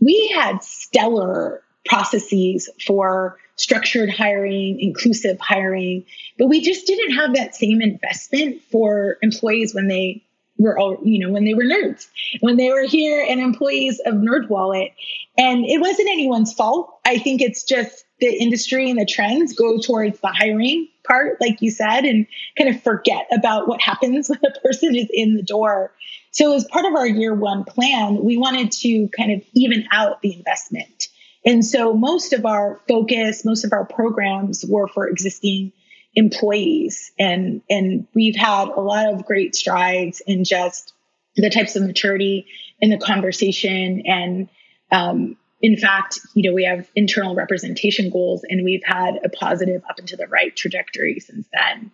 we 0.00 0.28
had 0.34 0.62
stellar 0.62 1.62
processes 1.84 2.68
for 2.84 3.38
structured 3.56 4.10
hiring, 4.10 4.80
inclusive 4.80 5.38
hiring, 5.40 6.04
but 6.38 6.48
we 6.48 6.60
just 6.60 6.86
didn't 6.86 7.14
have 7.14 7.34
that 7.34 7.54
same 7.54 7.80
investment 7.80 8.60
for 8.70 9.16
employees 9.22 9.74
when 9.74 9.88
they 9.88 10.22
were 10.58 10.78
all, 10.78 10.96
you 11.02 11.18
know, 11.18 11.32
when 11.32 11.44
they 11.44 11.54
were 11.54 11.64
nerds, 11.64 12.08
when 12.40 12.56
they 12.56 12.70
were 12.70 12.86
here 12.86 13.24
and 13.28 13.40
employees 13.40 14.00
of 14.06 14.14
NerdWallet. 14.14 14.92
And 15.38 15.64
it 15.66 15.80
wasn't 15.80 16.08
anyone's 16.08 16.52
fault. 16.52 16.98
I 17.04 17.18
think 17.18 17.42
it's 17.42 17.62
just 17.62 18.04
the 18.20 18.32
industry 18.32 18.88
and 18.88 18.98
the 18.98 19.04
trends 19.04 19.52
go 19.52 19.78
towards 19.78 20.20
the 20.20 20.28
hiring 20.28 20.88
part, 21.06 21.40
like 21.40 21.60
you 21.60 21.70
said, 21.70 22.04
and 22.04 22.26
kind 22.56 22.70
of 22.70 22.82
forget 22.82 23.26
about 23.32 23.68
what 23.68 23.80
happens 23.80 24.28
when 24.30 24.40
a 24.44 24.60
person 24.60 24.96
is 24.96 25.08
in 25.12 25.34
the 25.34 25.42
door. 25.42 25.92
So, 26.30 26.54
as 26.54 26.64
part 26.64 26.84
of 26.84 26.94
our 26.94 27.06
year 27.06 27.34
one 27.34 27.64
plan, 27.64 28.22
we 28.22 28.36
wanted 28.36 28.72
to 28.72 29.08
kind 29.08 29.32
of 29.32 29.42
even 29.54 29.86
out 29.92 30.20
the 30.22 30.34
investment. 30.34 31.08
And 31.44 31.64
so, 31.64 31.94
most 31.94 32.32
of 32.32 32.44
our 32.44 32.80
focus, 32.88 33.44
most 33.44 33.64
of 33.64 33.72
our 33.72 33.84
programs 33.84 34.64
were 34.66 34.88
for 34.88 35.08
existing 35.08 35.72
employees. 36.16 37.12
And, 37.18 37.62
and 37.70 38.06
we've 38.14 38.36
had 38.36 38.68
a 38.68 38.80
lot 38.80 39.12
of 39.12 39.24
great 39.24 39.54
strides 39.54 40.20
in 40.26 40.44
just 40.44 40.92
the 41.36 41.50
types 41.50 41.76
of 41.76 41.82
maturity 41.82 42.46
in 42.80 42.90
the 42.90 42.98
conversation 42.98 44.02
and 44.06 44.48
um, 44.90 45.36
in 45.62 45.76
fact, 45.76 46.20
you 46.34 46.42
know, 46.42 46.54
we 46.54 46.64
have 46.64 46.88
internal 46.94 47.34
representation 47.34 48.10
goals 48.10 48.44
and 48.48 48.64
we've 48.64 48.84
had 48.84 49.18
a 49.24 49.28
positive 49.28 49.82
up 49.88 49.98
and 49.98 50.08
to 50.08 50.16
the 50.16 50.26
right 50.26 50.54
trajectory 50.54 51.18
since 51.18 51.46
then. 51.52 51.90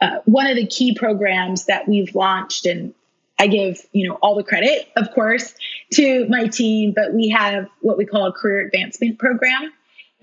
Uh, 0.00 0.18
one 0.26 0.46
of 0.46 0.56
the 0.56 0.66
key 0.66 0.94
programs 0.94 1.64
that 1.66 1.88
we've 1.88 2.14
launched, 2.14 2.66
and 2.66 2.94
I 3.38 3.46
give, 3.46 3.80
you 3.92 4.08
know, 4.08 4.16
all 4.16 4.34
the 4.34 4.44
credit, 4.44 4.88
of 4.96 5.10
course, 5.12 5.54
to 5.94 6.26
my 6.28 6.46
team, 6.46 6.92
but 6.94 7.14
we 7.14 7.28
have 7.30 7.68
what 7.80 7.96
we 7.96 8.04
call 8.04 8.26
a 8.26 8.32
career 8.32 8.60
advancement 8.66 9.18
program. 9.18 9.72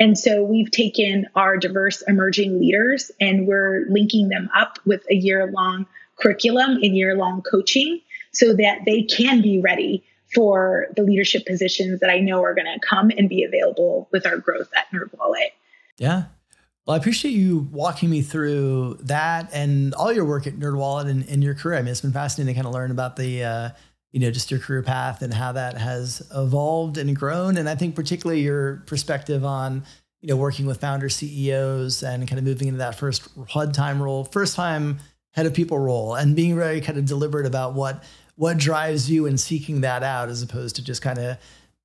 And 0.01 0.17
so 0.17 0.43
we've 0.43 0.71
taken 0.71 1.27
our 1.35 1.57
diverse 1.57 2.01
emerging 2.07 2.59
leaders 2.59 3.11
and 3.19 3.45
we're 3.45 3.85
linking 3.87 4.29
them 4.29 4.49
up 4.55 4.79
with 4.83 5.03
a 5.11 5.13
year 5.13 5.45
long 5.51 5.85
curriculum 6.19 6.71
and 6.81 6.97
year 6.97 7.15
long 7.15 7.43
coaching 7.43 8.01
so 8.31 8.51
that 8.55 8.79
they 8.87 9.03
can 9.03 9.43
be 9.43 9.61
ready 9.61 10.03
for 10.33 10.87
the 10.95 11.03
leadership 11.03 11.45
positions 11.45 11.99
that 11.99 12.09
I 12.09 12.17
know 12.17 12.43
are 12.43 12.55
going 12.55 12.65
to 12.65 12.79
come 12.79 13.11
and 13.15 13.29
be 13.29 13.43
available 13.43 14.09
with 14.11 14.25
our 14.25 14.37
growth 14.37 14.69
at 14.75 14.87
NerdWallet. 14.91 15.51
Yeah. 15.99 16.23
Well, 16.87 16.95
I 16.95 16.97
appreciate 16.97 17.35
you 17.35 17.69
walking 17.71 18.09
me 18.09 18.23
through 18.23 18.97
that 19.01 19.51
and 19.53 19.93
all 19.93 20.11
your 20.11 20.25
work 20.25 20.47
at 20.47 20.55
NerdWallet 20.55 21.11
and, 21.11 21.29
and 21.29 21.43
your 21.43 21.53
career. 21.53 21.77
I 21.77 21.83
mean, 21.83 21.91
it's 21.91 22.01
been 22.01 22.11
fascinating 22.11 22.55
to 22.55 22.57
kind 22.57 22.65
of 22.65 22.73
learn 22.73 22.89
about 22.89 23.17
the, 23.17 23.43
uh, 23.43 23.69
you 24.11 24.19
know, 24.19 24.31
just 24.31 24.51
your 24.51 24.59
career 24.59 24.83
path 24.83 25.21
and 25.21 25.33
how 25.33 25.53
that 25.53 25.77
has 25.77 26.21
evolved 26.35 26.97
and 26.97 27.15
grown. 27.15 27.57
And 27.57 27.69
I 27.69 27.75
think 27.75 27.95
particularly 27.95 28.41
your 28.41 28.83
perspective 28.85 29.45
on, 29.45 29.83
you 30.21 30.29
know, 30.29 30.35
working 30.35 30.65
with 30.65 30.81
founder 30.81 31.09
CEOs 31.09 32.03
and 32.03 32.27
kind 32.27 32.37
of 32.37 32.45
moving 32.45 32.67
into 32.67 32.79
that 32.79 32.95
first 32.95 33.27
HUD 33.49 33.73
time 33.73 34.01
role, 34.01 34.25
first 34.25 34.55
time 34.55 34.99
head 35.31 35.45
of 35.45 35.53
people 35.53 35.79
role 35.79 36.15
and 36.15 36.35
being 36.35 36.55
very 36.55 36.81
kind 36.81 36.97
of 36.97 37.05
deliberate 37.05 37.45
about 37.45 37.73
what 37.73 38.03
what 38.35 38.57
drives 38.57 39.09
you 39.09 39.27
in 39.27 39.37
seeking 39.37 39.81
that 39.81 40.03
out 40.03 40.27
as 40.27 40.41
opposed 40.41 40.75
to 40.75 40.83
just 40.83 41.01
kind 41.01 41.19
of 41.19 41.37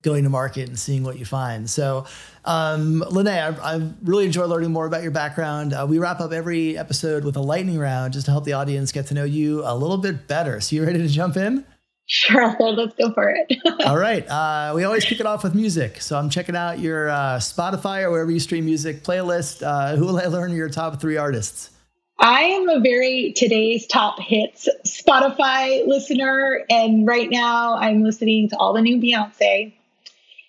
going 0.03 0.24
to 0.24 0.31
market 0.31 0.68
and 0.68 0.79
seeing 0.79 1.03
what 1.03 1.18
you 1.18 1.24
find. 1.24 1.68
So, 1.68 2.07
um, 2.45 3.03
Lynee, 3.11 3.59
I, 3.61 3.74
I 3.74 3.91
really 4.03 4.24
enjoy 4.24 4.47
learning 4.47 4.72
more 4.72 4.87
about 4.87 5.03
your 5.03 5.11
background. 5.11 5.72
Uh, 5.72 5.85
we 5.89 5.99
wrap 5.99 6.20
up 6.20 6.33
every 6.33 6.79
episode 6.79 7.24
with 7.24 7.37
a 7.37 7.41
lightning 7.41 7.79
round 7.79 8.12
just 8.12 8.27
to 8.27 8.33
help 8.33 8.45
the 8.45 8.53
audience 8.53 8.93
get 8.93 9.07
to 9.09 9.14
know 9.14 9.24
you 9.24 9.62
a 9.64 9.74
little 9.74 9.99
bit 9.99 10.29
better. 10.29 10.61
So, 10.61 10.77
you 10.77 10.85
ready 10.85 10.99
to 10.99 11.09
jump 11.09 11.37
in? 11.37 11.64
Sure, 12.07 12.57
let's 12.61 12.95
go 12.95 13.13
for 13.13 13.31
it. 13.31 13.59
All 13.87 13.99
right. 13.99 14.29
Uh, 14.29 14.73
we 14.75 14.85
always 14.85 15.05
kick 15.05 15.21
it 15.21 15.27
off 15.27 15.43
with 15.43 15.55
music. 15.55 16.01
So 16.01 16.19
I'm 16.19 16.31
checking 16.31 16.57
out 16.57 16.79
your 16.79 17.09
uh, 17.09 17.39
Spotify 17.39 18.03
or 18.03 18.11
wherever 18.11 18.31
you 18.31 18.41
stream 18.41 18.65
music 18.65 19.03
playlist. 19.03 19.67
Uh, 19.67 19.97
who 19.97 20.07
will 20.07 20.19
I 20.19 20.27
learn 20.27 20.53
your 20.53 20.69
top 20.69 21.01
three 21.01 21.17
artists? 21.17 21.71
I 22.19 22.43
am 22.43 22.69
a 22.69 22.81
very 22.81 23.33
today's 23.37 23.87
top 23.87 24.19
hits 24.21 24.69
Spotify 24.87 25.87
listener. 25.87 26.65
And 26.71 27.07
right 27.07 27.29
now 27.29 27.77
I'm 27.77 28.03
listening 28.03 28.49
to 28.51 28.57
all 28.57 28.73
the 28.73 28.83
new 28.83 28.99
Beyonce, 28.99 29.75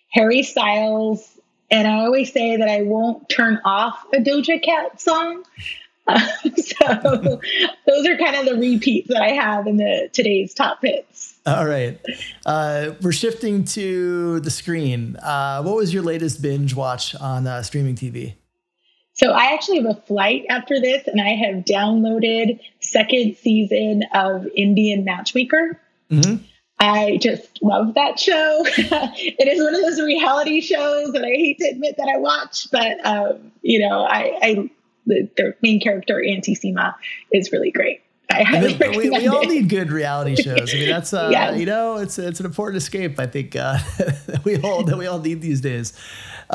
Harry 0.09 0.43
Styles, 0.43 1.37
and 1.69 1.87
I 1.87 2.05
always 2.05 2.31
say 2.31 2.55
that 2.55 2.69
I 2.69 2.83
won't 2.83 3.27
turn 3.29 3.59
off 3.65 4.05
a 4.13 4.17
Doja 4.17 4.61
Cat 4.61 5.01
song. 5.01 5.43
So 6.55 7.41
those 7.85 8.07
are 8.07 8.17
kind 8.17 8.35
of 8.37 8.45
the 8.45 8.55
repeats 8.57 9.09
that 9.09 9.21
I 9.21 9.31
have 9.31 9.67
in 9.67 9.75
the 9.75 10.09
today's 10.13 10.53
top 10.53 10.81
hits. 10.81 11.36
All 11.47 11.65
right. 11.65 11.97
Uh, 12.45 12.91
we're 13.01 13.13
shifting 13.13 13.63
to 13.63 14.41
the 14.41 14.51
screen. 14.51 15.15
Uh, 15.15 15.63
what 15.63 15.75
was 15.75 15.93
your 15.93 16.03
latest 16.03 16.41
binge 16.41 16.75
watch 16.75 17.15
on 17.15 17.47
uh, 17.47 17.63
streaming 17.63 17.95
TV? 17.95 18.33
So 19.13 19.31
I 19.31 19.53
actually 19.53 19.77
have 19.77 19.97
a 19.97 20.01
flight 20.01 20.45
after 20.49 20.79
this, 20.79 21.07
and 21.07 21.21
I 21.21 21.29
have 21.29 21.63
downloaded 21.63 22.59
second 22.81 23.37
season 23.37 24.03
of 24.13 24.45
Indian 24.55 25.05
Matchmaker. 25.05 25.79
Mm-hmm. 26.11 26.43
I 26.79 27.17
just 27.21 27.63
love 27.63 27.93
that 27.95 28.19
show. 28.19 28.63
it 28.67 29.47
is 29.47 29.63
one 29.63 29.73
of 29.73 29.81
those 29.81 30.01
reality 30.01 30.59
shows 30.59 31.13
that 31.13 31.23
I 31.23 31.29
hate 31.29 31.59
to 31.59 31.69
admit 31.69 31.95
that 31.97 32.11
I 32.13 32.17
watch, 32.17 32.67
but 32.71 33.03
um, 33.05 33.53
you 33.61 33.79
know, 33.79 34.03
I, 34.03 34.37
I 34.41 34.69
the, 35.07 35.29
the 35.37 35.55
main 35.63 35.79
character 35.79 36.21
Auntie 36.21 36.55
Sima 36.55 36.93
is 37.31 37.51
really 37.51 37.71
great. 37.71 38.01
We, 38.29 39.09
we, 39.09 39.27
all 39.27 39.45
need 39.45 39.69
good 39.69 39.89
reality 39.89 40.35
shows. 40.35 40.73
I 40.73 40.77
mean, 40.77 40.89
that's 40.89 41.13
uh, 41.13 41.53
you 41.57 41.65
know, 41.65 41.95
it's 41.95 42.19
it's 42.19 42.39
an 42.39 42.45
important 42.45 42.77
escape. 42.77 43.19
I 43.19 43.25
think 43.25 43.55
uh, 43.55 43.77
that 43.97 44.41
we 44.45 44.57
all 44.57 44.83
that 44.83 44.97
we 44.97 45.07
all 45.07 45.19
need 45.19 45.41
these 45.41 45.61
days. 45.61 45.93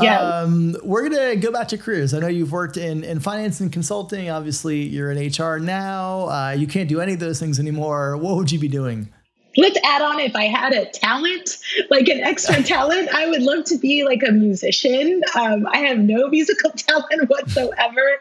Yeah. 0.00 0.20
Um, 0.20 0.76
we're 0.82 1.08
gonna 1.08 1.36
go 1.36 1.50
back 1.50 1.68
to 1.68 1.78
Cruz. 1.78 2.12
I 2.14 2.18
know 2.18 2.26
you've 2.26 2.52
worked 2.52 2.76
in 2.76 3.04
in 3.04 3.20
finance 3.20 3.60
and 3.60 3.72
consulting. 3.72 4.28
Obviously, 4.30 4.82
you're 4.82 5.10
in 5.10 5.18
HR 5.30 5.58
now. 5.58 6.28
Uh, 6.28 6.54
you 6.56 6.66
can't 6.66 6.88
do 6.88 7.00
any 7.00 7.14
of 7.14 7.20
those 7.20 7.40
things 7.40 7.58
anymore. 7.58 8.16
What 8.16 8.36
would 8.36 8.52
you 8.52 8.58
be 8.58 8.68
doing? 8.68 9.08
let's 9.56 9.78
add 9.84 10.02
on 10.02 10.18
if 10.18 10.34
I 10.34 10.44
had 10.44 10.72
a 10.72 10.86
talent, 10.86 11.58
like 11.90 12.08
an 12.08 12.20
extra 12.20 12.62
talent, 12.62 13.08
I 13.14 13.28
would 13.28 13.42
love 13.42 13.64
to 13.64 13.78
be 13.78 14.04
like 14.04 14.22
a 14.26 14.32
musician. 14.32 15.22
Um, 15.38 15.66
I 15.70 15.78
have 15.78 15.98
no 15.98 16.28
musical 16.28 16.70
talent 16.70 17.28
whatsoever. 17.28 18.18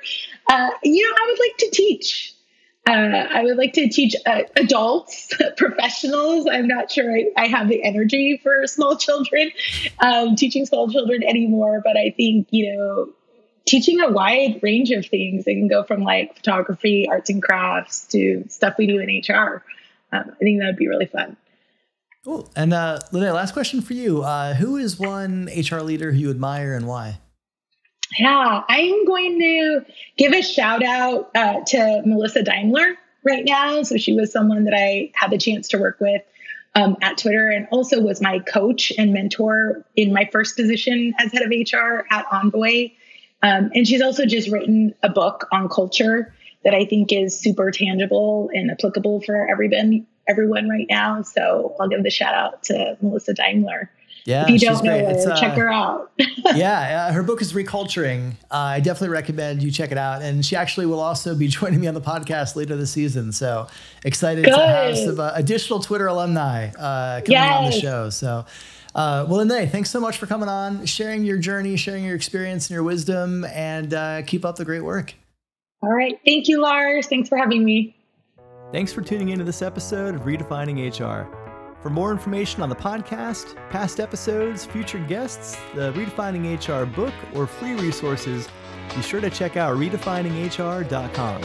Uh, 0.49 0.69
you 0.83 1.03
know, 1.03 1.15
I 1.15 1.27
would 1.27 1.39
like 1.39 1.57
to 1.57 1.69
teach. 1.71 2.30
Uh, 2.87 3.27
I 3.31 3.43
would 3.43 3.57
like 3.57 3.73
to 3.73 3.87
teach 3.89 4.15
uh, 4.25 4.41
adults, 4.55 5.31
professionals. 5.57 6.47
I'm 6.51 6.67
not 6.67 6.91
sure 6.91 7.15
I, 7.15 7.27
I, 7.37 7.47
have 7.47 7.69
the 7.69 7.83
energy 7.83 8.39
for 8.41 8.65
small 8.65 8.97
children, 8.97 9.51
um, 9.99 10.35
teaching 10.35 10.65
small 10.65 10.89
children 10.89 11.21
anymore. 11.23 11.81
But 11.83 11.95
I 11.95 12.09
think, 12.09 12.47
you 12.49 12.73
know, 12.73 13.13
teaching 13.67 14.01
a 14.01 14.09
wide 14.09 14.59
range 14.63 14.91
of 14.91 15.05
things. 15.05 15.45
It 15.45 15.53
can 15.53 15.67
go 15.67 15.83
from 15.83 16.03
like 16.03 16.35
photography, 16.35 17.07
arts 17.07 17.29
and 17.29 17.41
crafts 17.41 18.07
to 18.07 18.45
stuff 18.49 18.75
we 18.77 18.87
do 18.87 18.99
in 18.99 19.09
HR. 19.09 19.63
Um, 20.11 20.31
I 20.31 20.43
think 20.43 20.59
that 20.59 20.67
would 20.67 20.77
be 20.77 20.87
really 20.87 21.05
fun. 21.05 21.37
Cool. 22.23 22.49
And 22.55 22.73
uh, 22.73 22.99
Lynee, 23.11 23.33
last 23.33 23.53
question 23.53 23.81
for 23.81 23.93
you. 23.93 24.23
Uh, 24.23 24.53
who 24.53 24.77
is 24.77 24.99
one 24.99 25.49
HR 25.55 25.81
leader 25.81 26.11
who 26.11 26.19
you 26.19 26.29
admire 26.29 26.75
and 26.75 26.87
why? 26.87 27.19
Yeah, 28.17 28.63
I'm 28.67 29.05
going 29.05 29.39
to 29.39 29.85
give 30.17 30.33
a 30.33 30.41
shout 30.41 30.83
out 30.83 31.31
uh, 31.35 31.61
to 31.61 32.01
Melissa 32.05 32.43
Daimler 32.43 32.95
right 33.23 33.45
now. 33.45 33.83
So 33.83 33.97
she 33.97 34.13
was 34.13 34.31
someone 34.31 34.65
that 34.65 34.73
I 34.73 35.11
had 35.13 35.31
the 35.31 35.37
chance 35.37 35.69
to 35.69 35.77
work 35.77 35.99
with 35.99 36.21
um, 36.75 36.97
at 37.01 37.17
Twitter 37.17 37.49
and 37.49 37.67
also 37.71 38.01
was 38.01 38.21
my 38.21 38.39
coach 38.39 38.91
and 38.97 39.13
mentor 39.13 39.85
in 39.95 40.13
my 40.13 40.29
first 40.31 40.55
position 40.55 41.13
as 41.19 41.31
head 41.31 41.43
of 41.43 41.49
HR 41.49 42.05
at 42.09 42.25
Envoy. 42.31 42.91
Um, 43.43 43.71
and 43.73 43.87
she's 43.87 44.01
also 44.01 44.25
just 44.25 44.49
written 44.49 44.93
a 45.03 45.09
book 45.09 45.47
on 45.51 45.69
culture 45.69 46.33
that 46.63 46.73
I 46.73 46.85
think 46.85 47.11
is 47.11 47.39
super 47.39 47.71
tangible 47.71 48.49
and 48.53 48.69
applicable 48.71 49.21
for 49.21 49.49
everyone 49.49 50.05
everyone 50.27 50.69
right 50.69 50.85
now. 50.89 51.23
So 51.23 51.75
I'll 51.79 51.89
give 51.89 52.03
the 52.03 52.11
shout 52.11 52.33
out 52.33 52.63
to 52.63 52.97
Melissa 53.01 53.33
Daimler. 53.33 53.89
Yeah, 54.25 54.43
if 54.43 54.49
you 54.49 54.59
don't 54.59 54.83
know 54.83 54.97
her, 54.97 55.31
uh, 55.31 55.39
check 55.39 55.53
her 55.53 55.71
out. 55.71 56.11
yeah, 56.55 57.07
uh, 57.09 57.13
her 57.13 57.23
book 57.23 57.41
is 57.41 57.53
Reculturing. 57.53 58.33
Uh, 58.51 58.55
I 58.55 58.79
definitely 58.79 59.09
recommend 59.09 59.63
you 59.63 59.71
check 59.71 59.91
it 59.91 59.97
out. 59.97 60.21
And 60.21 60.45
she 60.45 60.55
actually 60.55 60.85
will 60.85 60.99
also 60.99 61.33
be 61.33 61.47
joining 61.59 61.79
me 61.79 61.87
on 61.87 61.93
the 61.93 62.01
podcast 62.01 62.55
later 62.55 62.75
this 62.75 62.91
season. 62.91 63.31
So 63.31 63.67
excited 64.05 64.45
Good. 64.45 64.55
to 64.55 64.67
have 64.67 64.97
some 64.97 65.19
uh, 65.19 65.31
additional 65.33 65.79
Twitter 65.79 66.07
alumni 66.07 66.67
uh, 66.69 67.21
coming 67.21 67.31
yes. 67.31 67.57
on 67.57 67.65
the 67.65 67.79
show. 67.79 68.09
So. 68.09 68.45
Uh, 68.93 69.25
well, 69.29 69.39
Lynee, 69.39 69.71
thanks 69.71 69.89
so 69.89 70.01
much 70.01 70.17
for 70.17 70.25
coming 70.25 70.49
on, 70.49 70.85
sharing 70.85 71.23
your 71.23 71.37
journey, 71.37 71.77
sharing 71.77 72.03
your 72.03 72.13
experience 72.13 72.69
and 72.69 72.73
your 72.73 72.83
wisdom, 72.83 73.45
and 73.45 73.93
uh, 73.93 74.21
keep 74.23 74.43
up 74.43 74.57
the 74.57 74.65
great 74.65 74.81
work. 74.81 75.13
All 75.81 75.93
right. 75.93 76.19
Thank 76.25 76.49
you, 76.49 76.61
Lars. 76.61 77.07
Thanks 77.07 77.29
for 77.29 77.37
having 77.37 77.63
me. 77.63 77.95
Thanks 78.73 78.91
for 78.91 79.01
tuning 79.01 79.29
into 79.29 79.45
this 79.45 79.61
episode 79.61 80.13
of 80.13 80.21
Redefining 80.23 80.99
HR. 80.99 81.40
For 81.81 81.89
more 81.89 82.11
information 82.11 82.61
on 82.61 82.69
the 82.69 82.75
podcast, 82.75 83.55
past 83.71 83.99
episodes, 83.99 84.65
future 84.65 84.99
guests, 84.99 85.57
the 85.73 85.91
Redefining 85.93 86.45
HR 86.55 86.85
book, 86.85 87.13
or 87.33 87.47
free 87.47 87.73
resources, 87.73 88.47
be 88.95 89.01
sure 89.01 89.19
to 89.19 89.31
check 89.31 89.57
out 89.57 89.75
redefininghr.com. 89.75 91.43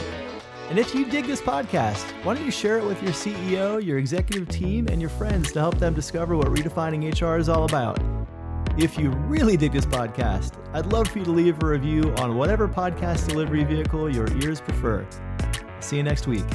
And 0.69 0.77
if 0.77 0.93
you 0.93 1.05
dig 1.05 1.25
this 1.25 1.41
podcast, 1.41 2.03
why 2.23 2.35
don't 2.35 2.45
you 2.45 2.51
share 2.51 2.77
it 2.77 2.85
with 2.85 3.01
your 3.01 3.13
CEO, 3.13 3.83
your 3.83 3.97
executive 3.97 4.47
team, 4.49 4.87
and 4.91 5.01
your 5.01 5.09
friends 5.09 5.51
to 5.53 5.59
help 5.59 5.79
them 5.79 5.95
discover 5.95 6.35
what 6.35 6.47
redefining 6.47 7.19
HR 7.19 7.39
is 7.39 7.49
all 7.49 7.65
about? 7.65 7.97
If 8.77 8.95
you 8.99 9.09
really 9.09 9.57
dig 9.57 9.71
this 9.71 9.85
podcast, 9.87 10.53
I'd 10.73 10.85
love 10.87 11.07
for 11.07 11.17
you 11.17 11.25
to 11.25 11.31
leave 11.31 11.63
a 11.63 11.65
review 11.65 12.13
on 12.17 12.37
whatever 12.37 12.67
podcast 12.67 13.27
delivery 13.27 13.63
vehicle 13.63 14.13
your 14.13 14.27
ears 14.43 14.61
prefer. 14.61 15.07
See 15.79 15.97
you 15.97 16.03
next 16.03 16.27
week. 16.27 16.45